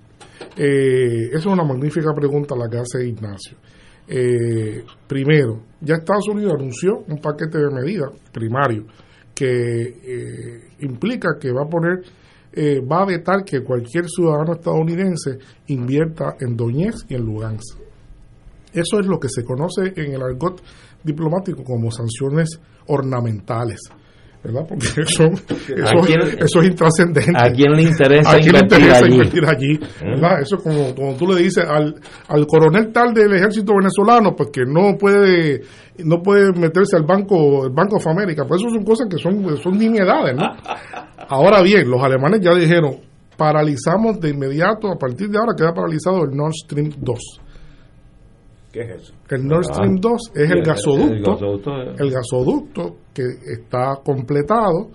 [0.56, 3.56] Eh, esa es una magnífica pregunta la que hace Ignacio.
[4.10, 8.86] Eh, primero, ya Estados Unidos anunció un paquete de medidas primario
[9.34, 12.02] que eh, implica que va a poner,
[12.52, 17.78] eh, va a vetar que cualquier ciudadano estadounidense invierta en Donetsk y en Lugansk.
[18.72, 20.60] Eso es lo que se conoce en el argot
[21.04, 23.80] diplomático como sanciones ornamentales.
[24.44, 24.62] ¿Verdad?
[24.68, 27.32] Porque eso, eso, ¿A quién- eso es intrascendente.
[27.36, 29.14] ¿A quién le interesa ¿A quién le invertir interesa allí?
[29.14, 29.80] invertir allí?
[30.02, 30.40] ¿verdad?
[30.42, 31.94] Eso es como, como tú le dices al,
[32.28, 35.62] al coronel tal del ejército venezolano, pues que no puede
[36.04, 38.44] no puede meterse al banco el Banco of America.
[38.46, 40.44] Pues eso son cosas que son, son nimiedades, ¿no?
[41.28, 42.96] Ahora bien, los alemanes ya dijeron,
[43.36, 47.18] paralizamos de inmediato, a partir de ahora queda paralizado el Nord Stream 2.
[48.72, 49.14] ¿Qué es eso?
[49.30, 49.74] El Nord Ah.
[49.74, 51.94] Stream 2 es Sí, el el- gasoducto, el gasoducto, eh.
[51.98, 53.22] el gasoducto que
[53.52, 54.90] está completado,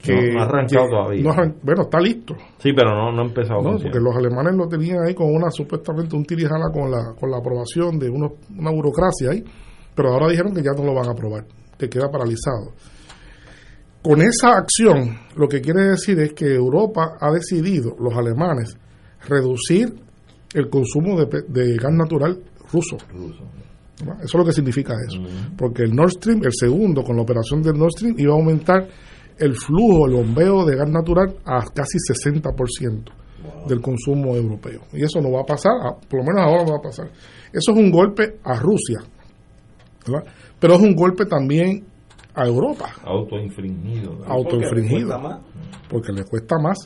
[0.00, 1.22] que No, no ha arrancado que- todavía.
[1.24, 2.34] no arran- bueno, está listo.
[2.58, 5.50] Sí, pero no, no ha empezado No, porque los alemanes lo tenían ahí con una
[5.50, 9.42] supuestamente un tirijala con la con la aprobación de unos- una burocracia ahí,
[9.94, 11.44] pero ahora dijeron que ya no lo van a aprobar,
[11.76, 12.72] que queda paralizado.
[14.02, 18.76] Con esa acción, lo que quiere decir es que Europa ha decidido, los alemanes,
[19.28, 19.94] reducir
[20.54, 22.38] el consumo de gas natural
[22.72, 22.96] ruso.
[24.04, 24.12] ¿no?
[24.14, 25.20] Eso es lo que significa eso.
[25.56, 28.88] Porque el Nord Stream, el segundo, con la operación del Nord Stream, iba a aumentar
[29.38, 33.12] el flujo, el bombeo de gas natural a casi 60%
[33.68, 34.82] del consumo europeo.
[34.92, 37.06] Y eso no va a pasar, a- por lo menos ahora no va a pasar.
[37.52, 39.00] Eso es un golpe a Rusia,
[40.06, 40.32] ¿verdad?
[40.58, 41.84] pero es un golpe también
[42.34, 44.24] a Europa, Autoinfringido.
[44.26, 45.40] autoinfringido, cuesta más.
[45.88, 46.78] porque le cuesta más.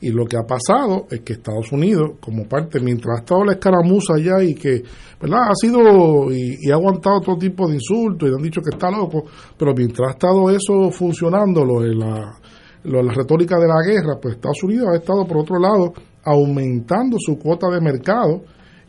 [0.00, 3.52] Y lo que ha pasado es que Estados Unidos, como parte, mientras ha estado la
[3.52, 4.82] escaramuza allá y que,
[5.20, 5.48] ¿verdad?
[5.48, 9.24] Ha sido y, ha aguantado todo tipo de insultos y han dicho que está loco,
[9.56, 12.38] pero mientras ha estado eso funcionando, lo de la,
[12.84, 15.94] la retórica de la guerra, pues Estados Unidos ha estado, por otro lado,
[16.24, 18.42] aumentando su cuota de mercado,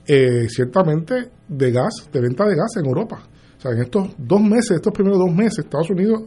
[0.05, 3.23] eh, ciertamente, de gas, de venta de gas en Europa.
[3.57, 6.23] O sea, en estos dos meses, estos primeros dos meses, Estados Unidos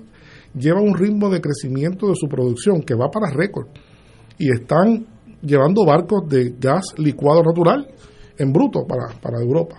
[0.55, 3.69] lleva un ritmo de crecimiento de su producción que va para récord
[4.41, 5.07] y están
[5.43, 7.87] llevando barcos de gas licuado natural
[8.39, 9.77] en bruto para, para Europa.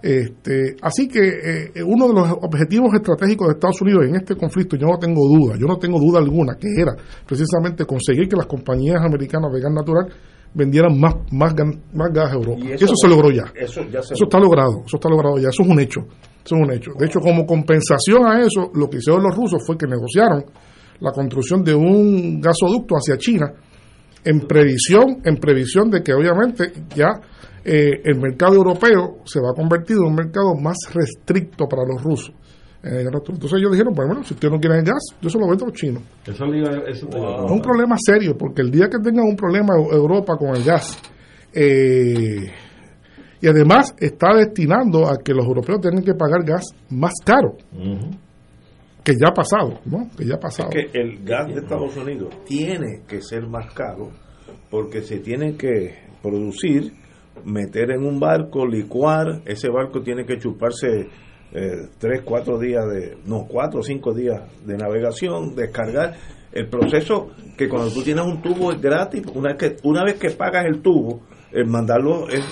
[0.00, 4.76] Este, así que eh, uno de los objetivos estratégicos de Estados Unidos en este conflicto,
[4.76, 6.94] yo no tengo duda, yo no tengo duda alguna, que era
[7.26, 10.06] precisamente conseguir que las compañías americanas de gas natural
[10.54, 12.60] vendieran más, más, gas a Europa.
[12.64, 13.50] Y eso, se logró ya.
[13.56, 16.00] Eso ya se Eso está logrado, eso está logrado ya, eso es un hecho,
[16.44, 16.92] eso es un hecho.
[16.96, 20.44] De hecho, como compensación a eso, lo que hicieron los rusos fue que negociaron
[21.00, 23.52] la construcción de un gasoducto hacia China
[24.26, 27.08] en previsión, en previsión de que obviamente ya
[27.64, 32.02] eh, el mercado europeo se va a convertir en un mercado más restricto para los
[32.02, 32.32] rusos.
[32.82, 35.68] Eh, entonces ellos dijeron, bueno, si ustedes no quieren gas, yo se lo vendo a
[35.68, 36.02] los chinos.
[36.86, 37.08] Eso
[37.46, 40.62] Es un problema serio, porque el día que tengan un problema Eu- Europa con el
[40.62, 40.96] gas,
[41.52, 42.46] eh,
[43.40, 47.56] y además está destinando a que los europeos tengan que pagar gas más caro.
[49.06, 50.10] Que ya ha pasado, ¿no?
[50.18, 50.68] Que ya ha pasado.
[50.72, 54.10] Es que el gas de Estados Unidos tiene que ser más caro
[54.68, 56.92] porque se tiene que producir,
[57.44, 61.08] meter en un barco, licuar, ese barco tiene que chuparse
[61.52, 66.16] eh, tres, cuatro días de, no, cuatro o cinco días de navegación, descargar.
[66.50, 70.16] El proceso que cuando tú tienes un tubo es gratis, una vez que, una vez
[70.16, 71.20] que pagas el tubo,
[71.52, 72.44] el mandarlo es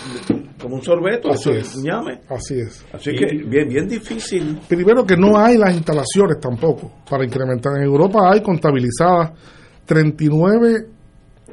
[0.65, 1.77] como un sorbeto, Así eso es.
[1.85, 2.21] ñame.
[2.29, 2.85] Así es.
[2.91, 4.59] Así que bien, bien difícil.
[4.67, 7.77] Primero que no hay las instalaciones tampoco para incrementar.
[7.77, 9.33] En Europa hay contabilizadas
[9.85, 10.87] 39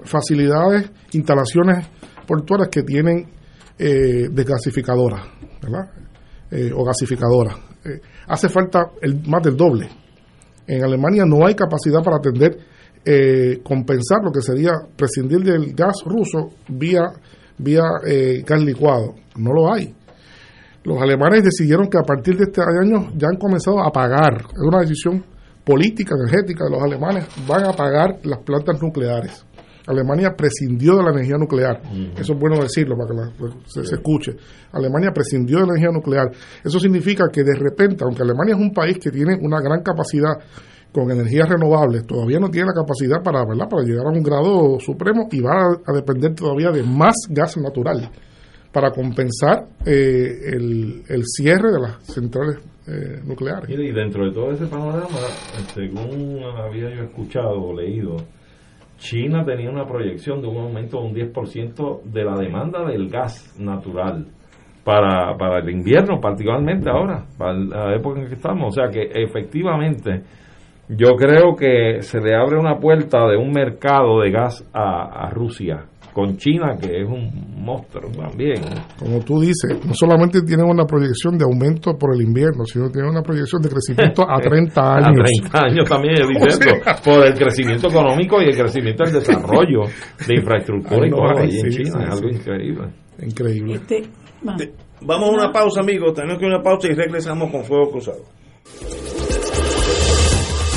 [0.04, 1.86] facilidades, instalaciones
[2.26, 3.28] portuarias que tienen
[3.78, 5.28] eh, desgasificadoras,
[5.62, 5.92] ¿verdad?
[6.50, 7.56] Eh, o gasificadoras.
[7.84, 9.90] Eh, hace falta el, más del doble.
[10.68, 12.58] En Alemania no hay capacidad para atender,
[13.04, 17.02] eh, compensar lo que sería prescindir del gas ruso vía,
[17.62, 19.16] vía eh, gas licuado.
[19.38, 19.94] No lo hay.
[20.84, 24.42] Los alemanes decidieron que a partir de este año ya han comenzado a pagar.
[24.52, 25.24] Es una decisión
[25.64, 27.28] política, energética de los alemanes.
[27.48, 29.46] Van a pagar las plantas nucleares.
[29.88, 31.82] Alemania prescindió de la energía nuclear.
[32.18, 34.32] Eso es bueno decirlo para que la- se, se escuche.
[34.72, 36.32] Alemania prescindió de la energía nuclear.
[36.64, 40.34] Eso significa que de repente, aunque Alemania es un país que tiene una gran capacidad
[40.92, 43.70] con energías renovables, todavía no tiene la capacidad para, ¿verdad?
[43.70, 48.10] para llegar a un grado supremo y va a, depender todavía de más gas natural
[48.72, 52.58] para compensar eh, el, el cierre de las centrales
[52.88, 53.70] eh, nucleares.
[53.70, 55.08] Y dentro de todo ese panorama,
[55.74, 58.18] según había yo escuchado o leído,
[58.98, 63.56] China tenía una proyección de un aumento de un 10% de la demanda del gas
[63.60, 64.28] natural
[64.84, 68.70] para, para el invierno, particularmente ahora, para la época en que estamos.
[68.70, 70.24] O sea que efectivamente
[70.98, 75.30] yo creo que se le abre una puerta de un mercado de gas a, a
[75.30, 78.62] Rusia con China, que es un monstruo también.
[79.00, 83.12] Como tú dices, no solamente tienen una proyección de aumento por el invierno, sino tienen
[83.12, 85.22] una proyección de crecimiento a 30 años.
[85.22, 89.04] A 30 años también, es O sea, cierto, por el crecimiento económico y el crecimiento
[89.06, 89.82] del desarrollo
[90.28, 92.36] de infraestructura Ay, y todo ahí sí, en China, sí, es algo sí.
[92.36, 92.88] increíble.
[93.22, 93.74] Increíble.
[93.76, 94.02] Este,
[94.48, 94.56] va.
[95.04, 96.14] Vamos a una pausa, amigos.
[96.14, 98.20] Tenemos que ir a una pausa y regresamos con Fuego Cruzado.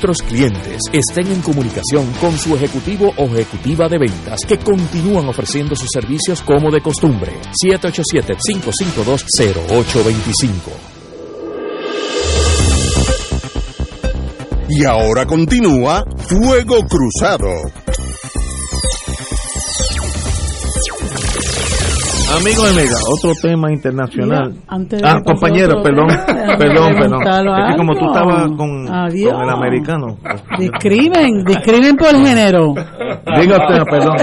[0.00, 5.76] nuestros clientes estén en comunicación con su ejecutivo o ejecutiva de ventas que continúan ofreciendo
[5.76, 7.32] sus servicios como de costumbre.
[7.62, 10.54] 787-552-0825.
[14.70, 17.50] Y ahora continúa Fuego Cruzado.
[22.38, 24.52] Amigos y amigas, otro tema internacional.
[24.52, 27.22] Mira, ah, compañero, perdón, tema, perdón, perdón.
[27.22, 30.16] Es que como tú estabas con, el americano.
[30.58, 32.74] Describen, describen por género.
[33.40, 34.16] Diga usted, perdón.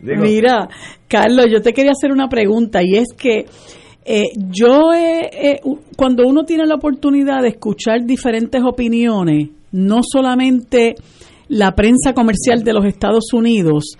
[0.00, 0.68] Mira,
[1.06, 3.44] Carlos, yo te quería hacer una pregunta y es que
[4.04, 5.60] eh, yo, eh, eh,
[5.96, 10.94] cuando uno tiene la oportunidad de escuchar diferentes opiniones, no solamente
[11.48, 13.96] la prensa comercial de los Estados Unidos,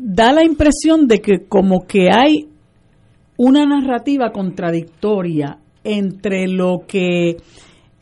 [0.00, 2.48] da la impresión de que como que hay
[3.36, 7.36] una narrativa contradictoria entre lo que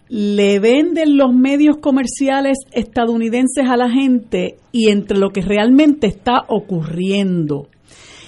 [0.09, 6.45] le venden los medios comerciales estadounidenses a la gente y entre lo que realmente está
[6.49, 7.69] ocurriendo.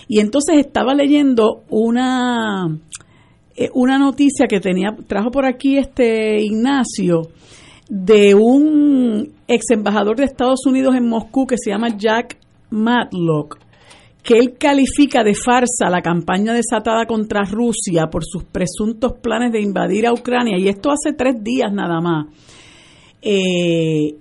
[0.09, 2.79] Y entonces estaba leyendo una
[3.55, 7.29] eh, una noticia que tenía trajo por aquí este Ignacio
[7.89, 12.39] de un ex embajador de Estados Unidos en Moscú que se llama Jack
[12.71, 13.59] Matlock
[14.29, 19.63] que él califica de farsa la campaña desatada contra Rusia por sus presuntos planes de
[19.63, 22.27] invadir a Ucrania, y esto hace tres días nada más.
[23.23, 24.17] Eh,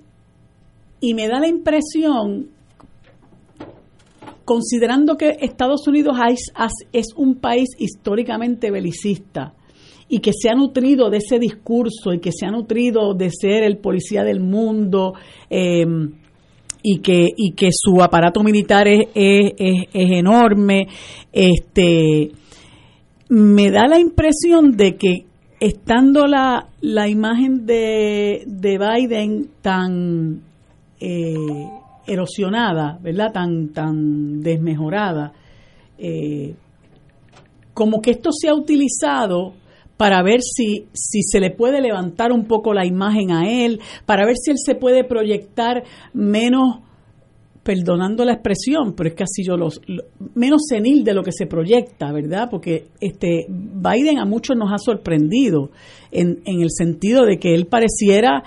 [1.02, 2.48] y me da la impresión,
[4.46, 6.16] considerando que Estados Unidos
[6.94, 9.56] es, un país históricamente belicista,
[10.08, 13.64] y que se ha nutrido de ese discurso y que se ha nutrido de ser
[13.64, 15.16] el policía del mundo
[15.50, 15.86] eh,
[16.82, 20.88] y que y que su aparato militar es, es, es, enorme
[21.32, 22.32] este
[23.30, 25.26] me da la impresión de que
[25.60, 30.42] estando la, la imagen de, de Biden tan
[31.00, 31.34] eh,
[32.06, 33.32] erosionada, ¿verdad?
[33.34, 35.34] Tan, tan desmejorada,
[35.98, 36.56] eh,
[37.74, 39.54] como que esto se ha utilizado
[39.98, 44.26] para ver si, si se le puede levantar un poco la imagen a él, para
[44.26, 45.84] ver si él se puede proyectar
[46.14, 46.82] menos,
[47.64, 49.82] perdonando la expresión, pero es así yo los,
[50.36, 52.48] menos senil de lo que se proyecta, ¿verdad?
[52.50, 55.72] Porque este Biden a muchos nos ha sorprendido
[56.12, 58.44] en, en el sentido de que él pareciera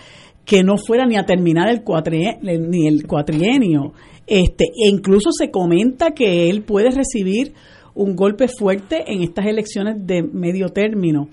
[0.47, 3.93] que no fuera ni a terminar el cuatrienio, ni el cuatrienio.
[4.27, 7.53] Este, e incluso se comenta que él puede recibir
[7.95, 11.29] un golpe fuerte en estas elecciones de medio término.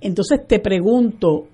[0.00, 1.46] Entonces te pregunto,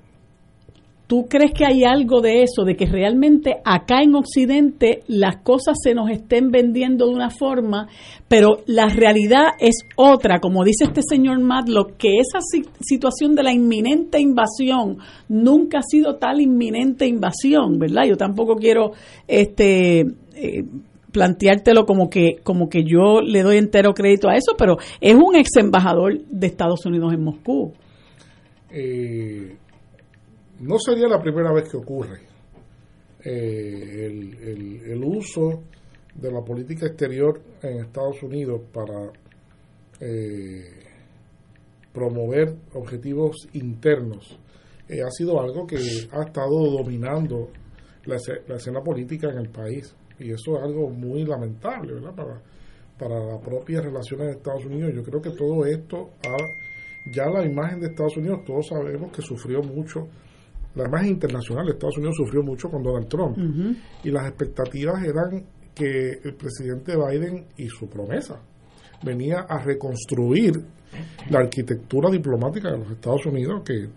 [1.07, 5.77] ¿tú crees que hay algo de eso, de que realmente acá en Occidente las cosas
[5.83, 7.89] se nos estén vendiendo de una forma,
[8.29, 12.41] pero la realidad es otra, como dice este señor Matlock, que esa
[12.81, 14.99] situación de la inminente invasión
[15.29, 18.05] nunca ha sido tal inminente invasión, ¿verdad?
[18.09, 18.93] Yo tampoco quiero
[19.27, 20.01] este
[20.35, 20.65] eh,
[21.15, 25.37] planteártelo como que como que yo le doy entero crédito a eso, pero es un
[25.37, 27.73] ex embajador de Estados Unidos en Moscú.
[28.69, 29.57] Eh,
[30.59, 32.19] no sería la primera vez que ocurre
[33.25, 34.07] eh,
[34.87, 35.63] el, uso
[36.17, 39.13] de la política exterior en Estados Unidos para
[40.01, 40.65] eh,
[41.93, 44.37] promover objetivos internos.
[44.89, 45.77] ha sido algo que
[46.11, 47.51] ha estado dominando
[48.05, 48.17] la
[48.57, 52.15] escena política en el país y eso es algo muy lamentable, ¿verdad?
[52.15, 52.43] Para,
[52.99, 54.93] para las propias relaciones de Estados Unidos.
[54.95, 56.11] Yo creo que todo esto,
[57.13, 60.07] ya la imagen de Estados Unidos, todos sabemos que sufrió mucho,
[60.75, 63.37] la imagen internacional de Estados Unidos sufrió mucho con Donald Trump.
[64.03, 68.41] Y las expectativas eran que el presidente Biden y su promesa
[69.05, 70.53] venía a reconstruir
[71.31, 73.89] la arquitectura diplomática de los Estados Unidos que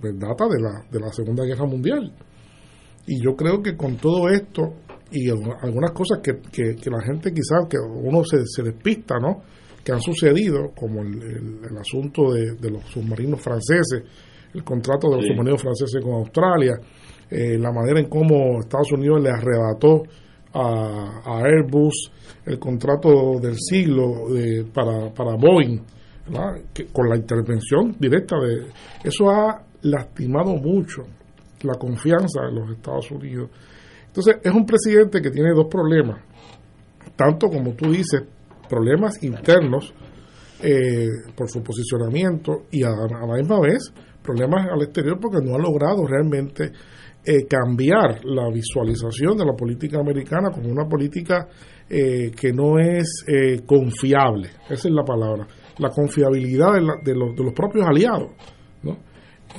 [0.00, 2.12] pues, data de la, de la Segunda Guerra Mundial.
[3.06, 4.74] Y yo creo que con todo esto
[5.10, 9.42] y algunas cosas que, que, la gente quizás, que uno se, se, despista, ¿no?
[9.84, 11.22] Que han sucedido, como el,
[11.70, 14.02] el, asunto de, los submarinos franceses,
[14.52, 16.74] el contrato de los submarinos franceses con Australia,
[17.30, 20.02] eh, la manera en cómo Estados Unidos le arrebató
[20.54, 22.10] a, a Airbus
[22.46, 25.80] el contrato del siglo de, para, para Boeing,
[26.72, 28.66] que, con la intervención directa de...
[29.02, 31.02] Eso ha lastimado mucho
[31.62, 33.50] la confianza de los Estados Unidos
[34.14, 36.22] entonces, es un presidente que tiene dos problemas,
[37.16, 38.22] tanto como tú dices,
[38.68, 39.92] problemas internos
[40.62, 43.92] eh, por su posicionamiento y a, la misma vez
[44.22, 46.70] problemas al exterior porque no ha logrado realmente
[47.24, 51.48] eh, cambiar la visualización de la política americana como una política
[51.90, 53.24] eh, que no es
[53.66, 55.44] confiable, esa es la palabra,
[55.78, 58.30] la confiabilidad de, los, de los propios aliados.
[58.84, 58.96] ¿no?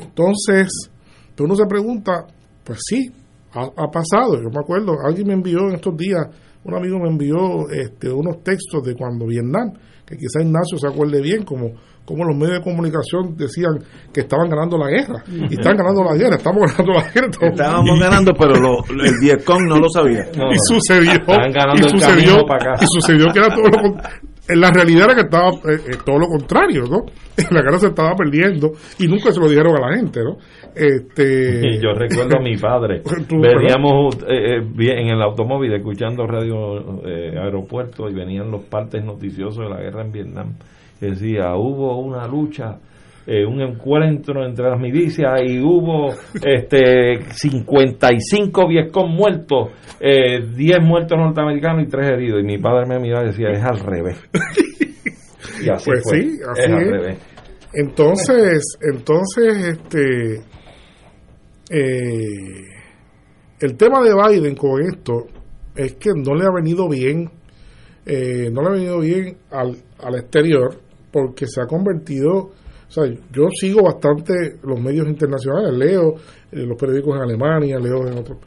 [0.02, 0.90] Entonces,
[1.38, 2.26] uno se pregunta,
[2.64, 3.12] pues sí,
[3.56, 4.36] ha, pasado.
[4.36, 6.28] Yo me acuerdo, alguien me envió en estos días,
[6.64, 9.72] un amigo me envió este, unos textos de cuando Vietnam,
[10.06, 11.72] que quizá Ignacio se acuerde bien, como,
[12.06, 13.80] como los medios de comunicación decían
[14.14, 15.24] que estaban ganando la guerra.
[15.28, 17.30] Y están ganando la guerra, estamos ganando la guerra.
[17.42, 18.56] Estábamos ganando, pero
[18.90, 20.26] el Vietcong no lo sabía.
[20.52, 22.46] y sucedió, y sucedió,
[22.80, 23.98] y sucedió que era todo lo
[24.48, 27.06] en la realidad era que estaba eh, eh, todo lo contrario, ¿no?
[27.52, 30.38] La guerra se estaba perdiendo y nunca se lo dijeron a la gente, ¿no?
[30.76, 31.80] Este...
[31.82, 33.02] Yo recuerdo a mi padre.
[33.30, 39.82] Veníamos eh, en el automóvil escuchando radio aeropuerto y venían los partes noticiosos de la
[39.82, 40.54] guerra en Vietnam.
[41.00, 42.78] Decía, hubo una lucha
[43.28, 51.18] eh, un encuentro entre las milicias y hubo este 55 viescos muertos, eh, 10 muertos
[51.18, 52.42] norteamericanos y 3 heridos.
[52.42, 54.18] Y mi padre me miraba y decía, es al revés.
[55.64, 56.70] Y así pues fue, sí, así es.
[56.70, 57.18] Al revés.
[57.74, 60.42] Entonces, entonces, este,
[61.70, 62.68] eh,
[63.60, 65.28] el tema de Biden con esto
[65.76, 67.30] es que no le ha venido bien,
[68.06, 70.80] eh, no le ha venido bien al, al exterior
[71.12, 72.52] porque se ha convertido
[72.88, 76.16] o sea, yo sigo bastante los medios internacionales, leo
[76.52, 78.38] los periódicos en Alemania, leo en otros.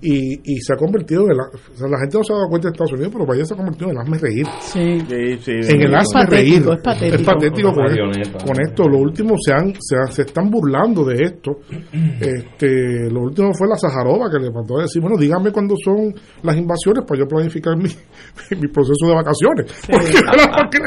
[0.00, 2.48] Y, y se ha convertido en la, o sea, la gente no se ha dado
[2.48, 4.46] cuenta de Estados Unidos, pero Biden se ha convertido en el hazme reír.
[4.60, 4.80] Sí.
[4.80, 6.78] En el hazme patético, reír.
[6.78, 7.16] es patético.
[7.16, 8.38] Es patético con, Marioneta.
[8.44, 8.88] con esto.
[8.88, 11.58] Lo último, se, han, se, han- se están burlando de esto.
[12.20, 16.12] Este, lo último fue la Sajarova que le mandó a decir, bueno, dígame cuándo son
[16.42, 17.88] las invasiones para yo planificar mi,
[18.60, 19.66] mi proceso de vacaciones.
[20.68, 20.78] Porque,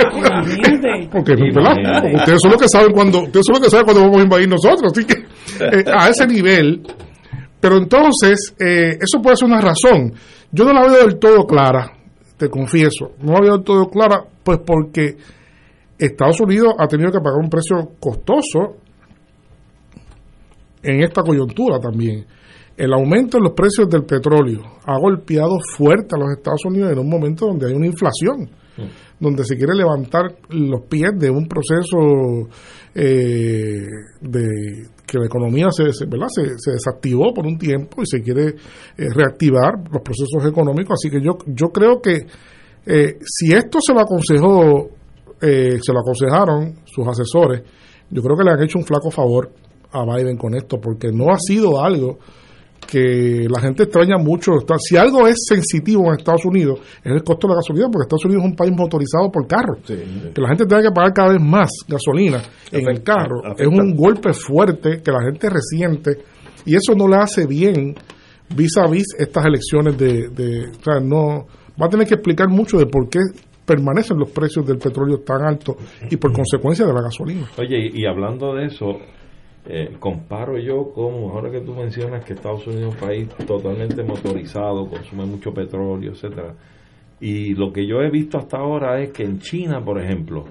[1.12, 1.76] porque, ¿verdad?
[2.02, 4.24] Porque ustedes son los que saben cuando, ustedes son los que saben cuándo vamos a
[4.24, 5.16] invadir nosotros, así que
[5.62, 6.82] eh, a ese nivel.
[7.60, 10.14] Pero entonces, eh, eso puede ser una razón.
[10.52, 11.92] Yo no la veo del todo clara,
[12.38, 13.12] te confieso.
[13.22, 15.16] No la veo del todo clara, pues porque
[15.98, 18.78] Estados Unidos ha tenido que pagar un precio costoso
[20.82, 22.26] en esta coyuntura también.
[22.76, 27.00] El aumento en los precios del petróleo ha golpeado fuerte a los Estados Unidos en
[27.00, 28.50] un momento donde hay una inflación,
[29.20, 32.50] donde se quiere levantar los pies de un proceso
[32.96, 33.86] eh,
[34.22, 34.48] de
[35.06, 35.92] que la economía se.
[35.92, 36.06] Se,
[36.58, 38.56] se desactivó por un tiempo y se quiere
[38.98, 40.94] eh, reactivar los procesos económicos.
[40.94, 42.26] Así que yo, yo creo que
[42.86, 44.90] eh, si esto se lo aconsejó,
[45.42, 47.62] eh, se lo aconsejaron sus asesores,
[48.10, 49.52] yo creo que le han hecho un flaco favor
[49.92, 52.20] a Biden con esto, porque no ha sido algo
[52.88, 54.52] que la gente extraña mucho.
[54.80, 58.26] Si algo es sensitivo en Estados Unidos, es el costo de la gasolina, porque Estados
[58.26, 59.78] Unidos es un país motorizado por carro.
[59.86, 62.42] Que la gente tenga que pagar cada vez más gasolina
[62.72, 63.64] en el carro afecta.
[63.64, 66.18] es un golpe fuerte que la gente resiente
[66.66, 67.96] y eso no le hace bien
[68.56, 71.46] vis a vis estas elecciones de, de- o sea, no
[71.82, 73.20] va a tener que explicar mucho de por qué
[73.66, 75.76] permanecen los precios del petróleo tan altos
[76.10, 77.48] y por consecuencia de la gasolina.
[77.58, 78.98] Oye, y hablando de eso,
[79.66, 84.04] eh, comparo yo con, ahora que tú mencionas que Estados Unidos es un país totalmente
[84.04, 86.56] motorizado, consume mucho petróleo, etcétera.
[87.20, 90.46] Y lo que yo he visto hasta ahora es que en China, por ejemplo,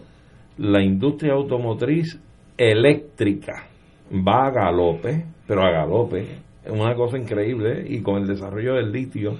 [0.58, 2.20] la industria automotriz
[2.56, 3.66] eléctrica
[4.12, 6.26] va a galope, pero a galope,
[6.64, 9.38] es una cosa increíble, y con el desarrollo del litio,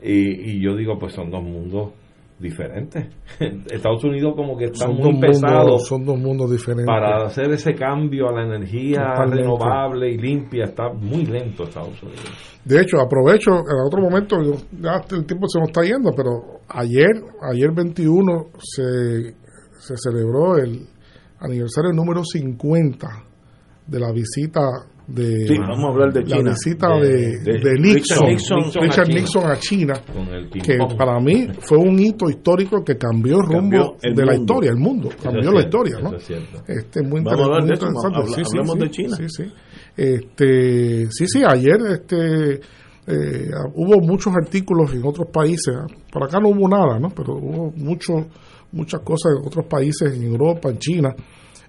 [0.00, 1.90] y, y yo digo, pues son dos mundos
[2.42, 3.06] diferentes.
[3.70, 6.86] Estados Unidos como que está Son muy pesado mundos, son dos mundos diferentes.
[6.86, 12.58] para hacer ese cambio a la energía renovable y limpia está muy lento Estados Unidos.
[12.64, 14.36] De hecho, aprovecho en otro momento,
[14.72, 17.10] ya el tiempo se nos está yendo, pero ayer,
[17.50, 19.34] ayer 21, se,
[19.78, 20.86] se celebró el
[21.40, 23.08] aniversario número 50
[23.86, 24.60] de la visita
[25.06, 29.08] de Sí, vamos a hablar de la visita De- de, de de Nixon, Nixon- Richard,
[29.08, 29.94] Nixon a China.
[29.94, 33.42] Nixon a China, Con el que para mí fue un hito histórico que cambió el
[33.46, 36.16] rumbo Cambió el de la historia, el mundo, cambió es la cierto, historia, ¿no?
[36.16, 36.30] es.
[36.68, 38.16] Este, muy, Vamos inter- muy de interesante.
[38.18, 39.16] habla- Sí, sí, de China.
[39.16, 39.52] Sí, sí.
[39.96, 42.54] Este, sí, sí, ayer este,
[43.06, 45.74] eh, hubo muchos artículos en otros países.
[46.10, 47.08] Por acá no hubo nada, ¿no?
[47.10, 48.26] Pero hubo mucho,
[48.72, 51.14] muchas cosas en otros países, en Europa, en China,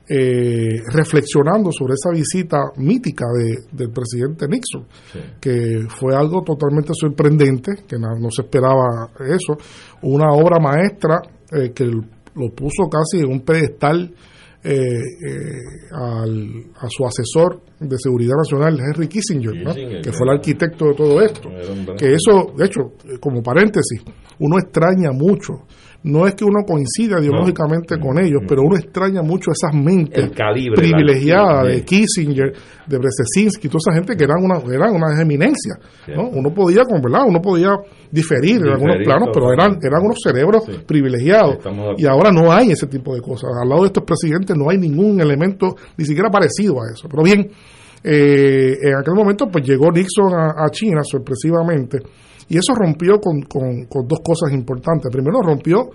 [0.07, 4.85] eh, reflexionando sobre esa visita mítica de, del presidente Nixon,
[5.39, 9.57] que fue algo totalmente sorprendente, que no, se esperaba eso.
[10.01, 11.21] Una obra maestra
[11.51, 14.13] eh, que lo puso casi en un pedestal
[14.65, 15.59] eh, eh,
[15.91, 21.21] al, a su asesor de seguridad nacional, Henry Kissinger, que fue el arquitecto de todo
[21.21, 21.49] esto.
[21.97, 24.01] Que eso, de hecho, como paréntesis,
[24.43, 25.63] uno extraña mucho.
[26.03, 30.75] No es que uno coincida ideológicamente con ellos, pero uno extraña mucho esas mentes calibre,
[30.75, 32.51] privilegiadas de Kissinger,
[32.85, 35.77] de Brzezinski, toda esa gente que eran una, eran unas eminencias.
[36.13, 36.27] ¿no?
[36.27, 37.69] Uno podía, verdad, uno podía
[38.11, 41.59] diferir en algunos planos, pero eran, eran unos cerebros privilegiados.
[41.97, 43.51] Y ahora no hay ese tipo de cosas.
[43.61, 47.07] Al lado de estos presidentes no hay ningún elemento ni siquiera parecido a eso.
[47.07, 47.49] Pero bien,
[48.03, 51.99] eh, en aquel momento pues llegó Nixon a, a China sorpresivamente
[52.49, 55.11] y eso rompió con, con- con dos cosas importantes.
[55.11, 55.89] Primero rompió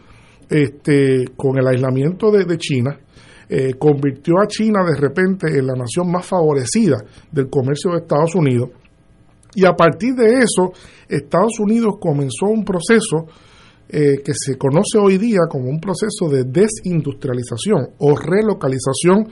[0.48, 2.98] este, con el aislamiento de, de China,
[3.48, 6.96] eh, convirtió a China de repente en la nación más favorecida
[7.32, 8.70] del comercio de Estados Unidos
[9.54, 10.72] y a partir de eso
[11.08, 13.26] Estados Unidos comenzó un proceso
[13.88, 19.26] eh, que se conoce hoy día como un proceso de desindustrialización o relocalización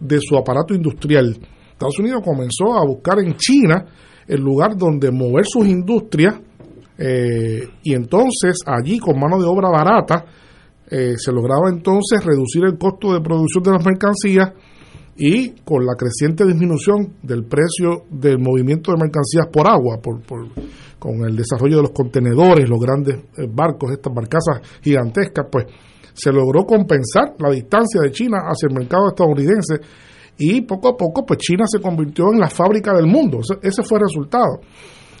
[0.00, 1.36] de su aparato industrial.
[1.72, 3.84] Estados Unidos comenzó a buscar en China
[4.26, 6.40] el lugar donde mover sus industrias
[6.98, 10.24] eh, y entonces allí con mano de obra barata
[10.90, 14.52] eh, se lograba entonces reducir el costo de producción de las mercancías
[15.16, 20.20] y con la creciente disminución del precio del movimiento de mercancías por agua, por,
[20.98, 25.66] con el desarrollo de los contenedores, los grandes eh, barcos, estas barcazas gigantescas, pues
[26.14, 29.76] se logró compensar la distancia de China hacia el mercado estadounidense
[30.36, 33.38] y poco a poco pues China se convirtió en la fábrica del mundo.
[33.62, 34.60] Ese fue el resultado.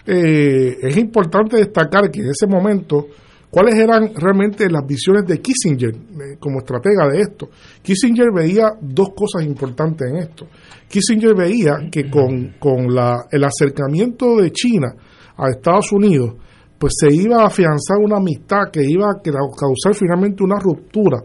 [0.06, 3.06] Eh, es importante destacar que en ese momento,
[3.50, 7.48] cuáles eran realmente las visiones de Kissinger eh, como estratega de esto.
[7.82, 10.46] Kissinger veía dos cosas importantes en esto.
[10.88, 14.88] Kissinger veía que con, con la, el acercamiento de China
[15.36, 16.34] a Estados Unidos,
[16.78, 21.18] pues se iba a afianzar una amistad que iba a causar finalmente una ruptura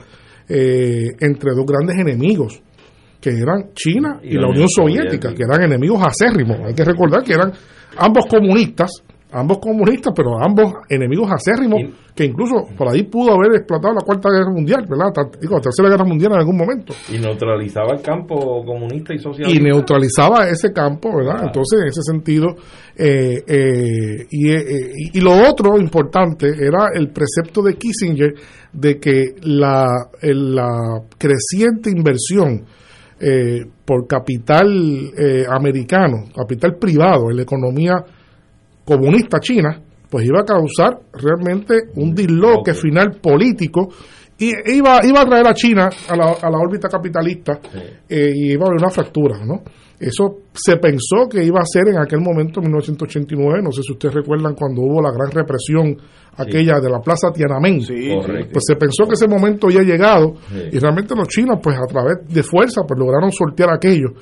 [0.48, 2.62] eh, entre dos grandes enemigos,
[3.22, 6.60] que eran China y, la Unión Soviética, que eran enemigos acérrimos.
[6.66, 7.52] Hay que recordar que eran
[7.98, 9.04] ambos comunistas,
[9.34, 11.82] ambos comunistas, pero ambos enemigos acérrimos,
[12.16, 15.32] que incluso por ahí pudo haber explotado la Cuarta Guerra Mundial, ¿verdad?
[15.42, 16.94] Digo, la Tercera Guerra Mundial en algún momento.
[17.12, 19.60] Y neutralizaba el campo comunista y socialista.
[19.60, 21.46] Y neutralizaba ese campo, ¿verdad?
[21.46, 22.56] Entonces, en ese sentido,
[22.96, 28.36] eh, eh, y, eh, y lo otro importante era el precepto de Kissinger
[28.72, 29.88] de que la,
[30.22, 32.66] la creciente inversión
[33.86, 34.68] por capital
[35.50, 38.04] americano, capital privado en la economía
[38.86, 43.90] comunista china, pues iba a causar realmente un disloque final político
[44.38, 47.60] y iba, iba a traer a China a la, a la órbita capitalista
[48.10, 49.64] eh, y iba a haber una fractura, ¿no?
[50.00, 53.94] Eso se pensó que iba a ser en aquel momento, en 1989, no sé si
[53.94, 55.96] ustedes recuerdan cuando hubo la gran represión
[56.36, 57.78] aquella de la Plaza Tiananmen,
[58.52, 60.34] pues se pensó que ese momento ya ha llegado
[60.72, 64.14] y realmente los chinos, pues a través de fuerza, pues lograron sortear aquello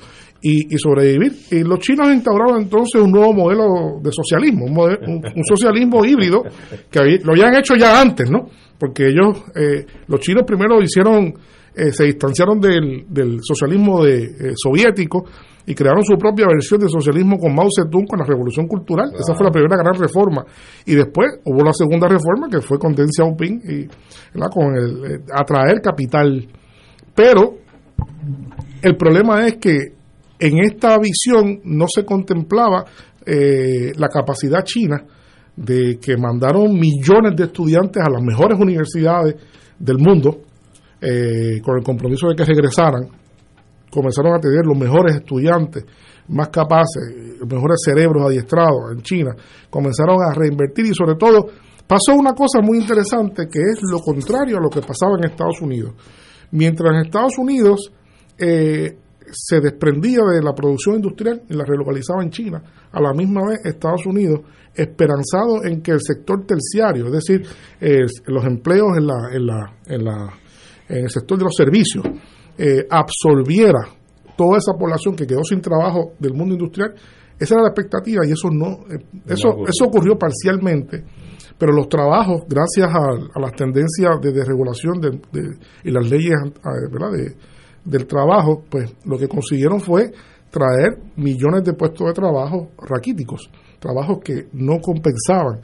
[0.42, 1.32] y, sobrevivir.
[1.50, 6.42] Y los chinos instauraron entonces un nuevo modelo de socialismo, un, un, socialismo híbrido
[6.90, 8.46] que lo habían hecho ya antes, ¿no?
[8.78, 11.32] Porque ellos, eh, los chinos primero hicieron,
[11.74, 15.24] eh, se distanciaron del, del socialismo de, eh, soviético
[15.66, 19.12] y crearon su propia versión de socialismo con Mao Zedong con la revolución cultural.
[19.18, 20.44] Esa fue la primera gran reforma.
[20.86, 23.86] Y después hubo la segunda reforma que fue con Deng Xiaoping y
[24.50, 26.46] con el atraer capital.
[27.14, 27.58] Pero
[28.82, 29.78] el problema es que
[30.38, 32.84] en esta visión no se contemplaba
[33.24, 35.04] eh, la capacidad china
[35.54, 39.36] de que mandaron millones de estudiantes a las mejores universidades
[39.78, 40.40] del mundo
[41.00, 43.21] eh, con el compromiso de que regresaran.
[43.92, 45.84] Comenzaron a tener los mejores estudiantes,
[46.28, 47.02] más capaces,
[47.46, 49.36] mejores cerebros adiestrados en China.
[49.68, 51.46] Comenzaron a reinvertir y sobre todo
[51.86, 55.60] pasó una cosa muy interesante que es lo contrario a lo que pasaba en Estados
[55.60, 55.92] Unidos.
[56.52, 57.92] Mientras en Estados Unidos
[58.38, 58.96] eh,
[59.30, 62.62] se desprendía de la producción industrial y la relocalizaba en China.
[62.92, 64.40] A la misma vez, Estados Unidos,
[64.74, 67.46] esperanzado en que el sector terciario, es decir,
[68.26, 70.32] los empleos en, la, en, la, en, la,
[70.88, 72.04] en el sector de los servicios,
[72.58, 73.88] eh, absorbiera
[74.36, 76.94] toda esa población que quedó sin trabajo del mundo industrial,
[77.38, 81.04] esa era la expectativa y eso no, eh, eso, eso ocurrió parcialmente
[81.62, 85.20] pero los trabajos, gracias a, las tendencias de desregulación de,
[85.84, 86.34] y las leyes
[86.90, 87.12] ¿verdad?
[87.12, 87.36] De,
[87.84, 90.10] del trabajo, pues lo que consiguieron fue
[90.50, 93.48] traer millones de puestos de trabajo raquíticos,
[93.78, 95.60] trabajos que no compensaban.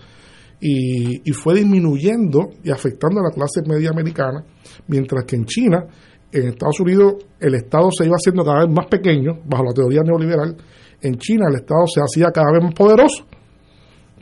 [0.60, 4.44] Y, fue disminuyendo y afectando a la clase media americana,
[4.86, 5.84] mientras que en China,
[6.32, 10.02] en Estados Unidos, el Estado se iba haciendo cada vez más pequeño, bajo la teoría
[10.02, 10.56] neoliberal,
[11.00, 13.24] en China el Estado se hacía cada vez más poderoso,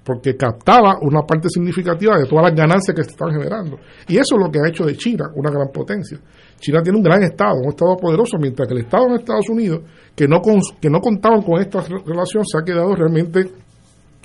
[0.04, 3.78] porque captaba una parte significativa de todas las ganancias que se estaban generando.
[4.06, 6.18] Y eso es lo que ha hecho de China una gran potencia.
[6.60, 9.80] China tiene un gran Estado, un Estado poderoso, mientras que el Estado en Estados Unidos,
[10.14, 10.40] que no,
[10.80, 13.50] que no contaban con esta relación, se ha quedado realmente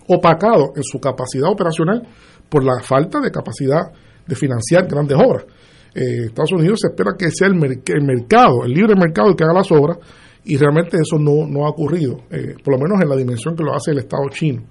[0.07, 2.07] opacado en su capacidad operacional
[2.47, 3.91] por la falta de capacidad
[4.27, 5.45] de financiar grandes obras.
[5.93, 9.53] Eh, Estados Unidos se espera que sea el, mercado, el libre mercado el que haga
[9.53, 9.97] las obras,
[10.43, 13.75] y realmente eso no, ha ocurrido, eh, por lo menos en la dimensión que lo
[13.75, 14.63] hace el Estado chino.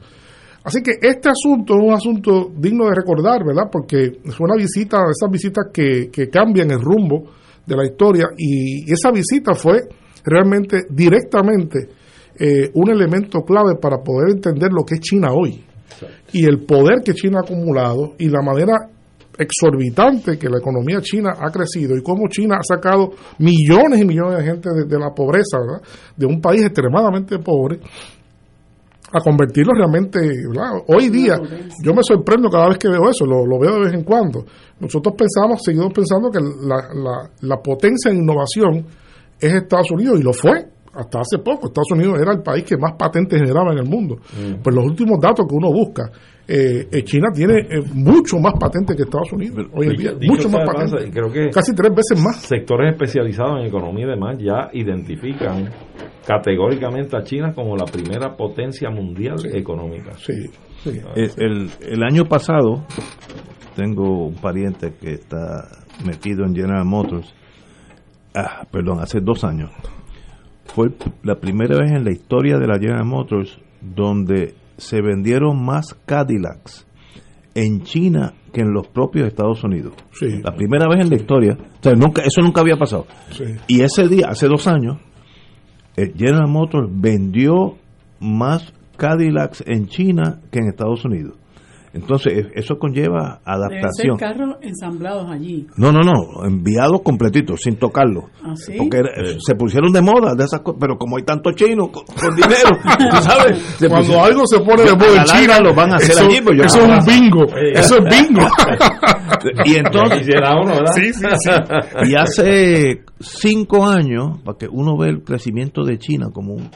[0.64, 3.64] Así que este asunto es un asunto digno de recordar, ¿verdad?
[3.70, 7.30] Porque fue una visita, esas visitas que, que cambian el rumbo
[7.66, 9.80] de la historia y esa visita fue
[10.24, 11.88] realmente directamente
[12.38, 15.62] eh, un elemento clave para poder entender lo que es China hoy
[16.32, 18.88] y el poder que China ha acumulado y la manera
[19.40, 24.38] exorbitante que la economía china ha crecido y cómo China ha sacado millones y millones
[24.38, 25.58] de gente de, la pobreza,
[26.16, 27.80] de un país extremadamente pobre
[29.12, 30.20] a convertirlo realmente,
[30.86, 31.36] hoy día
[31.82, 34.44] yo me sorprendo cada vez que veo eso, lo, veo de vez en cuando.
[34.78, 38.86] Nosotros pensamos, seguimos pensando que la, la, potencia en innovación
[39.40, 40.64] es Estados Unidos y lo fue
[40.94, 41.66] hasta hace poco.
[41.66, 44.16] Estados Unidos era el país que más patentes generaba en el mundo.
[44.16, 44.62] Mm.
[44.62, 46.10] Pues los últimos datos que uno busca,
[46.52, 50.48] eh, eh China tiene eh, mucho más patentes que Estados Unidos hoy en día, mucho
[50.48, 51.10] más patentes.
[51.12, 52.42] Creo que casi tres veces más.
[52.42, 55.70] Sectores especializados en economía y demás ya identifican
[56.26, 60.12] categóricamente a China como la primera potencia mundial económica.
[60.16, 60.50] Sí,
[61.14, 62.84] El, el, año pasado,
[63.76, 65.68] tengo un pariente que está
[66.04, 67.32] metido en General Motors,
[68.34, 69.70] ah, perdón, hace dos años,
[70.64, 70.88] fue
[71.22, 76.86] la primera vez en la historia de la General Motors donde se vendieron más Cadillacs
[77.54, 79.92] en China que en los propios Estados Unidos.
[80.42, 81.56] La primera vez en la historia.
[81.56, 83.06] O sea, nunca, eso nunca había pasado.
[83.30, 83.44] Sí.
[83.68, 84.98] Y ese día, hace dos años,
[85.96, 87.76] eh, General Motors vendió
[88.18, 91.34] más Cadillacs en China que en Estados Unidos.
[91.92, 94.16] Entonces, eh, eso conlleva Deben ser adaptación.
[94.16, 95.66] carros ensamblados allí.
[95.76, 98.28] No, no, no, enviados completitos, sin tocarlo.
[98.44, 98.74] ¿Ah, sí?
[98.78, 99.10] Porque era-
[99.40, 102.70] se pusieron de moda de esas cosas, pero como hay tantos chinos con, con dinero,
[103.10, 103.58] tú sabes.
[103.78, 106.24] se Cuando pusieron- algo se pone de moda en China, lo van a hacer eso,
[106.26, 106.40] allí.
[106.44, 107.44] pues yo- eso es un bingo.
[107.74, 108.46] Eso es bingo.
[109.64, 110.92] y entonces Quisiera uno, ¿verdad?
[110.94, 111.50] Sí, sí, sí.
[112.10, 116.70] y hace cinco años para que uno ve el crecimiento de China como un,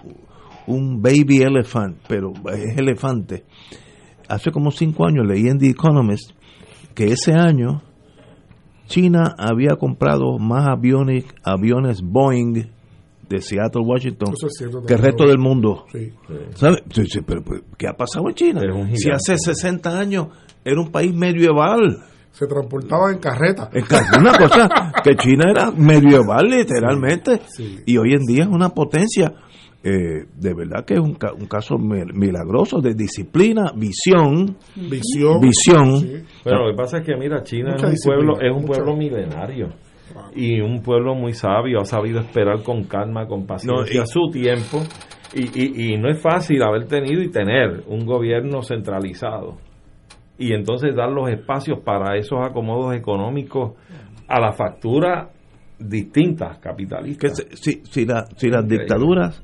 [0.66, 3.44] un baby elephant pero es elefante
[4.28, 6.32] hace como cinco años leí en The Economist
[6.94, 7.82] que ese año
[8.86, 12.66] China había comprado más aviones aviones Boeing
[13.28, 16.12] de Seattle Washington Eso es cierto que el resto del mundo Sí.
[16.55, 16.82] ¿Sabe?
[16.90, 18.60] Sí, sí, pero, pero, ¿qué ha pasado en China?
[18.94, 20.28] Si hace 60 años
[20.64, 22.05] era un país medieval.
[22.32, 23.70] Se transportaba en carreta.
[23.72, 23.84] Es
[24.18, 24.68] una cosa
[25.05, 27.40] que China era medieval literalmente
[27.86, 29.32] y hoy en día es una potencia.
[29.86, 35.40] Eh, de verdad que es un, ca- un caso mi- milagroso de disciplina, visión, Visión.
[35.40, 36.24] visión.
[36.43, 38.66] Pero lo que pasa es que, mira, China Mucha es un pueblo, es un mucha.
[38.82, 39.69] pueblo milenario
[40.35, 44.31] y un pueblo muy sabio, ha sabido esperar con calma, con paciencia No, y- su
[44.32, 44.78] tiempo
[45.35, 45.43] y,
[45.90, 49.59] y, y no es fácil haber tenido y tener un gobierno centralizado
[50.39, 53.73] y entonces dar los espacios para esos acomodos económicos
[54.28, 55.28] a la factura
[55.78, 57.36] distintas Que capitalistas.
[57.36, 59.43] se- si, si, la- si las dictaduras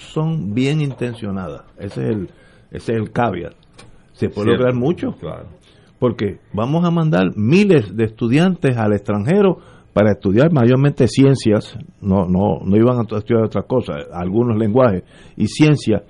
[0.00, 2.30] son bien intencionadas, ese es el,
[2.70, 3.54] ese es el caveat,
[4.12, 4.52] se puede Cierto.
[4.52, 5.12] lograr mucho.
[5.20, 5.46] Claro.
[5.98, 9.58] porque vamos a mandar miles de estudiantes al extranjero
[9.92, 15.02] para estudiar mayormente ciencias, no, no, no iban a estudiar otras cosas, algunos lenguajes
[15.36, 16.04] y ciencia.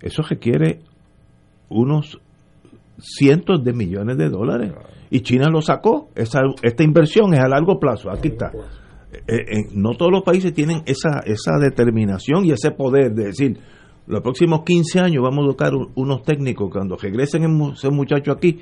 [0.00, 0.80] Eso requiere
[1.68, 2.18] unos
[2.98, 4.72] cientos de millones de dólares.
[5.10, 6.08] Y China lo sacó.
[6.14, 8.10] Esa, esta inversión es a largo plazo.
[8.10, 8.50] Aquí está.
[9.12, 13.58] Eh, eh, no todos los países tienen esa, esa determinación y ese poder de decir,
[14.06, 18.60] los próximos 15 años vamos a educar un- unos técnicos, cuando regresen esos muchachos aquí,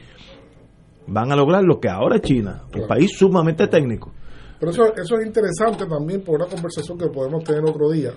[1.06, 2.88] van a lograr lo que ahora es China, un Claro.
[2.88, 4.12] país sumamente técnico.
[4.58, 8.10] Pero eso, eso es interesante también por una conversación que podemos tener otro día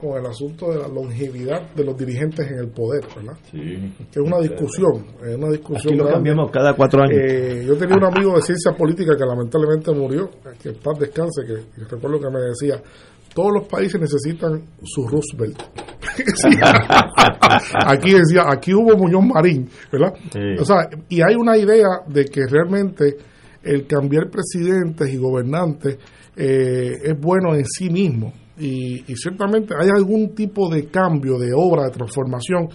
[0.00, 3.36] con el asunto de la longevidad de los dirigentes en el poder, ¿verdad?
[3.52, 6.12] Que es una discusión, es una discusión Aquí lo grande.
[6.14, 7.18] cambiamos cada cuatro años.
[7.20, 10.30] Eh, yo tenía un amigo de ciencia política que lamentablemente murió,
[10.62, 12.82] que en paz descanse, que, que recuerdo que me decía,
[13.34, 15.62] todos los países necesitan su Roosevelt.
[17.86, 20.14] Aquí decía, aquí hubo Muñoz Marín, ¿verdad?
[20.32, 20.40] Sí.
[20.60, 23.16] O sea, y hay una idea de que realmente
[23.62, 25.98] el cambiar presidentes y gobernantes
[26.36, 28.32] eh, es bueno en sí mismo.
[28.60, 32.68] Y, y ciertamente hay algún tipo de cambio, de obra, de transformación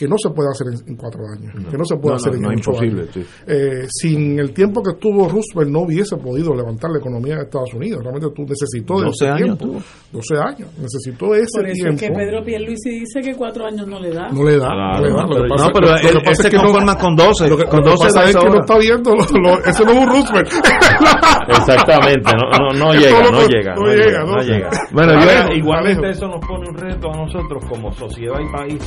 [0.00, 2.32] que no se puede hacer en, en cuatro años, que no se puede No, hacer
[2.32, 3.12] no, en no, ocho imposible, años.
[3.12, 3.26] sí.
[3.46, 7.74] Eh, sin el tiempo que estuvo Roosevelt no hubiese podido levantar la economía de Estados
[7.74, 8.00] Unidos.
[8.02, 9.64] Realmente tú necesitó de 12 ese años tiempo.
[9.66, 9.82] tuvo.
[10.12, 10.68] 12 años.
[10.80, 11.94] Necesitó ese Por eso tiempo.
[11.96, 14.28] es que Pedro Pierluisi dice que cuatro años no le da.
[14.30, 14.68] No le da.
[14.68, 15.22] Claro, no le da.
[15.22, 16.62] Lo que pero- pasa- no, pero lo que él, pasa él es se que no-
[16.62, 17.48] conforma con 12.
[17.50, 19.84] Lo que, con lo que 12 pasa es que no está viendo, lo- lo- eso
[19.84, 20.48] no es un Roosevelt.
[21.48, 24.36] Exactamente, no, no, no llega, lo no llega, no no llega, no.
[24.36, 24.70] no llega.
[24.92, 25.12] Bueno,
[25.54, 28.82] igualmente eso nos pone un reto a nosotros como sociedad y país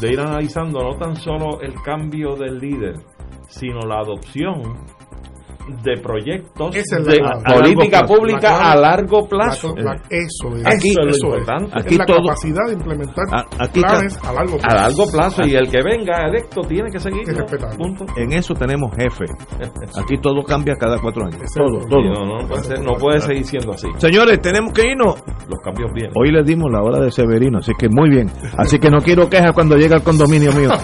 [0.00, 2.94] de ir no tan solo el cambio del líder,
[3.48, 4.84] sino la adopción
[5.82, 7.20] de proyectos es de
[7.54, 9.74] política A pública La clave- a largo plazo.
[9.76, 10.66] La- la- eso, es.
[10.66, 11.78] Aquí- eso es lo importante.
[11.78, 14.76] Es Aquí la todo- capacidad de implementar A- aquí planes está- a largo A plazo.
[14.76, 17.22] largo plazo y el que venga electo tiene que seguir.
[18.16, 19.24] En eso tenemos jefe.
[20.02, 21.40] Aquí todo cambia cada cuatro años.
[21.54, 22.02] Todo, todo.
[22.02, 23.88] No, no, puede ser- no puede seguir siendo así.
[23.98, 25.22] Señores, tenemos que irnos.
[25.48, 26.12] Los cambios vienen.
[26.16, 28.30] Hoy les dimos la hora de Severino, así que muy bien.
[28.56, 30.70] Así que no quiero quejas cuando llega al condominio mío.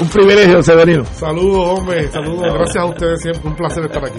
[0.00, 1.04] Un privilegio, Severino.
[1.04, 2.08] Saludos, hombre.
[2.08, 2.67] Saludos.
[2.68, 3.48] Gracias a ustedes siempre.
[3.48, 4.18] Un placer estar aquí.